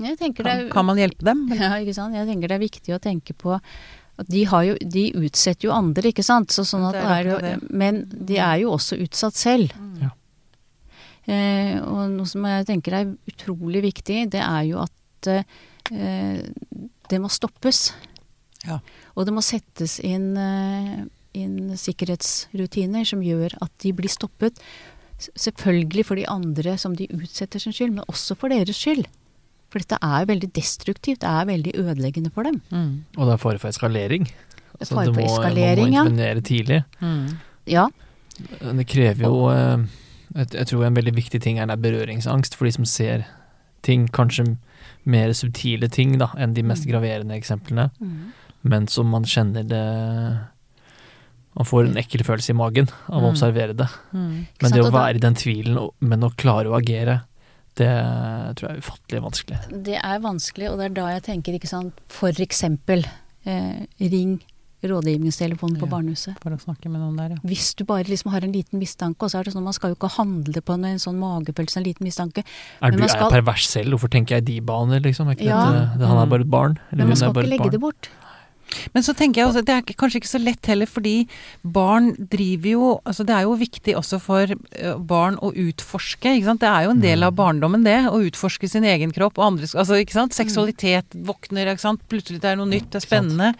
Det 0.00 0.14
Kan, 0.38 0.70
kan 0.72 0.86
man 0.88 0.96
hjelpe 0.96 1.26
dem? 1.28 1.42
Ja, 1.60 1.74
ikke 1.76 1.92
sant. 1.98 2.16
Jeg 2.16 2.24
tenker 2.30 2.48
det 2.48 2.56
er 2.56 2.62
viktig 2.64 2.94
å 2.96 3.00
tenke 3.02 3.34
på 3.36 3.58
de, 4.28 4.44
har 4.48 4.64
jo, 4.64 4.74
de 4.80 5.06
utsetter 5.16 5.68
jo 5.68 5.72
andre, 5.72 6.10
ikke 6.12 6.24
sant. 6.24 6.52
Så 6.52 6.64
sånn 6.68 6.86
at 6.88 6.96
Det 6.96 7.02
det 7.04 7.10
er 7.10 7.28
er 7.28 7.52
jo, 7.54 7.68
men 7.72 8.02
de 8.08 8.36
er 8.40 8.58
jo 8.62 8.74
også 8.76 8.98
utsatt 9.00 9.36
selv. 9.36 9.72
Ja. 10.00 10.10
Eh, 11.30 11.76
og 11.84 12.10
noe 12.10 12.28
som 12.28 12.46
jeg 12.48 12.66
tenker 12.70 12.96
er 12.96 13.10
utrolig 13.30 13.84
viktig, 13.86 14.24
det 14.32 14.42
er 14.42 14.64
jo 14.70 14.80
at 14.82 15.30
eh, 15.30 16.42
det 17.10 17.20
må 17.22 17.30
stoppes. 17.32 17.90
Ja. 18.66 18.80
Og 19.16 19.28
det 19.28 19.34
må 19.36 19.44
settes 19.44 19.98
inn, 20.04 20.32
eh, 20.38 21.04
inn 21.38 21.76
sikkerhetsrutiner 21.78 23.06
som 23.08 23.22
gjør 23.24 23.56
at 23.62 23.72
de 23.84 23.94
blir 23.96 24.12
stoppet. 24.12 24.58
Selvfølgelig 25.20 26.06
for 26.08 26.18
de 26.18 26.26
andre 26.32 26.76
som 26.80 26.96
de 26.96 27.08
utsetter 27.14 27.62
sin 27.62 27.76
skyld, 27.76 27.96
men 27.98 28.08
også 28.10 28.36
for 28.40 28.52
deres 28.52 28.78
skyld. 28.80 29.06
For 29.70 29.82
dette 29.82 30.00
er 30.02 30.26
veldig 30.26 30.50
destruktivt, 30.56 31.20
det 31.22 31.30
er 31.30 31.46
veldig 31.46 31.76
ødeleggende 31.78 32.32
for 32.34 32.48
dem. 32.48 32.58
Mm. 32.74 32.94
Og 33.16 33.28
det 33.28 33.34
er 33.36 33.42
fare 33.44 33.60
for 33.62 33.70
eskalering. 33.70 34.26
Altså, 34.80 34.96
Fare 34.96 35.12
for 35.12 35.22
eskalering, 35.28 35.92
Du 35.92 35.92
må 35.92 35.98
ja. 36.00 36.04
intervenere 36.08 36.40
tidlig. 36.40 36.82
Mm. 37.00 37.26
Ja, 37.70 37.88
Det 38.40 38.86
krever 38.88 39.26
jo 39.28 39.34
jeg, 40.34 40.50
jeg 40.54 40.66
tror 40.70 40.84
en 40.86 40.94
veldig 40.96 41.14
viktig 41.16 41.40
ting 41.42 41.58
er 41.58 41.66
berøringsangst 41.76 42.54
for 42.54 42.64
de 42.68 42.72
som 42.72 42.84
ser 42.84 43.26
ting, 43.82 44.08
kanskje 44.12 44.56
mer 45.08 45.32
subtile 45.32 45.88
ting 45.88 46.18
da, 46.20 46.28
enn 46.36 46.54
de 46.54 46.62
mest 46.62 46.84
Mm. 46.86 46.90
graverende 46.92 47.36
eksemplene, 47.38 47.90
mm. 48.00 48.32
men 48.62 48.86
som 48.88 49.06
man 49.08 49.24
kjenner 49.24 49.66
det 49.66 49.84
Man 51.56 51.66
får 51.66 51.88
en 51.88 51.96
ekkel 51.98 52.22
følelse 52.22 52.52
i 52.52 52.54
magen 52.54 52.86
av 53.08 53.24
å 53.24 53.26
Mm. 53.26 53.32
observere 53.32 53.74
det. 53.76 53.88
Mm. 54.14 54.46
Men 54.62 54.70
det 54.70 54.84
å 54.84 54.92
være 54.92 55.16
i 55.16 55.18
den 55.18 55.34
tvilen, 55.34 55.90
men 56.00 56.20
å 56.22 56.30
klare 56.36 56.70
å 56.70 56.76
agere, 56.78 57.24
det 57.74 57.88
tror 58.54 58.68
jeg 58.68 58.76
er 58.76 58.80
ufattelig 58.84 59.22
vanskelig. 59.24 59.58
Det 59.82 59.98
er 59.98 60.20
vanskelig, 60.20 60.70
og 60.70 60.78
det 60.78 60.84
er 60.84 60.94
da 60.94 61.08
jeg 61.18 61.22
tenker, 61.24 61.52
ikke 61.58 61.68
sant, 61.68 61.92
for 62.08 62.30
eksempel, 62.30 63.04
eh, 63.44 63.84
ring 63.98 64.40
rådgivningstelefonen 64.82 65.78
på 65.78 65.86
Ja. 65.86 65.90
barnehuset. 65.96 66.36
For 66.42 66.50
å 66.50 66.58
snakke 66.60 66.88
med 66.90 67.00
noen 67.00 67.16
der, 67.16 67.28
ja. 67.30 67.36
Hvis 67.44 67.74
du 67.76 67.84
bare 67.84 68.04
liksom 68.04 68.30
har 68.32 68.42
en 68.44 68.52
liten 68.52 68.78
mistanke, 68.80 69.22
og 69.22 69.30
så 69.30 69.40
er 69.40 69.44
det 69.44 69.54
sånn, 69.54 69.62
man 69.64 69.72
skal 69.76 69.90
jo 69.90 69.96
ikke 69.96 70.10
handle 70.16 70.60
på 70.62 70.74
en, 70.74 70.84
en 70.84 70.98
sånn 70.98 71.18
magefølelse, 71.20 71.76
en 71.78 71.84
liten 71.84 72.04
mistanke. 72.06 72.38
Er 72.80 72.90
Men 72.90 72.92
du 72.92 72.98
man 72.98 73.04
er 73.04 73.08
skal- 73.12 73.30
jeg 73.30 73.44
pervers 73.44 73.66
selv? 73.68 73.90
Hvorfor 73.92 74.08
tenker 74.10 74.28
jeg 74.36 74.42
i 74.42 74.52
de 74.54 74.60
baner, 74.60 75.00
liksom? 75.00 75.28
Er 75.28 75.34
ikke 75.36 75.44
Ja. 75.44 75.70
dette, 75.72 75.98
det, 75.98 76.06
han 76.06 76.16
er 76.18 76.26
Mm. 76.26 76.30
bare 76.30 76.40
et 76.40 76.50
barn. 76.50 76.78
Eller 76.92 77.04
Men 77.04 77.08
man 77.08 77.16
skal 77.16 77.30
er 77.30 77.42
ikke 77.42 77.48
legge 77.50 77.58
barn. 77.58 77.70
det 77.70 77.80
bort. 77.80 78.08
Men 78.94 79.02
så 79.02 79.12
tenker 79.16 79.34
jeg 79.42 79.48
også, 79.48 79.64
det 79.64 79.68
er 79.74 79.82
kanskje 79.82 80.20
ikke 80.20 80.30
så 80.30 80.44
lett 80.44 80.64
heller, 80.66 80.86
fordi 80.86 81.26
barn 81.64 82.14
driver 82.30 82.70
jo 82.70 83.00
altså 83.04 83.26
Det 83.26 83.34
er 83.34 83.42
jo 83.42 83.56
viktig 83.56 83.96
også 83.96 84.20
for 84.20 84.42
eh, 84.46 84.94
barn 84.96 85.36
å 85.38 85.52
utforske. 85.52 86.38
ikke 86.38 86.44
sant? 86.44 86.60
Det 86.60 86.68
er 86.68 86.84
jo 86.84 86.90
en 86.90 87.00
del 87.00 87.22
av 87.24 87.34
barndommen, 87.34 87.82
det. 87.82 88.06
Å 88.06 88.30
utforske 88.30 88.68
sin 88.70 88.84
egen 88.84 89.10
kropp 89.10 89.38
og 89.38 89.58
andres 89.58 89.74
altså, 89.74 89.98
ikke 89.98 90.12
sant? 90.12 90.32
Seksualitet 90.32 91.02
våkner, 91.16 91.66
ikke 91.66 91.80
sant. 91.80 92.00
Plutselig 92.08 92.40
det 92.40 92.44
er 92.44 92.56
noe 92.56 92.66
nytt, 92.66 92.90
det 92.90 93.02
er 93.02 93.06
spennende. 93.08 93.54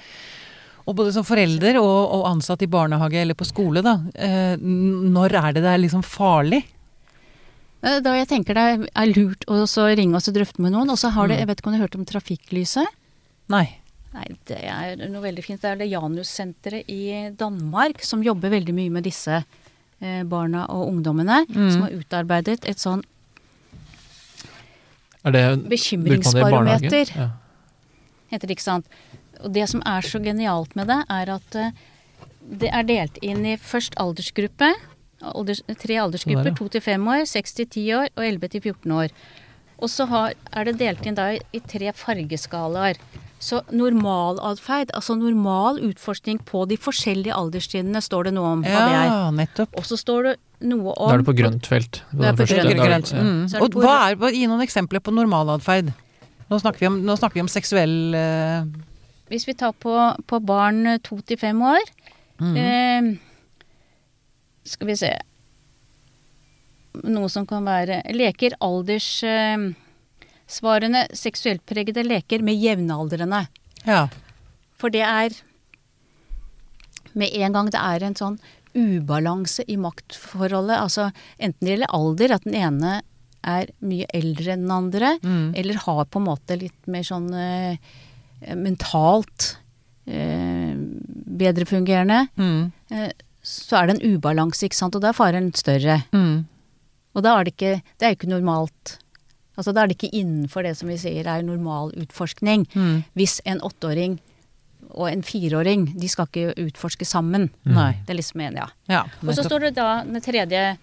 Og 0.90 0.96
både 0.98 1.12
som 1.14 1.24
forelder 1.26 1.78
og, 1.78 1.98
og 2.18 2.24
ansatt 2.32 2.64
i 2.66 2.70
barnehage 2.70 3.20
eller 3.22 3.36
på 3.38 3.46
skole, 3.46 3.82
da. 3.86 3.96
Eh, 4.18 4.56
når 4.58 5.36
er 5.38 5.52
det 5.54 5.62
det 5.62 5.70
er 5.76 5.82
liksom 5.84 6.02
farlig? 6.02 6.64
Eh, 7.86 8.00
Da 8.02 8.16
jeg 8.18 8.26
tenker 8.32 8.58
det 8.58 8.64
er 8.90 9.12
lurt 9.14 9.46
å 9.46 9.62
så 9.70 9.86
ringe 9.94 10.18
og 10.18 10.34
drøfte 10.34 10.60
med 10.64 10.74
noen, 10.74 10.90
og 10.90 10.98
så 10.98 11.12
har 11.14 11.28
det, 11.30 11.36
Mm. 11.36 11.40
jeg 11.44 11.48
vet 11.52 11.60
ikke 11.62 11.66
om 11.70 11.72
du 11.72 11.78
har 11.78 11.86
hørt 11.86 11.98
om 12.00 12.04
trafikklyset? 12.10 12.86
Nei. 13.48 13.66
Nei, 14.12 14.26
det 14.50 14.58
er 14.66 14.96
noe 15.06 15.22
veldig 15.22 15.44
fint. 15.46 15.60
Det 15.62 15.70
er 15.70 15.76
det 15.78 15.86
Janus-senteret 15.92 16.88
i 16.90 17.30
Danmark 17.38 18.02
som 18.02 18.22
jobber 18.26 18.50
veldig 18.50 18.74
mye 18.74 18.90
med 18.90 19.04
disse 19.06 19.44
eh, 20.02 20.22
barna 20.24 20.64
og 20.68 20.88
ungdommene. 20.90 21.44
Mm. 21.46 21.70
Som 21.70 21.82
har 21.86 21.94
utarbeidet 21.94 22.66
et 22.66 22.82
sånn 22.82 23.04
Er 25.22 25.30
det, 25.30 25.42
bruker 25.44 25.62
det 25.62 25.70
bekymringsbarometer? 25.70 27.10
Ja. 27.14 27.28
heter 28.32 28.46
det, 28.48 28.56
ikke 28.56 28.62
sant. 28.66 28.86
Og 29.44 29.52
det 29.54 29.66
som 29.72 29.82
er 29.88 30.06
så 30.06 30.20
genialt 30.22 30.74
med 30.78 30.90
det, 30.90 31.00
er 31.10 31.34
at 31.36 31.58
eh, 31.58 31.76
det 32.60 32.70
er 32.74 32.88
delt 32.88 33.20
inn 33.24 33.44
i 33.46 33.56
først 33.60 33.96
aldersgruppe. 34.00 34.72
Alders, 35.20 35.60
tre 35.80 35.98
aldersgrupper. 36.00 36.50
Sånn. 36.50 36.58
To 36.58 36.68
til 36.72 36.84
fem 36.84 37.08
år, 37.12 37.24
seks 37.28 37.56
til 37.56 37.68
ti 37.70 37.84
år 37.96 38.08
og 38.14 38.24
elleve 38.24 38.50
til 38.52 38.64
14 38.64 38.94
år. 38.96 39.14
Og 39.80 39.88
så 39.88 40.06
har, 40.10 40.36
er 40.52 40.68
det 40.68 40.78
delt 40.80 41.06
inn 41.08 41.16
da 41.16 41.32
i 41.36 41.60
tre 41.64 41.92
fargeskalaer. 41.96 43.00
Så 43.40 43.62
normalatferd, 43.72 44.90
altså 44.96 45.14
normal 45.16 45.78
utforskning 45.80 46.42
på 46.44 46.66
de 46.68 46.76
forskjellige 46.76 47.32
alderstrinnene, 47.32 48.02
står 48.04 48.28
det 48.28 48.34
noe 48.36 48.50
om 48.58 48.64
hva 48.66 48.82
det 48.84 48.98
er. 48.98 49.06
Ja, 49.08 49.22
nettopp. 49.32 49.78
Og 49.80 49.86
så 49.88 49.96
står 49.96 50.28
det 50.28 50.34
noe 50.68 50.92
om 50.92 51.08
Da 51.08 51.16
er 51.16 51.22
det 51.22 51.28
på 51.30 51.36
grønt 51.38 51.68
felt. 51.70 52.02
Det 52.12 52.28
er 52.28 52.36
på 52.36 52.48
grønt. 52.50 52.82
Grønt. 52.82 53.14
Mm. 53.16 53.40
Er 53.48 53.64
Og 53.64 53.80
hva 53.80 53.96
er, 54.10 54.20
Gi 54.36 54.44
noen 54.50 54.60
eksempler 54.66 55.00
på 55.04 55.14
normalatferd. 55.16 55.88
Nå 56.50 56.58
snakker 56.60 56.84
vi 56.84 56.90
om, 56.90 57.00
nå 57.06 57.16
snakker 57.16 57.40
vi 57.40 57.44
om 57.46 57.48
seksuell 57.48 57.96
eh, 58.18 58.68
Hvis 59.30 59.46
vi 59.48 59.54
tar 59.54 59.72
på, 59.78 59.94
på 60.26 60.40
barn 60.42 60.98
to 61.06 61.20
til 61.22 61.38
fem 61.38 61.60
år 61.62 61.78
mm. 62.42 62.56
eh, 62.58 63.02
Skal 64.66 64.86
vi 64.90 64.96
se 64.98 65.12
Noe 67.06 67.28
som 67.30 67.46
kan 67.46 67.62
være 67.64 68.02
Leker 68.16 68.56
alderssvarende 68.66 71.04
seksuelt 71.14 71.62
pregede 71.70 72.02
leker 72.02 72.42
med 72.42 72.58
jevnaldrende. 72.58 73.46
Ja. 73.86 74.08
For 74.80 74.90
det 74.90 75.04
er 75.06 75.30
Med 77.14 77.30
en 77.30 77.52
gang 77.54 77.70
det 77.70 77.78
er 77.80 78.02
en 78.06 78.14
sånn 78.18 78.38
ubalanse 78.74 79.64
i 79.66 79.76
maktforholdet, 79.82 80.76
altså 80.78 81.08
enten 81.42 81.66
det 81.66 81.72
gjelder 81.72 81.90
alder, 81.96 82.34
at 82.36 82.44
den 82.46 82.54
ene 82.54 82.92
er 83.42 83.66
mye 83.82 84.06
eldre 84.14 84.52
enn 84.54 84.62
den 84.62 84.70
andre, 84.70 85.18
Mm. 85.24 85.54
eller 85.58 85.74
har 85.86 86.04
på 86.06 86.18
en 86.20 86.28
måte 86.28 86.54
litt 86.60 86.86
mer 86.86 87.02
sånn 87.02 87.34
eh, 87.34 87.76
mentalt 88.56 89.56
eh, 90.06 90.74
bedre 91.40 91.66
fungerende, 91.68 92.28
Mm. 92.36 92.72
eh, 92.90 93.10
så 93.42 93.76
er 93.82 93.86
det 93.86 94.02
en 94.02 94.14
ubalanse, 94.16 94.66
ikke 94.66 94.74
sant, 94.76 94.94
og 94.94 95.02
da 95.02 95.08
er 95.08 95.16
faren 95.16 95.52
større. 95.54 96.02
Mm. 96.12 96.46
Og 97.14 97.22
da 97.22 97.38
er 97.40 97.44
det 97.44 97.54
ikke, 97.56 97.82
det 97.98 98.06
er 98.06 98.10
jo 98.14 98.18
ikke 98.18 98.28
normalt. 98.34 98.98
Altså 99.56 99.72
da 99.74 99.82
er 99.82 99.86
det 99.88 99.96
ikke 99.98 100.14
innenfor 100.14 100.62
det 100.62 100.76
som 100.76 100.88
vi 100.88 100.96
sier 101.00 101.26
er 101.26 101.42
normal 101.42 101.90
utforskning. 101.96 102.66
Mm. 102.74 103.04
Hvis 103.14 103.40
en 103.44 103.60
åtteåring 103.60 104.18
og 104.94 105.08
en 105.10 105.22
fireåring, 105.22 105.88
de 106.00 106.08
skal 106.08 106.26
ikke 106.26 106.54
utforske 106.66 107.04
sammen. 107.06 107.50
Nei. 107.64 107.92
Det 108.06 108.10
er 108.14 108.18
liksom 108.20 108.40
en, 108.40 108.56
ja. 108.56 108.68
Ja, 108.88 109.02
Og 109.26 109.34
så 109.34 109.44
står 109.44 109.60
det 109.68 109.74
da, 109.76 110.02
den 110.04 110.20
tredje 110.20 110.76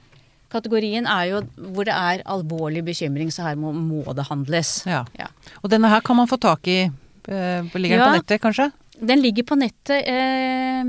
kategorien 0.49 1.05
er 1.07 1.25
jo 1.31 1.41
hvor 1.73 1.83
det 1.85 1.93
er 1.95 2.21
alvorlig 2.25 2.83
bekymring, 2.87 3.31
så 3.33 3.43
her 3.49 3.55
må, 3.59 3.73
må 3.73 4.03
det 4.15 4.27
handles. 4.29 4.83
Ja. 4.87 5.05
Ja. 5.19 5.27
Og 5.63 5.69
denne 5.69 5.89
her 5.91 6.01
kan 6.01 6.15
man 6.15 6.27
få 6.27 6.37
tak 6.39 6.67
i 6.67 6.77
eh, 6.85 6.91
Ligger 7.27 7.97
den 7.97 7.99
Ja. 7.99 8.07
på 8.11 8.17
nettet, 8.21 8.41
kanskje? 8.41 8.71
Den 8.99 9.21
ligger 9.21 9.43
på 9.43 9.55
nettet. 9.59 10.07
Eh, 10.07 10.83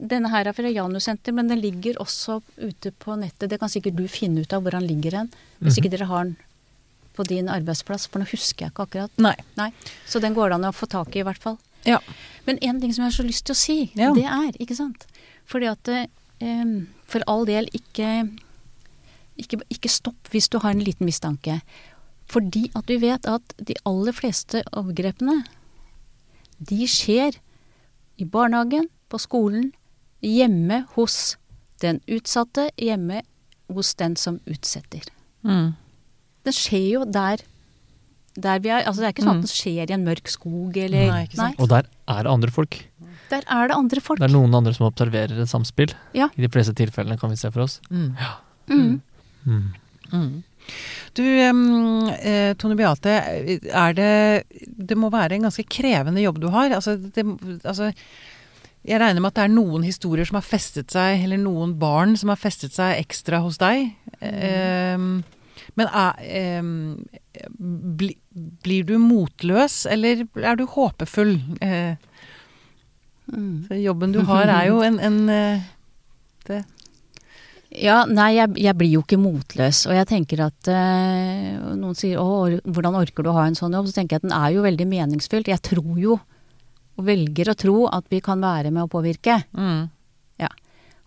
denne 0.00 0.30
her 0.32 0.48
er 0.48 0.52
fra 0.56 0.70
Janus-senter, 0.72 1.32
men 1.36 1.48
den 1.48 1.60
ligger 1.60 1.94
også 2.00 2.40
ute 2.58 2.90
på 2.98 3.16
nettet. 3.20 3.50
Det 3.50 3.58
kan 3.60 3.68
sikkert 3.68 3.96
du 3.96 4.06
finne 4.08 4.40
ut 4.40 4.52
av 4.52 4.62
hvor 4.64 4.70
den 4.72 4.86
ligger 4.88 5.12
hen. 5.18 5.30
Hvis 5.60 5.76
ikke 5.78 5.90
dere 5.92 6.06
har 6.08 6.24
den 6.24 6.36
på 7.16 7.24
din 7.28 7.46
arbeidsplass, 7.48 8.06
for 8.08 8.18
nå 8.20 8.26
husker 8.28 8.66
jeg 8.66 8.72
ikke 8.72 8.86
akkurat. 8.88 9.10
Nei. 9.18 9.34
Nei, 9.56 9.70
Så 10.06 10.20
den 10.20 10.34
går 10.34 10.48
det 10.50 10.54
an 10.54 10.64
å 10.68 10.72
få 10.74 10.88
tak 10.88 11.14
i, 11.16 11.20
i 11.20 11.22
hvert 11.22 11.38
fall. 11.40 11.58
Ja. 11.84 11.98
Men 12.46 12.58
en 12.62 12.80
ting 12.80 12.92
som 12.92 13.04
jeg 13.04 13.12
har 13.12 13.22
så 13.22 13.26
lyst 13.28 13.44
til 13.46 13.54
å 13.54 13.56
si, 13.56 13.92
Ja. 13.94 14.12
det 14.12 14.24
er, 14.24 14.52
ikke 14.58 14.74
sant 14.76 15.06
Fordi 15.46 15.66
at 15.70 15.88
eh, 15.88 16.64
For 17.06 17.22
all 17.28 17.44
del, 17.46 17.68
ikke, 17.72 18.28
ikke 19.38 19.60
Ikke 19.70 19.88
stopp 19.92 20.28
hvis 20.32 20.48
du 20.50 20.58
har 20.58 20.70
en 20.72 20.82
liten 20.82 21.06
mistanke. 21.06 21.60
Fordi 22.28 22.70
at 22.74 22.86
vi 22.90 22.96
vet 22.98 23.24
at 23.30 23.54
de 23.62 23.74
aller 23.86 24.12
fleste 24.12 24.64
overgrepene, 24.72 25.44
de 26.60 26.86
skjer 26.88 27.36
i 28.18 28.24
barnehagen, 28.24 28.88
på 29.08 29.18
skolen, 29.22 29.72
hjemme 30.24 30.84
hos 30.96 31.36
den 31.82 32.00
utsatte, 32.10 32.70
hjemme 32.80 33.20
hos 33.70 33.92
den 33.94 34.16
som 34.16 34.40
utsetter. 34.50 35.04
Mm. 35.46 35.74
Det 36.46 36.54
skjer 36.56 36.86
jo 36.96 37.04
der, 37.04 37.42
der 38.36 38.58
vi 38.64 38.70
er. 38.72 38.82
Altså 38.86 39.02
det 39.02 39.08
er 39.08 39.12
ikke 39.14 39.26
sånn 39.26 39.36
Mm. 39.36 39.44
at 39.44 39.46
det 39.46 39.54
skjer 39.54 39.90
i 39.90 39.94
en 39.94 40.04
mørk 40.06 40.28
skog 40.32 40.76
eller 40.76 41.06
Nei, 41.12 41.22
ikke 41.26 41.36
sant. 41.36 41.60
Og 41.60 41.68
der 41.68 41.86
er 42.08 42.22
det 42.22 42.32
andre 42.32 42.50
folk. 42.50 42.80
Der 43.30 43.42
er 43.46 43.68
det 43.68 43.76
andre 43.76 44.00
folk. 44.00 44.18
Det 44.20 44.30
er 44.30 44.34
noen 44.34 44.54
andre 44.54 44.72
som 44.74 44.86
observerer 44.86 45.38
et 45.42 45.48
samspill. 45.48 45.94
Ja. 46.14 46.28
I 46.36 46.42
de 46.42 46.48
fleste 46.48 46.74
tilfellene 46.74 47.18
kan 47.18 47.30
vi 47.30 47.36
se 47.36 47.50
for 47.50 47.62
oss. 47.62 47.80
Mm. 47.90 48.16
Mm. 48.68 49.00
Mm. 49.46 49.72
Mm. 50.12 50.44
Du, 51.16 51.22
eh, 51.24 52.52
Tone 52.60 52.76
Beate, 52.76 53.12
er 53.72 53.92
det 53.96 54.10
Det 54.66 54.96
må 54.98 55.08
være 55.10 55.36
en 55.38 55.46
ganske 55.48 55.64
krevende 55.72 56.20
jobb 56.24 56.40
du 56.42 56.48
har. 56.52 56.70
Altså, 56.76 56.96
det, 56.96 57.24
altså 57.64 57.92
Jeg 58.86 59.00
regner 59.00 59.20
med 59.20 59.32
at 59.32 59.38
det 59.38 59.44
er 59.46 59.54
noen 59.54 59.82
historier 59.86 60.28
som 60.28 60.36
har 60.38 60.46
festet 60.46 60.92
seg, 60.94 61.24
eller 61.24 61.40
noen 61.42 61.72
barn 61.80 62.16
som 62.16 62.30
har 62.30 62.38
festet 62.38 62.76
seg 62.76 63.00
ekstra 63.00 63.40
hos 63.42 63.58
deg. 63.58 63.88
Em, 64.20 65.24
men 65.74 65.88
er, 65.90 66.20
em, 66.38 66.68
bli, 67.58 68.12
blir 68.62 68.84
du 68.86 68.94
motløs, 69.02 69.86
eller 69.90 70.22
er 70.38 70.56
du 70.60 70.66
håpefull? 70.70 71.38
Eh, 71.60 71.96
Mm. 73.26 73.66
jobben 73.82 74.12
du 74.14 74.20
har 74.22 74.46
er 74.46 74.68
jo 74.68 74.76
en, 74.86 75.00
en 75.02 75.28
eh, 75.28 75.62
det, 76.46 76.60
Ja, 77.76 78.04
nei, 78.08 78.30
jeg, 78.38 78.54
jeg 78.62 78.76
blir 78.78 78.88
jo 78.94 79.02
ikke 79.04 79.18
motløs. 79.20 79.82
Og 79.90 79.92
jeg 79.96 80.08
tenker 80.08 80.40
at 80.46 80.68
eh, 80.72 81.56
Noen 81.76 81.96
sier 81.98 82.16
'Å, 82.22 82.60
hvordan 82.64 82.96
orker 82.96 83.26
du 83.26 83.28
å 83.30 83.36
ha 83.36 83.44
en 83.46 83.58
sånn 83.58 83.74
jobb?' 83.76 83.90
Så 83.90 83.98
tenker 83.98 84.16
jeg 84.16 84.22
at 84.24 84.28
den 84.30 84.36
er 84.36 84.54
jo 84.54 84.64
veldig 84.64 84.86
meningsfylt. 84.88 85.50
Jeg 85.52 85.60
tror 85.60 85.98
jo, 86.00 86.16
og 86.96 87.04
velger 87.04 87.50
å 87.52 87.56
tro, 87.58 87.76
at 87.92 88.06
vi 88.08 88.22
kan 88.24 88.40
være 88.40 88.72
med 88.72 88.86
å 88.86 88.88
påvirke. 88.92 89.42
mm, 89.52 89.88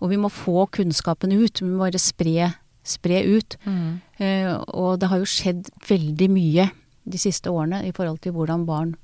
Og 0.01 0.09
vi 0.13 0.15
må 0.15 0.29
få 0.31 0.63
kunnskapen 0.71 1.33
ut. 1.35 1.59
Vi 1.59 1.65
må 1.67 1.79
bare 1.81 1.99
spre, 1.99 2.53
spre 2.83 3.19
ut. 3.35 3.57
mm, 3.65 4.01
Eh, 4.19 4.53
og 4.75 4.99
det 4.99 5.09
har 5.09 5.17
jo 5.19 5.25
skjedd 5.25 5.69
veldig 5.87 6.29
mye 6.29 6.69
de 7.07 7.17
siste 7.17 7.47
årene 7.51 7.85
i 7.87 7.91
forhold 7.91 8.21
til 8.21 8.31
hvordan 8.33 8.65
barn 8.65 8.95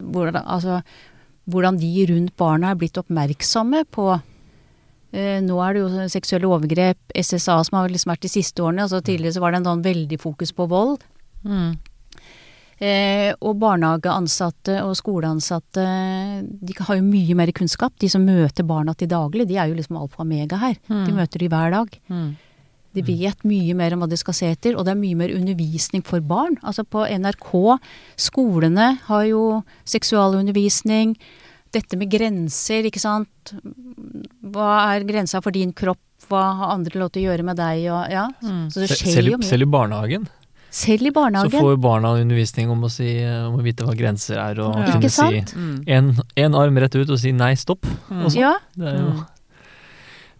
hvordan, 0.00 0.44
Altså 0.46 0.82
hvordan 1.50 1.78
de 1.78 2.06
rundt 2.06 2.36
barna 2.36 2.70
er 2.70 2.76
blitt 2.76 2.98
oppmerksomme 2.98 3.84
på 3.90 4.20
Nå 5.12 5.56
er 5.64 5.72
det 5.74 5.80
jo 5.80 6.08
seksuelle 6.12 6.44
overgrep, 6.52 6.98
SSA 7.16 7.64
som 7.64 7.78
har 7.78 7.88
liksom 7.88 8.10
vært 8.12 8.26
de 8.26 8.28
siste 8.28 8.60
årene. 8.60 8.82
altså 8.84 9.00
Tidligere 9.00 9.32
så 9.32 9.40
var 9.40 9.52
det 9.52 9.62
en 9.62 9.64
sånn 9.70 9.82
veldig 9.86 10.18
fokus 10.20 10.52
på 10.52 10.68
vold. 10.68 11.00
mm, 11.44 11.78
Eh, 12.80 13.32
og 13.42 13.56
barnehageansatte 13.58 14.84
og 14.86 14.92
skoleansatte 14.94 15.82
de 16.62 16.74
har 16.78 16.94
jo 16.94 17.02
mye 17.02 17.34
mer 17.34 17.50
kunnskap. 17.50 17.90
De 17.98 18.06
som 18.08 18.22
møter 18.24 18.62
barna 18.62 18.94
til 18.94 19.08
daglig, 19.10 19.48
de 19.48 19.56
er 19.58 19.66
jo 19.66 19.74
liksom 19.74 19.96
alfa 19.98 20.20
og 20.20 20.26
omega 20.28 20.56
her. 20.60 20.74
De 20.86 20.94
Mm. 21.10 21.16
møter 21.16 21.38
de 21.42 21.48
hver 21.48 21.70
dag. 21.72 21.88
mm. 22.08 22.36
De 22.94 23.02
vet 23.02 23.42
mye 23.44 23.74
mer 23.74 23.92
om 23.94 24.00
hva 24.00 24.08
de 24.08 24.16
skal 24.16 24.32
se 24.32 24.46
etter, 24.46 24.76
og 24.78 24.84
det 24.84 24.92
er 24.92 25.00
mye 25.00 25.16
mer 25.16 25.28
undervisning 25.34 26.04
for 26.04 26.20
barn. 26.20 26.56
Altså 26.62 26.84
på 26.86 27.02
NRK, 27.04 27.78
skolene 28.16 28.98
har 29.08 29.24
jo 29.26 29.64
seksualundervisning. 29.84 31.16
Dette 31.72 31.96
med 32.00 32.08
grenser, 32.10 32.86
ikke 32.88 33.00
sant. 33.02 33.52
Hva 34.48 34.68
er 34.94 35.04
grensa 35.08 35.42
for 35.44 35.50
din 35.54 35.72
kropp? 35.76 36.00
Hva 36.28 36.42
har 36.58 36.74
andre 36.74 36.98
lov 37.00 37.12
til 37.14 37.22
å 37.24 37.30
gjøre 37.30 37.44
med 37.46 37.56
deg? 37.60 37.84
Og, 37.92 38.10
ja. 38.12 38.26
Mm. 38.42 38.66
Så 38.72 38.82
det 38.82 38.88
skjer 38.90 39.14
Selv, 39.18 39.28
jo 39.28 39.36
i- 39.36 39.40
mye. 39.42 39.48
selv 39.48 39.62
i 39.62 39.70
barnehagen 39.70 40.26
Selv 40.70 41.02
i 41.06 41.10
så 41.10 41.14
barnehagen. 41.14 41.60
får 41.62 41.76
barna 41.80 42.08
undervisning 42.20 42.70
om 42.70 42.82
å, 42.84 42.90
si, 42.90 43.08
om 43.24 43.56
å 43.56 43.62
vite 43.64 43.84
hva 43.86 43.94
grenser 43.96 44.36
er, 44.36 44.60
og 44.60 44.76
Ja. 44.76 44.92
kunne 44.92 45.10
si? 45.10 45.40
Mm. 45.56 45.84
en, 45.86 46.16
en 46.36 46.54
arm 46.54 46.76
rett 46.76 46.94
ut 46.96 47.08
og 47.10 47.18
si 47.18 47.32
nei, 47.32 47.54
stopp. 47.54 47.86
Mm. 48.10 48.24
Og 48.26 48.34
Ja. 48.36 48.54
Det 48.76 48.86
er 48.86 48.98
jo, 48.98 49.10
Mm. 49.12 49.26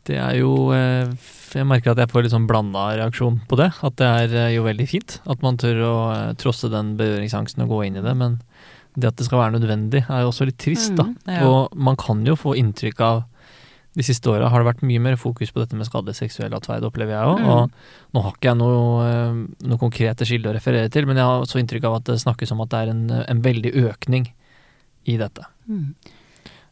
det 0.05 0.17
er 0.17 0.35
jo 0.39 0.73
eh, 0.73 1.09
Jeg 1.55 1.65
merker 1.65 1.93
at 1.93 1.97
jeg 1.97 2.09
får 2.11 2.23
litt 2.25 2.33
sånn 2.33 2.47
blanda 2.47 2.91
reaksjon 2.99 3.41
på 3.49 3.57
det. 3.57 3.73
At 3.83 3.97
det 3.97 4.05
er 4.07 4.37
eh, 4.49 4.55
jo 4.57 4.65
veldig 4.65 4.87
fint 4.87 5.19
at 5.27 5.41
man 5.43 5.57
tør 5.57 5.81
å 5.81 5.95
eh, 6.13 6.35
trosse 6.35 6.69
den 6.71 6.95
berøringsangsten 6.99 7.63
og 7.65 7.71
gå 7.71 7.87
inn 7.87 7.97
i 7.97 8.03
det. 8.03 8.15
Men 8.15 8.43
det 8.99 9.13
at 9.13 9.19
det 9.19 9.27
skal 9.29 9.43
være 9.45 9.57
nødvendig, 9.57 10.05
er 10.05 10.23
jo 10.25 10.31
også 10.33 10.49
litt 10.49 10.59
trist, 10.61 10.95
da. 10.99 11.07
Mm, 11.07 11.35
ja. 11.35 11.43
Og 11.47 11.77
man 11.79 11.99
kan 12.01 12.25
jo 12.27 12.35
få 12.39 12.57
inntrykk 12.59 13.03
av 13.07 13.27
de 13.99 14.05
siste 14.07 14.31
åra 14.31 14.51
har 14.53 14.63
det 14.63 14.69
vært 14.69 14.85
mye 14.87 15.01
mer 15.03 15.17
fokus 15.19 15.51
på 15.51 15.59
dette 15.63 15.75
med 15.75 15.89
skadelig 15.89 16.19
seksuell 16.21 16.53
atferd, 16.55 16.85
opplever 16.87 17.17
jeg 17.17 17.31
òg. 17.33 17.41
Mm. 17.43 17.49
Og 17.51 18.15
nå 18.15 18.23
har 18.23 18.37
ikke 18.37 18.51
jeg 18.51 18.59
noe, 18.61 19.07
eh, 19.09 19.41
noe 19.71 19.81
konkrete 19.81 20.29
kilder 20.29 20.53
å 20.53 20.59
referere 20.59 20.93
til, 20.93 21.09
men 21.09 21.19
jeg 21.19 21.27
har 21.27 21.43
også 21.43 21.59
inntrykk 21.63 21.89
av 21.89 21.99
at 21.99 22.07
det 22.13 22.21
snakkes 22.23 22.55
om 22.55 22.63
at 22.63 22.71
det 22.75 22.83
er 22.85 22.93
en, 22.93 23.03
en 23.25 23.43
veldig 23.43 23.73
økning 23.89 24.29
i 25.09 25.19
dette. 25.19 25.47
Mm. 25.67 25.91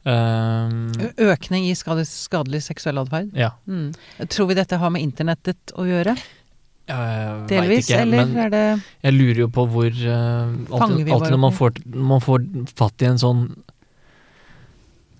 Um, 0.07 0.93
Økning 1.19 1.65
i 1.67 1.75
skadelig, 1.75 2.07
skadelig 2.07 2.63
seksuell 2.69 3.01
atferd. 3.03 3.33
ja. 3.35 3.57
Mm. 3.67 3.91
Tror 4.31 4.53
vi 4.53 4.59
dette 4.61 4.79
har 4.79 4.93
med 4.95 5.03
internettet 5.03 5.75
å 5.75 5.83
gjøre? 5.89 6.15
Jeg 6.87 7.47
delvis, 7.51 7.89
ikke, 7.89 8.01
eller 8.05 8.27
men 8.27 8.37
er 8.45 8.51
det 8.53 8.65
jeg 9.03 9.15
lurer 9.17 9.41
jo 9.41 9.49
på 9.51 9.65
hvor 9.73 9.89
uh, 9.91 10.53
Alltid, 10.71 11.09
alltid 11.11 11.33
når 11.35 11.41
man 11.43 11.55
får, 11.57 11.81
man 12.13 12.23
får 12.23 12.45
fatt 12.79 13.03
i 13.03 13.09
en 13.11 13.19
sånn 13.19 13.41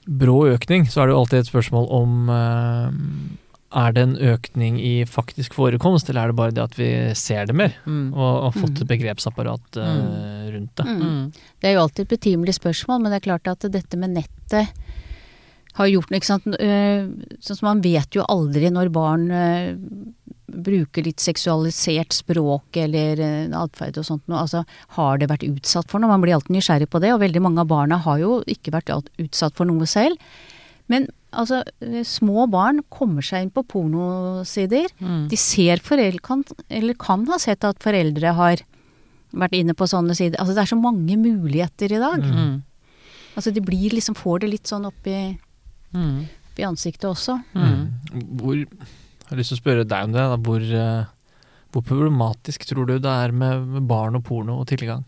brå 0.07 0.37
økning, 0.53 0.87
så 0.87 1.03
er 1.03 1.09
det 1.09 1.17
jo 1.17 1.23
alltid 1.25 1.41
et 1.43 1.49
spørsmål 1.51 1.89
om 1.97 2.29
uh, 2.31 2.93
Er 3.77 3.97
det 3.97 4.05
en 4.07 4.15
økning 4.35 4.77
i 4.79 4.93
faktisk 5.11 5.57
forekomst, 5.59 6.09
eller 6.09 6.29
er 6.29 6.31
det 6.31 6.37
bare 6.39 6.55
det 6.55 6.63
at 6.63 6.77
vi 6.79 6.91
ser 7.19 7.49
det 7.51 7.57
mer? 7.59 7.75
mm. 7.85 8.13
Og 8.15 8.29
har 8.47 8.55
fått 8.55 8.77
Mm. 8.79 8.83
et 8.85 8.89
begrepsapparat 8.93 9.77
eh, 9.83 10.45
rundt 10.55 10.71
det. 10.79 10.87
Mm. 10.87 11.33
Det 11.61 11.69
er 11.69 11.75
jo 11.75 11.83
alltid 11.83 12.07
et 12.07 12.15
betimelig 12.15 12.55
spørsmål, 12.61 13.03
men 13.03 13.11
det 13.13 13.19
er 13.19 13.27
klart 13.27 13.51
at 13.51 13.67
dette 13.75 13.99
med 13.99 14.15
nettet 14.15 14.71
har 15.75 15.91
gjort 15.91 16.09
noe, 16.11 16.17
ikke 16.23 16.31
sant. 16.31 16.47
Sånn 17.43 17.59
som 17.59 17.67
man 17.67 17.83
vet 17.85 18.15
jo 18.17 18.25
aldri 18.25 18.71
når 18.73 18.89
barn 18.95 19.27
bruker 20.57 21.05
litt 21.07 21.21
seksualisert 21.21 22.13
språk 22.17 22.77
eller 22.81 23.21
øh, 23.21 23.55
atferd 23.61 23.99
og 24.01 24.07
sånt 24.09 24.25
noe. 24.31 24.41
Altså, 24.45 24.65
har 24.97 25.19
det 25.21 25.29
vært 25.31 25.47
utsatt 25.49 25.91
for 25.91 26.01
noe? 26.01 26.11
Man 26.15 26.23
blir 26.25 26.37
alltid 26.37 26.57
nysgjerrig 26.57 26.89
på 26.93 27.01
det, 27.03 27.13
og 27.15 27.21
veldig 27.25 27.43
mange 27.45 27.61
av 27.65 27.69
barna 27.73 27.99
har 28.07 28.19
jo 28.23 28.39
ikke 28.47 28.73
vært 28.75 28.93
utsatt 29.23 29.57
for 29.59 29.69
noe 29.69 29.87
selv. 29.91 30.17
Men 30.89 31.09
altså, 31.33 31.63
øh, 31.83 32.03
små 32.07 32.47
barn 32.51 32.81
kommer 32.95 33.25
seg 33.27 33.47
inn 33.47 33.51
på 33.55 33.65
pornosider. 33.67 34.87
Mm. 35.03 35.27
De 35.33 35.37
ser 35.41 35.83
foreldre 35.85 36.23
kan, 36.25 36.45
eller 36.71 36.95
kan 37.01 37.27
ha 37.31 37.39
sett 37.43 37.65
at 37.67 37.83
foreldre 37.83 38.33
har 38.39 38.63
vært 39.37 39.57
inne 39.59 39.75
på 39.77 39.89
sånne 39.91 40.15
sider. 40.17 40.39
Altså 40.41 40.55
det 40.57 40.63
er 40.63 40.71
så 40.73 40.79
mange 40.81 41.17
muligheter 41.21 41.93
i 41.93 42.01
dag. 42.01 42.23
Mm. 42.23 42.63
Altså 43.37 43.53
de 43.53 43.61
blir 43.61 43.93
liksom, 43.93 44.17
får 44.17 44.45
det 44.45 44.53
litt 44.55 44.71
sånn 44.71 44.87
opp 44.89 45.07
i, 45.11 45.37
Mm. 45.95 46.25
opp 46.51 46.59
i 46.61 46.65
ansiktet 46.67 47.05
også. 47.09 47.37
Mm. 47.55 47.83
Hvor 48.41 48.57
Jeg 49.27 49.33
har 49.33 49.41
lyst 49.41 49.51
til 49.51 49.59
å 49.59 49.63
spørre 49.65 49.85
deg 49.91 50.07
om 50.07 50.13
det. 50.15 50.25
Da. 50.31 50.39
Hvor, 50.47 50.63
eh, 50.63 51.07
hvor 51.75 51.83
problematisk 51.83 52.67
tror 52.69 52.87
du 52.87 52.99
det 53.03 53.11
er 53.11 53.33
med, 53.35 53.81
barn 53.91 54.15
og 54.15 54.23
porno 54.29 54.61
og 54.63 54.69
tilgang? 54.71 55.03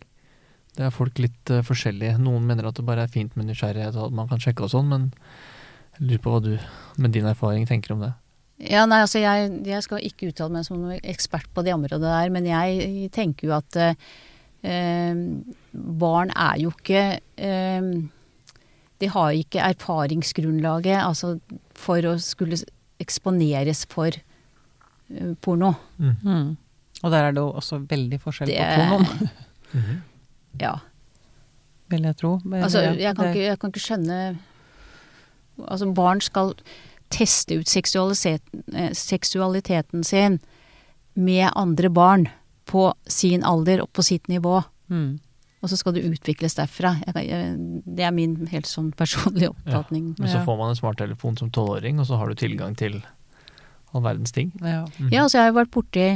Det 0.74 0.86
er 0.86 0.94
folk 0.94 1.18
litt 1.22 1.50
uh, 1.50 1.62
forskjellige. 1.66 2.18
Noen 2.22 2.44
mener 2.46 2.66
at 2.66 2.76
det 2.78 2.86
bare 2.86 3.06
er 3.06 3.10
fint 3.10 3.34
med 3.38 3.48
nysgjerrighet 3.48 3.96
og 3.96 4.08
at 4.08 4.16
man 4.18 4.28
kan 4.30 4.42
sjekke 4.42 4.66
og 4.66 4.70
sånn, 4.74 4.90
men 4.90 5.06
jeg 5.96 6.06
lurer 6.06 6.22
på 6.22 6.34
hva 6.34 6.40
du 6.42 6.52
med 7.02 7.14
din 7.14 7.26
erfaring 7.26 7.66
tenker 7.66 7.94
om 7.94 8.02
det. 8.04 8.12
Ja, 8.58 8.84
nei, 8.90 9.00
altså 9.04 9.22
jeg, 9.22 9.50
jeg 9.66 9.86
skal 9.86 10.06
ikke 10.06 10.32
uttale 10.32 10.54
meg 10.54 10.66
som 10.66 10.80
noen 10.82 11.02
ekspert 11.06 11.46
på 11.54 11.62
det 11.66 11.74
området 11.74 12.02
der, 12.02 12.30
men 12.34 12.46
jeg 12.46 13.10
tenker 13.14 13.46
jo 13.48 13.54
at 13.54 13.78
eh, 13.78 15.18
barn 15.72 16.32
er 16.34 16.56
jo 16.58 16.72
ikke 16.74 17.04
eh, 17.38 17.90
De 18.98 19.10
har 19.14 19.36
ikke 19.38 19.62
erfaringsgrunnlaget 19.62 20.98
altså 20.98 21.36
for 21.78 22.02
å 22.02 22.16
skulle 22.22 22.58
eksponeres 23.00 23.84
for 23.90 24.06
eh, 24.14 25.34
porno. 25.42 25.72
Mm. 25.98 26.56
Og 27.02 27.10
der 27.12 27.28
er 27.28 27.32
det 27.32 27.40
jo 27.42 27.52
også 27.60 27.78
veldig 27.88 28.20
forskjell 28.20 28.48
Det- 28.50 28.58
på 28.58 28.88
pornoen, 28.90 29.30
Mhm. 29.74 30.02
Ja. 30.60 30.72
vil 31.90 32.02
jeg 32.02 32.16
tro. 32.16 32.40
Men, 32.44 32.62
Altså, 32.62 32.80
jeg 32.98 33.14
kan, 33.16 33.24
det- 33.26 33.34
ikke, 33.36 33.44
jeg 33.46 33.58
kan 33.58 33.70
ikke 33.70 33.80
skjønne 33.86 34.38
Altså, 35.68 35.92
barn 35.94 36.20
skal 36.20 36.54
teste 37.10 37.58
ut 37.58 37.66
eh, 38.74 38.92
seksualiteten 38.92 40.04
sin 40.04 40.38
med 41.16 41.50
andre 41.56 41.88
barn 41.90 42.28
på 42.66 42.92
sin 43.08 43.42
alder 43.42 43.80
og 43.82 43.92
på 43.92 44.02
sitt 44.02 44.28
nivå. 44.28 44.62
Mm. 44.88 45.18
Og 45.58 45.70
så 45.72 45.76
skal 45.80 45.96
det 45.96 46.04
utvikles 46.06 46.54
derfra. 46.54 46.94
Jeg, 47.06 47.26
jeg, 47.26 47.82
det 47.98 48.04
er 48.06 48.14
min 48.14 48.36
helt 48.52 48.68
sånn 48.70 48.92
personlige 48.94 49.50
oppfatning. 49.50 50.12
Men 50.18 50.30
så 50.30 50.44
får 50.46 50.58
man 50.60 50.70
en 50.70 50.78
smarttelefon 50.78 51.38
som 51.40 51.50
tolvåring, 51.50 51.98
og 51.98 52.06
så 52.06 52.18
har 52.20 52.30
du 52.30 52.38
tilgang 52.38 52.76
til 52.78 53.00
all 53.92 54.04
verdens 54.04 54.34
ting. 54.36 54.52
Ja. 54.62 54.84
Mhm. 54.98 55.10
Ja, 55.10 55.24
altså 55.24 55.40
jeg 55.40 55.50
har 55.50 55.56
vært 55.56 55.74
borti 55.74 56.08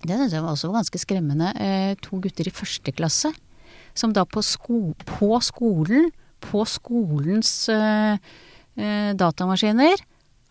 Det 0.00 0.16
syns 0.16 0.32
jeg 0.32 0.40
var 0.40 0.54
også 0.54 0.70
ganske 0.72 0.96
skremmende. 0.96 1.50
Eh, 1.60 1.94
to 2.00 2.16
gutter 2.24 2.48
i 2.48 2.54
første 2.54 2.92
klasse 2.96 3.34
som 3.92 4.14
da 4.16 4.24
på, 4.24 4.40
sko, 4.40 4.94
på 5.04 5.34
skolen, 5.44 6.10
på 6.40 6.62
skolens 6.64 7.68
eh, 7.68 8.16
eh, 8.80 9.10
datamaskiner, 9.18 10.00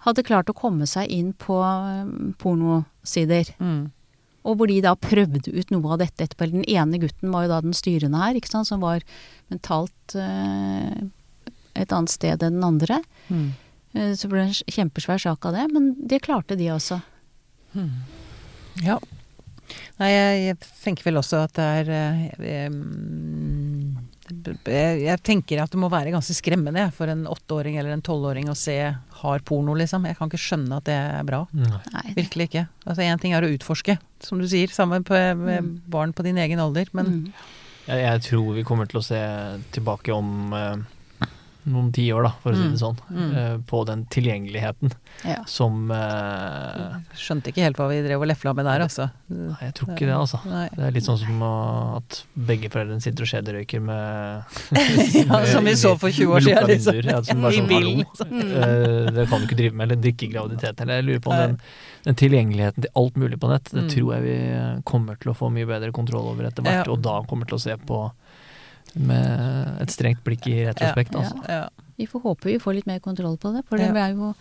hadde 0.06 0.26
klart 0.28 0.52
å 0.52 0.56
komme 0.58 0.86
seg 0.86 1.10
inn 1.10 1.32
på 1.34 1.58
eh, 1.66 2.12
pornosider. 2.38 3.50
Mm. 3.58 3.90
Og 4.48 4.60
hvor 4.60 4.70
de 4.72 4.80
da 4.84 4.96
prøvde 4.96 5.52
ut 5.52 5.72
noe 5.74 5.96
av 5.96 6.02
dette 6.04 6.26
etterpå. 6.26 6.48
Den 6.52 6.68
ene 6.70 7.02
gutten 7.02 7.34
var 7.34 7.46
jo 7.46 7.54
da 7.54 7.62
den 7.66 7.76
styrende 7.76 8.22
her, 8.22 8.38
ikke 8.40 8.52
sant, 8.52 8.70
som 8.70 8.84
var 8.84 9.04
mentalt 9.52 10.16
eh, 10.16 11.10
et 11.80 11.96
annet 11.96 12.14
sted 12.14 12.46
enn 12.46 12.60
den 12.60 12.68
andre. 12.68 13.02
Mm. 13.28 13.50
Eh, 13.94 14.14
så 14.16 14.32
ble 14.32 14.46
det 14.46 14.50
en 14.54 14.76
kjempesvær 14.80 15.22
sak 15.26 15.50
av 15.50 15.58
det, 15.58 15.68
men 15.76 15.94
det 16.00 16.24
klarte 16.26 16.58
de 16.60 16.72
også. 16.74 17.02
Ja. 18.86 18.98
Nei, 20.00 20.10
jeg, 20.10 20.38
jeg 20.48 20.58
tenker 20.84 21.10
vel 21.10 21.20
også 21.20 21.44
at 21.46 21.58
det 21.60 21.68
er 21.84 21.92
eh, 22.40 22.70
jeg, 24.30 25.20
tenker 25.26 25.62
at 25.64 25.72
det 25.74 25.80
må 25.82 25.90
være 25.92 26.12
ganske 26.14 26.36
skremmende 26.38 26.88
for 26.96 27.12
en 27.12 27.26
åtteåring 27.30 27.78
eller 27.80 27.96
en 27.96 28.04
tolvåring 28.06 28.50
å 28.52 28.56
se 28.58 28.76
hard 29.22 29.44
porno, 29.48 29.74
liksom. 29.80 30.06
Jeg 30.08 30.18
kan 30.20 30.30
ikke 30.32 30.42
skjønne 30.42 30.78
at 30.80 30.86
det 30.88 30.96
er 30.98 31.24
bra. 31.28 31.42
Nei. 31.54 32.06
Virkelig 32.18 32.50
ikke. 32.50 32.68
Altså 32.86 33.06
Én 33.06 33.20
ting 33.22 33.34
er 33.36 33.44
å 33.46 33.52
utforske, 33.52 33.98
som 34.24 34.40
du 34.40 34.48
sier, 34.48 34.72
sammen 34.74 35.04
med 35.10 35.38
Mm. 35.60 35.82
barn 35.90 36.14
på 36.14 36.24
din 36.24 36.38
egen 36.38 36.60
alder, 36.60 36.88
men 36.94 37.06
mm. 37.06 37.34
Jeg, 37.90 38.04
jeg 38.06 38.22
tror 38.22 38.54
vi 38.54 38.64
kommer 38.64 38.86
til 38.86 39.00
å 39.00 39.04
se 39.04 39.20
tilbake 39.74 40.14
om 40.14 40.54
eh, 40.54 40.76
noen 41.70 41.92
tiår, 41.94 42.24
da, 42.26 42.32
for 42.44 42.52
å 42.52 42.56
si 42.58 42.64
Mm. 42.66 42.72
det 42.74 42.80
sånn, 42.82 42.98
Mm. 43.10 43.32
eh, 43.38 43.58
på 43.70 43.86
den 43.86 44.06
tilgjengeligheten 44.10 44.92
ja. 45.26 45.44
som 45.46 45.92
uh, 45.92 46.98
skjønte 47.16 47.52
ikke 47.52 47.64
helt 47.66 47.78
hva 47.78 47.88
vi 47.92 48.02
drev 48.06 48.22
og 48.24 48.28
lefla 48.28 48.54
med 48.58 48.66
der, 48.66 48.82
altså. 48.86 49.10
Nei, 49.30 49.58
jeg 49.68 49.74
tror 49.78 49.92
ikke 49.94 50.08
det, 50.10 50.16
altså. 50.18 50.40
Nei. 50.50 50.68
Det 50.76 50.86
er 50.88 50.92
litt 50.96 51.06
sånn 51.08 51.20
som 51.22 51.44
at 51.44 52.24
begge 52.36 52.70
foreldrene 52.74 53.02
sitter 53.04 53.24
og 53.28 53.32
skjederøyker 53.32 53.82
med 53.82 54.44
ja, 55.30 55.46
som 55.54 55.64
vi 55.70 55.76
så 55.80 55.94
for 56.00 56.10
20 56.10 56.34
år 56.38 56.46
siden. 56.48 56.68
Liksom. 56.74 57.02
ja, 57.06 57.22
som 57.24 57.42
bare 57.42 57.54
sånn, 57.54 57.72
hallo. 57.72 57.94
Eh, 58.30 59.12
det 59.16 59.28
kan 59.30 59.40
du 59.42 59.48
ikke 59.50 59.60
drive 59.62 59.74
med, 59.76 59.86
eller 59.90 60.02
drikke 60.02 60.30
graviditet. 60.32 60.76
graviditeten. 60.76 60.84
Eller 60.90 60.96
jeg 61.02 61.06
lurer 61.10 61.24
på 61.26 61.32
om 61.34 61.38
den, 61.44 61.58
den 62.06 62.16
tilgjengeligheten 62.16 62.86
til 62.86 62.92
alt 63.04 63.16
mulig 63.20 63.40
på 63.40 63.50
nett, 63.52 63.70
det 63.74 63.84
Mm. 63.84 63.90
tror 63.94 64.14
jeg 64.16 64.24
vi 64.24 64.82
kommer 64.84 65.20
til 65.20 65.32
å 65.32 65.36
få 65.38 65.50
mye 65.54 65.68
bedre 65.68 65.92
kontroll 65.96 66.28
over 66.34 66.48
etter 66.50 66.64
hvert, 66.64 66.86
Ja. 66.88 66.92
og 66.92 67.02
da 67.02 67.22
kommer 67.28 67.46
til 67.48 67.58
å 67.58 67.62
se 67.62 67.76
på 67.78 68.12
med 68.96 69.82
et 69.84 69.92
strengt 69.94 70.24
blikk 70.26 70.48
i 70.48 70.66
retrospekt, 70.68 71.14
Ja. 71.14 71.20
altså. 71.20 71.44
Ja. 71.50 71.70
Vi 72.00 72.08
får 72.08 72.22
håpe 72.24 72.46
vi 72.48 72.60
får 72.60 72.76
litt 72.80 72.88
mer 72.88 73.00
kontroll 73.00 73.38
på 73.38 73.54
det, 73.56 73.66
for 73.68 73.78
Ja. 73.78 73.92
det 73.92 74.02
er 74.02 74.14
jo 74.16 74.34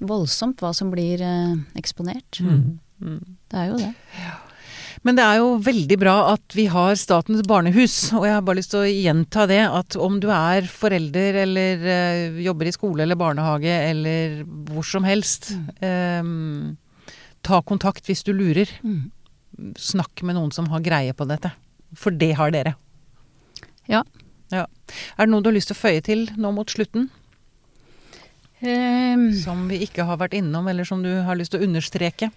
voldsomt 0.00 0.60
hva 0.62 0.72
som 0.74 0.90
blir 0.90 1.20
eh, 1.22 1.54
eksponert. 1.78 2.40
Mm. 2.40 2.78
Mm. 3.02 3.20
Det 3.50 3.58
er 3.58 3.66
jo 3.70 3.76
det. 3.78 3.94
Men 5.02 5.16
det 5.18 5.24
er 5.24 5.38
jo 5.40 5.56
veldig 5.58 5.96
bra 5.98 6.12
at 6.34 6.54
vi 6.54 6.66
har 6.70 6.94
Statens 6.94 7.42
barnehus, 7.48 8.12
og 8.14 8.22
jeg 8.28 8.34
har 8.36 8.42
bare 8.46 8.60
lyst 8.60 8.70
til 8.70 8.84
å 8.84 8.90
gjenta 8.90 9.48
det 9.50 9.62
at 9.66 9.96
om 9.98 10.20
du 10.22 10.28
er 10.30 10.62
forelder 10.70 11.40
eller 11.42 11.82
eh, 11.90 12.36
jobber 12.44 12.66
i 12.70 12.74
skole 12.76 13.02
eller 13.02 13.18
barnehage 13.18 13.72
eller 13.90 14.44
hvor 14.70 14.86
som 14.86 15.02
helst, 15.08 15.50
eh, 15.82 16.22
ta 17.42 17.62
kontakt 17.66 18.06
hvis 18.06 18.22
du 18.22 18.32
lurer. 18.32 18.70
Mm. 18.84 19.10
Snakk 19.76 20.22
med 20.22 20.36
noen 20.38 20.52
som 20.54 20.66
har 20.70 20.80
greie 20.80 21.12
på 21.14 21.26
dette. 21.26 21.50
For 21.98 22.10
det 22.14 22.34
har 22.38 22.50
dere. 22.54 22.76
Ja. 23.92 24.02
ja. 24.52 24.66
Er 25.16 25.26
det 25.26 25.32
noe 25.32 25.44
du 25.44 25.50
har 25.52 25.58
lyst 25.58 25.70
til 25.70 25.78
å 25.78 25.82
føye 25.82 26.04
til 26.04 26.26
nå 26.40 26.54
mot 26.56 26.72
slutten, 26.72 27.10
Um, 28.62 29.32
som 29.34 29.64
vi 29.66 29.80
ikke 29.82 30.04
har 30.06 30.20
vært 30.20 30.36
innom, 30.38 30.68
eller 30.70 30.86
som 30.86 31.00
du 31.02 31.10
har 31.26 31.34
lyst 31.34 31.50
til 31.50 31.64
å 31.64 31.66
understreke? 31.66 32.28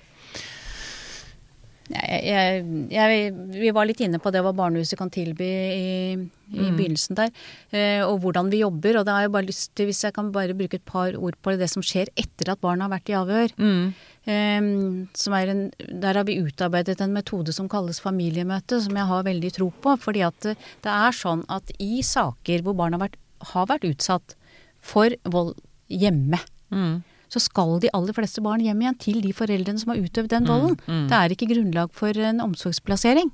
Jeg, 1.89 2.21
jeg, 2.25 2.63
jeg, 2.89 3.33
vi 3.61 3.69
var 3.75 3.85
litt 3.85 3.99
inne 4.01 4.17
på 4.21 4.31
det 4.33 4.41
hva 4.41 4.53
barnehuset 4.57 4.97
kan 4.97 5.11
tilby 5.13 5.45
i, 5.45 6.15
i 6.15 6.65
Mm. 6.65 6.75
begynnelsen 6.77 7.17
der, 7.17 7.31
eh, 7.73 8.01
og 8.05 8.19
hvordan 8.21 8.51
vi 8.53 8.59
jobber. 8.61 8.99
Og 8.99 9.05
da 9.07 9.15
har 9.15 9.21
jeg 9.25 9.31
bare 9.33 9.47
lyst 9.47 9.71
til, 9.75 9.87
hvis 9.89 10.03
jeg 10.05 10.13
kan 10.13 10.27
bare 10.31 10.53
bruke 10.57 10.77
et 10.77 10.85
par 10.85 11.15
ord 11.17 11.33
på 11.41 11.55
det 11.57 11.67
som 11.71 11.81
skjer 11.85 12.11
etter 12.15 12.51
at 12.53 12.61
barna 12.61 12.85
har 12.85 12.93
vært 12.93 13.09
i 13.09 13.15
avhør. 13.17 13.55
Mm. 13.57 13.93
Um, 14.25 15.07
som 15.13 15.33
en, 15.37 15.71
der 16.01 16.17
har 16.17 16.25
vi 16.25 16.39
utarbeidet 16.41 17.01
en 17.01 17.13
metode 17.13 17.53
som 17.53 17.67
kalles 17.69 17.99
familiemøte, 18.01 18.79
som 18.81 18.97
jeg 18.97 19.05
har 19.09 19.25
veldig 19.25 19.51
tro 19.57 19.71
på. 19.81 19.95
Fordi 20.01 20.23
at 20.25 20.37
det, 20.45 20.55
det 20.85 20.93
er 20.93 21.17
sånn 21.17 21.43
at 21.49 21.69
i 21.81 22.01
saker 22.05 22.61
hvor 22.65 22.77
barn 22.77 22.93
har 22.97 23.03
vært, 23.07 23.17
har 23.53 23.67
vært 23.69 23.85
utsatt 23.89 24.37
for 24.81 25.13
vold 25.25 25.53
hjemme, 25.89 26.39
Mm. 26.73 27.03
Så 27.35 27.43
skal 27.43 27.79
de 27.83 27.91
aller 27.95 28.15
fleste 28.15 28.43
barn 28.45 28.63
hjem 28.63 28.83
igjen 28.83 29.01
til 29.01 29.19
de 29.23 29.33
foreldrene 29.35 29.81
som 29.81 29.91
har 29.91 29.99
utøvd 29.99 30.31
den 30.31 30.47
volden. 30.47 30.77
mm. 30.87 31.07
Det 31.11 31.17
er 31.19 31.35
ikke 31.35 31.51
grunnlag 31.51 31.91
for 31.95 32.25
en 32.29 32.39
omsorgsplassering. 32.43 33.33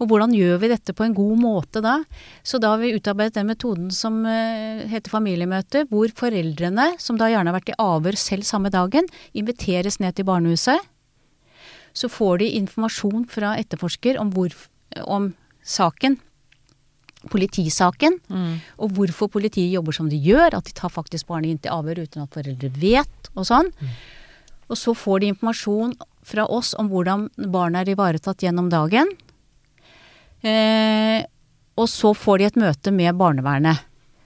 Og 0.00 0.08
hvordan 0.10 0.32
gjør 0.34 0.56
vi 0.62 0.70
dette 0.72 0.94
på 0.96 1.04
en 1.04 1.14
god 1.14 1.36
måte 1.38 1.82
da? 1.84 1.98
Så 2.42 2.58
da 2.62 2.72
har 2.72 2.80
vi 2.80 2.94
utarbeidet 2.96 3.36
den 3.36 3.50
metoden 3.52 3.90
som 3.94 4.22
eh, 4.26 4.82
heter 4.90 5.12
familiemøte, 5.12 5.84
hvor 5.92 6.10
foreldrene, 6.16 6.94
som 7.02 7.20
da 7.20 7.28
gjerne 7.30 7.52
har 7.52 7.58
vært 7.60 7.70
i 7.74 7.78
avhør 7.78 8.18
selv 8.18 8.48
samme 8.48 8.72
dagen, 8.72 9.06
inviteres 9.38 10.00
ned 10.02 10.16
til 10.16 10.26
barnehuset. 10.26 10.80
Så 11.92 12.08
får 12.08 12.40
de 12.40 12.54
informasjon 12.62 13.28
fra 13.30 13.54
etterforsker 13.60 14.18
om, 14.18 14.32
hvor, 14.34 14.54
om 15.04 15.34
saken, 15.62 16.16
politisaken, 17.30 18.18
Mm. 18.28 18.60
og 18.78 18.90
hvorfor 18.92 19.28
politiet 19.30 19.72
jobber 19.72 19.92
som 19.92 20.08
de 20.08 20.16
gjør, 20.18 20.54
at 20.54 20.64
de 20.64 20.72
tar 20.72 20.90
faktisk 20.90 21.26
barnet 21.26 21.50
inn 21.50 21.58
til 21.58 21.70
avhør 21.70 22.02
uten 22.02 22.22
at 22.22 22.30
foreldre 22.30 22.70
vet, 22.80 23.28
og 23.36 23.44
sånn. 23.44 23.70
Og 24.70 24.76
så 24.76 24.94
får 24.94 25.20
de 25.20 25.26
informasjon 25.34 25.94
fra 26.24 26.46
oss 26.48 26.74
om 26.78 26.88
hvordan 26.88 27.28
barnet 27.50 27.86
er 27.88 27.92
ivaretatt 27.94 28.38
gjennom 28.38 28.70
dagen. 28.70 29.06
Eh, 30.42 31.24
og 31.76 31.88
så 31.88 32.12
får 32.16 32.38
de 32.38 32.44
et 32.50 32.58
møte 32.60 32.92
med 32.94 33.14
barnevernet. 33.18 33.78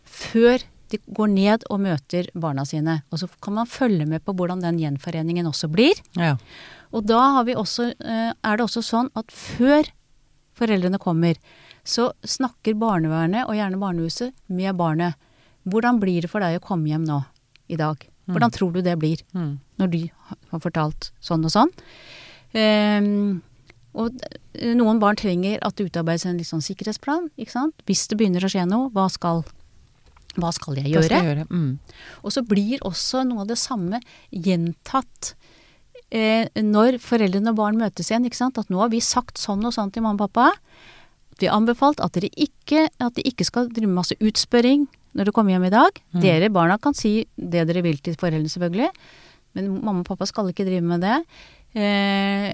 Før 0.07 0.63
de 0.91 0.99
går 1.13 1.29
ned 1.33 1.65
og 1.71 1.81
møter 1.83 2.29
barna 2.39 2.65
sine. 2.65 3.01
Og 3.11 3.19
så 3.19 3.29
kan 3.43 3.55
man 3.59 3.67
følge 3.67 4.07
med 4.07 4.23
på 4.25 4.35
hvordan 4.37 4.63
den 4.63 4.79
gjenforeningen 4.79 5.49
også 5.51 5.69
blir. 5.73 5.99
Ja. 6.17 6.37
Og 6.95 7.07
da 7.07 7.19
har 7.37 7.45
vi 7.45 7.55
også, 7.59 7.91
eh, 8.01 8.33
er 8.33 8.57
det 8.57 8.65
også 8.65 8.83
sånn 8.87 9.11
at 9.17 9.27
før 9.35 9.85
foreldrene 10.57 10.99
kommer, 10.99 11.35
så 11.87 12.11
snakker 12.27 12.75
barnevernet, 12.79 13.47
og 13.47 13.55
gjerne 13.57 13.79
barnehuset, 13.81 14.35
med 14.51 14.75
barnet. 14.79 15.15
Hvordan 15.67 16.01
blir 16.03 16.23
det 16.27 16.31
for 16.31 16.43
deg 16.43 16.59
å 16.59 16.65
komme 16.67 16.91
hjem 16.91 17.07
nå 17.07 17.21
i 17.71 17.79
dag? 17.79 18.03
Hvordan 18.27 18.51
tror 18.55 18.73
du 18.75 18.81
det 18.83 18.97
blir 18.99 19.21
Mm. 19.35 19.59
når 19.79 19.91
de 19.93 20.01
har 20.51 20.61
fortalt 20.61 21.11
sånn 21.23 21.45
og 21.47 21.53
sånn? 21.55 21.71
Um, 22.57 23.43
og 23.97 24.13
noen 24.77 24.99
barn 25.01 25.17
trenger 25.17 25.59
at 25.65 25.77
det 25.79 25.87
utarbeides 25.91 26.27
en 26.29 26.41
sånn 26.45 26.65
sikkerhetsplan, 26.65 27.31
ikke 27.39 27.55
sant. 27.55 27.75
Hvis 27.89 28.07
det 28.11 28.19
begynner 28.19 28.45
å 28.45 28.51
skje 28.51 28.67
noe, 28.69 28.91
hva 28.93 29.07
skal, 29.13 29.45
hva 30.37 30.51
skal 30.53 30.77
jeg 30.81 30.91
Hva 30.91 30.97
gjøre? 31.01 31.05
skal 31.09 31.23
jeg 31.25 31.31
gjøre? 31.31 31.47
Mm. 31.51 31.79
Og 32.23 32.35
så 32.35 32.43
blir 32.47 32.83
også 32.85 33.23
noe 33.29 33.45
av 33.47 33.49
det 33.53 33.59
samme 33.63 34.01
gjentatt 34.33 35.35
eh, 36.11 36.47
når 36.61 36.99
foreldrene 37.03 37.55
og 37.55 37.57
barn 37.63 37.79
møtes 37.81 38.11
igjen. 38.11 38.27
ikke 38.29 38.37
sant? 38.43 38.59
At 38.61 38.69
nå 38.73 38.83
har 38.83 38.93
vi 38.93 39.01
sagt 39.01 39.39
sånn 39.41 39.65
og 39.65 39.73
sånn 39.77 39.93
til 39.95 40.05
mamma 40.05 40.27
og 40.29 40.33
pappa. 40.35 40.53
Vi 41.41 41.49
har 41.49 41.57
anbefalt 41.59 42.01
at, 42.01 42.15
dere 42.17 42.31
ikke, 42.33 42.87
at 42.89 43.17
de 43.17 43.25
ikke 43.29 43.45
skal 43.45 43.69
drive 43.69 43.91
med 43.91 44.01
masse 44.01 44.17
utspørring 44.21 44.87
når 45.17 45.29
dere 45.29 45.35
kommer 45.37 45.55
hjem 45.55 45.67
i 45.69 45.73
dag. 45.73 46.01
Mm. 46.13 46.21
Dere 46.25 46.53
barna 46.53 46.77
kan 46.81 46.97
si 46.97 47.19
det 47.37 47.67
dere 47.69 47.85
vil 47.85 48.01
til 48.05 48.17
foreldrene, 48.21 48.53
selvfølgelig. 48.53 48.91
Men 49.57 49.71
mamma 49.79 50.03
og 50.03 50.09
pappa 50.09 50.29
skal 50.29 50.51
ikke 50.53 50.67
drive 50.69 50.85
med 50.85 51.05
det. 51.05 51.17
Eh, 51.77 52.53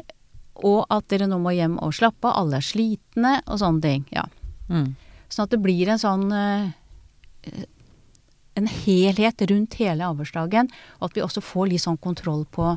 og 0.63 0.87
at 0.93 1.09
dere 1.11 1.27
nå 1.31 1.41
må 1.43 1.55
hjem 1.57 1.79
og 1.83 1.95
slappe 1.97 2.31
av. 2.31 2.45
Alle 2.45 2.61
er 2.61 2.67
slitne 2.67 3.35
og 3.47 3.59
sånne 3.63 3.83
ting. 3.83 4.07
Ja. 4.15 4.27
Mm. 4.71 4.93
Sånn 5.33 5.49
at 5.49 5.55
det 5.55 5.63
blir 5.65 5.91
en 5.91 6.01
sånn 6.01 6.27
eh, 6.37 7.67
En 8.53 8.67
helhet 8.69 9.41
rundt 9.49 9.79
hele 9.81 10.05
avhørsdagen, 10.05 10.69
og 11.01 11.07
at 11.09 11.15
vi 11.17 11.23
også 11.25 11.41
får 11.41 11.71
litt 11.71 11.83
sånn 11.87 11.97
kontroll 11.97 12.45
på 12.53 12.75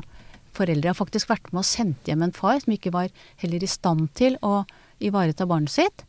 Foreldre 0.56 0.88
har 0.88 0.96
faktisk 0.96 1.28
vært 1.28 1.50
med 1.52 1.60
og 1.60 1.68
sendt 1.68 2.08
hjem 2.08 2.22
en 2.24 2.32
far 2.32 2.56
som 2.62 2.72
ikke 2.72 2.92
var 2.94 3.10
heller 3.42 3.60
i 3.60 3.68
stand 3.68 4.08
til 4.16 4.38
å 4.40 4.62
ivareta 5.00 5.46
barnet 5.46 5.70
sitt. 5.70 6.04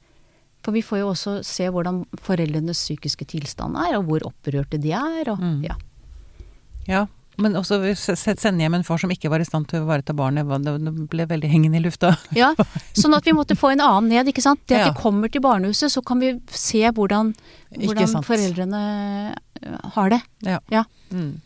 For 0.63 0.71
vi 0.75 0.81
får 0.81 0.99
jo 0.99 1.11
også 1.13 1.33
se 1.45 1.67
hvordan 1.71 2.05
foreldrenes 2.19 2.79
psykiske 2.81 3.25
tilstand 3.27 3.77
er, 3.77 3.97
og 3.99 4.05
hvor 4.09 4.25
opprørte 4.31 4.79
de 4.81 4.91
er. 4.91 5.29
Og, 5.31 5.39
Mm. 5.39 5.61
ja. 5.63 5.75
Ja, 6.87 7.05
men 7.37 7.53
også 7.53 7.77
sende 7.95 8.63
hjem 8.63 8.73
en 8.75 8.83
far 8.83 8.97
som 8.97 9.11
ikke 9.11 9.29
var 9.29 9.39
i 9.39 9.45
stand 9.45 9.67
til 9.67 9.79
å 9.79 9.85
ivareta 9.85 10.13
barnet. 10.15 10.47
Det 10.63 11.07
ble 11.11 11.25
veldig 11.27 11.49
hengende 11.51 11.77
i 11.77 11.83
lufta. 11.83 12.17
ja. 12.33 12.53
Sånn 12.97 13.13
at 13.15 13.23
vi 13.27 13.31
måtte 13.37 13.55
få 13.55 13.71
en 13.73 13.79
annen 13.85 14.09
ned, 14.09 14.27
ikke 14.27 14.41
sant. 14.41 14.59
Det 14.67 14.75
at 14.79 14.87
Ja. 14.87 14.91
de 14.93 14.99
kommer 14.99 15.29
til 15.31 15.41
barnehuset, 15.41 15.91
så 15.91 16.03
kan 16.03 16.19
vi 16.19 16.39
se 16.49 16.81
hvordan, 16.89 17.35
hvordan 17.77 18.23
foreldrene 18.23 19.35
eh, 19.61 19.77
har 19.93 20.09
det. 20.09 20.21
Mm. 21.11 21.41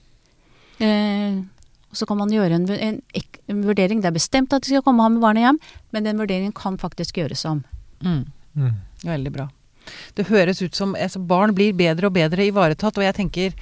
Eh, 0.79 1.43
og 1.91 1.95
så 1.99 2.07
kan 2.07 2.17
man 2.17 2.31
gjøre 2.31 2.55
en, 2.55 2.67
en, 2.71 3.01
en 3.51 3.63
vurdering. 3.67 4.01
Det 4.01 4.07
er 4.09 4.15
bestemt 4.15 4.53
at 4.55 4.63
de 4.63 4.71
skal 4.73 4.81
komme 4.85 5.03
og 5.03 5.09
ha 5.09 5.13
med 5.13 5.21
barnet 5.21 5.43
hjem, 5.45 5.59
men 5.91 6.03
den 6.07 6.17
vurderingen 6.21 6.53
kan 6.55 6.77
faktisk 6.79 7.17
gjøres 7.19 7.43
om. 7.45 7.63
Mm. 8.01 8.23
Mm. 8.55 8.77
Veldig 9.03 9.31
bra. 9.35 9.49
Det 10.15 10.27
høres 10.29 10.59
ut 10.61 10.75
som 10.77 10.93
altså 10.95 11.19
Barn 11.25 11.55
blir 11.57 11.73
bedre 11.75 12.07
og 12.07 12.13
bedre 12.13 12.45
ivaretatt, 12.45 12.97
og 12.99 13.03
jeg 13.03 13.15
tenker 13.17 13.55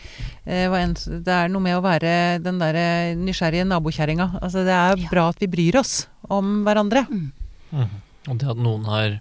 eh, 0.45 0.67
Det 0.67 1.31
er 1.31 1.47
noe 1.49 1.63
med 1.63 1.77
å 1.77 1.81
være 1.81 2.11
den 2.43 2.59
derre 2.59 3.15
nysgjerrige 3.15 3.65
nabokjerringa. 3.65 4.27
Altså, 4.41 4.65
det 4.67 4.75
er 4.75 4.97
Ja. 4.99 5.09
bra 5.09 5.29
at 5.29 5.39
vi 5.39 5.47
bryr 5.47 5.79
oss 5.79 6.07
om 6.29 6.63
hverandre. 6.67 7.05
Mhm. 7.09 7.89
Og 8.27 8.37
det 8.37 8.49
at 8.51 8.57
noen 8.59 8.83
har 8.85 9.19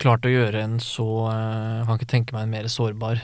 klart 0.00 0.26
å 0.26 0.32
gjøre 0.32 0.62
en 0.64 0.78
så 0.82 1.06
eh, 1.30 1.78
Jeg 1.78 1.86
kan 1.86 1.98
ikke 2.00 2.10
tenke 2.16 2.32
meg 2.36 2.42
en 2.48 2.50
mer 2.50 2.68
sårbar 2.68 3.20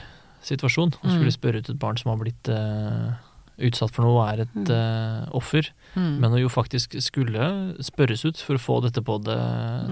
situasjon. 0.47 0.93
Å 1.03 1.09
skulle 1.11 1.27
Mm. 1.33 1.37
spørre 1.37 1.59
ut 1.59 1.69
et 1.69 1.79
barn 1.79 1.97
som 1.97 2.11
har 2.13 2.17
blitt 2.23 2.47
eh, 2.47 3.13
utsatt 3.59 3.91
for 3.91 4.03
noe, 4.05 4.21
er 4.31 4.41
et 4.41 4.53
Mm. 4.55 4.71
eh, 4.71 5.29
offer. 5.33 5.69
Mm. 5.95 6.19
Men 6.19 6.31
å 6.31 6.39
jo 6.39 6.47
faktisk 6.49 6.93
skulle 7.01 7.75
spørres 7.81 8.23
ut 8.25 8.37
for 8.37 8.55
å 8.55 8.59
få 8.61 8.81
dette 8.83 9.01
på 9.01 9.17
det 9.23 9.37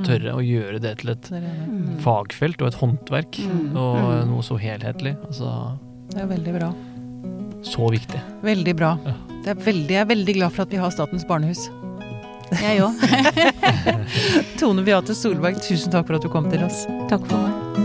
tørre, 0.05 0.33
og 0.35 0.43
gjøre 0.43 0.79
det 0.81 0.97
til 0.99 1.09
et 1.11 1.21
Det 1.21 1.41
Mm. 1.41 1.97
fagfelt 2.01 2.61
og 2.61 2.67
et 2.67 2.79
håndverk. 2.79 3.31
Mm. 3.39 3.75
Og 3.75 3.97
Mm. 3.97 4.29
noe 4.29 4.41
så 4.41 4.57
helhetlig. 4.59 5.15
Altså 5.25 5.77
det 6.11 6.21
er 6.21 6.27
veldig 6.27 6.59
bra. 6.59 6.73
så 7.63 7.89
viktig. 7.89 8.21
Veldig 8.43 8.75
bra. 8.75 8.97
Ja. 9.05 9.13
Det 9.43 9.47
er 9.57 9.61
veldig, 9.71 9.89
jeg 9.89 10.01
er 10.01 10.15
veldig 10.15 10.33
glad 10.35 10.51
for 10.53 10.61
at 10.63 10.69
vi 10.69 10.77
har 10.77 10.89
Statens 10.91 11.25
barnehus. 11.25 11.69
Jeg 12.61 12.79
òg. 12.79 12.93
Tone 14.59 14.83
Beate 14.85 15.15
Solberg, 15.15 15.55
tusen 15.65 15.91
takk 15.91 16.05
for 16.05 16.15
at 16.15 16.21
du 16.21 16.29
kom 16.29 16.49
til 16.51 16.63
oss. 16.63 16.85
Takk 17.09 17.25
for 17.25 17.37
meg. 17.37 17.84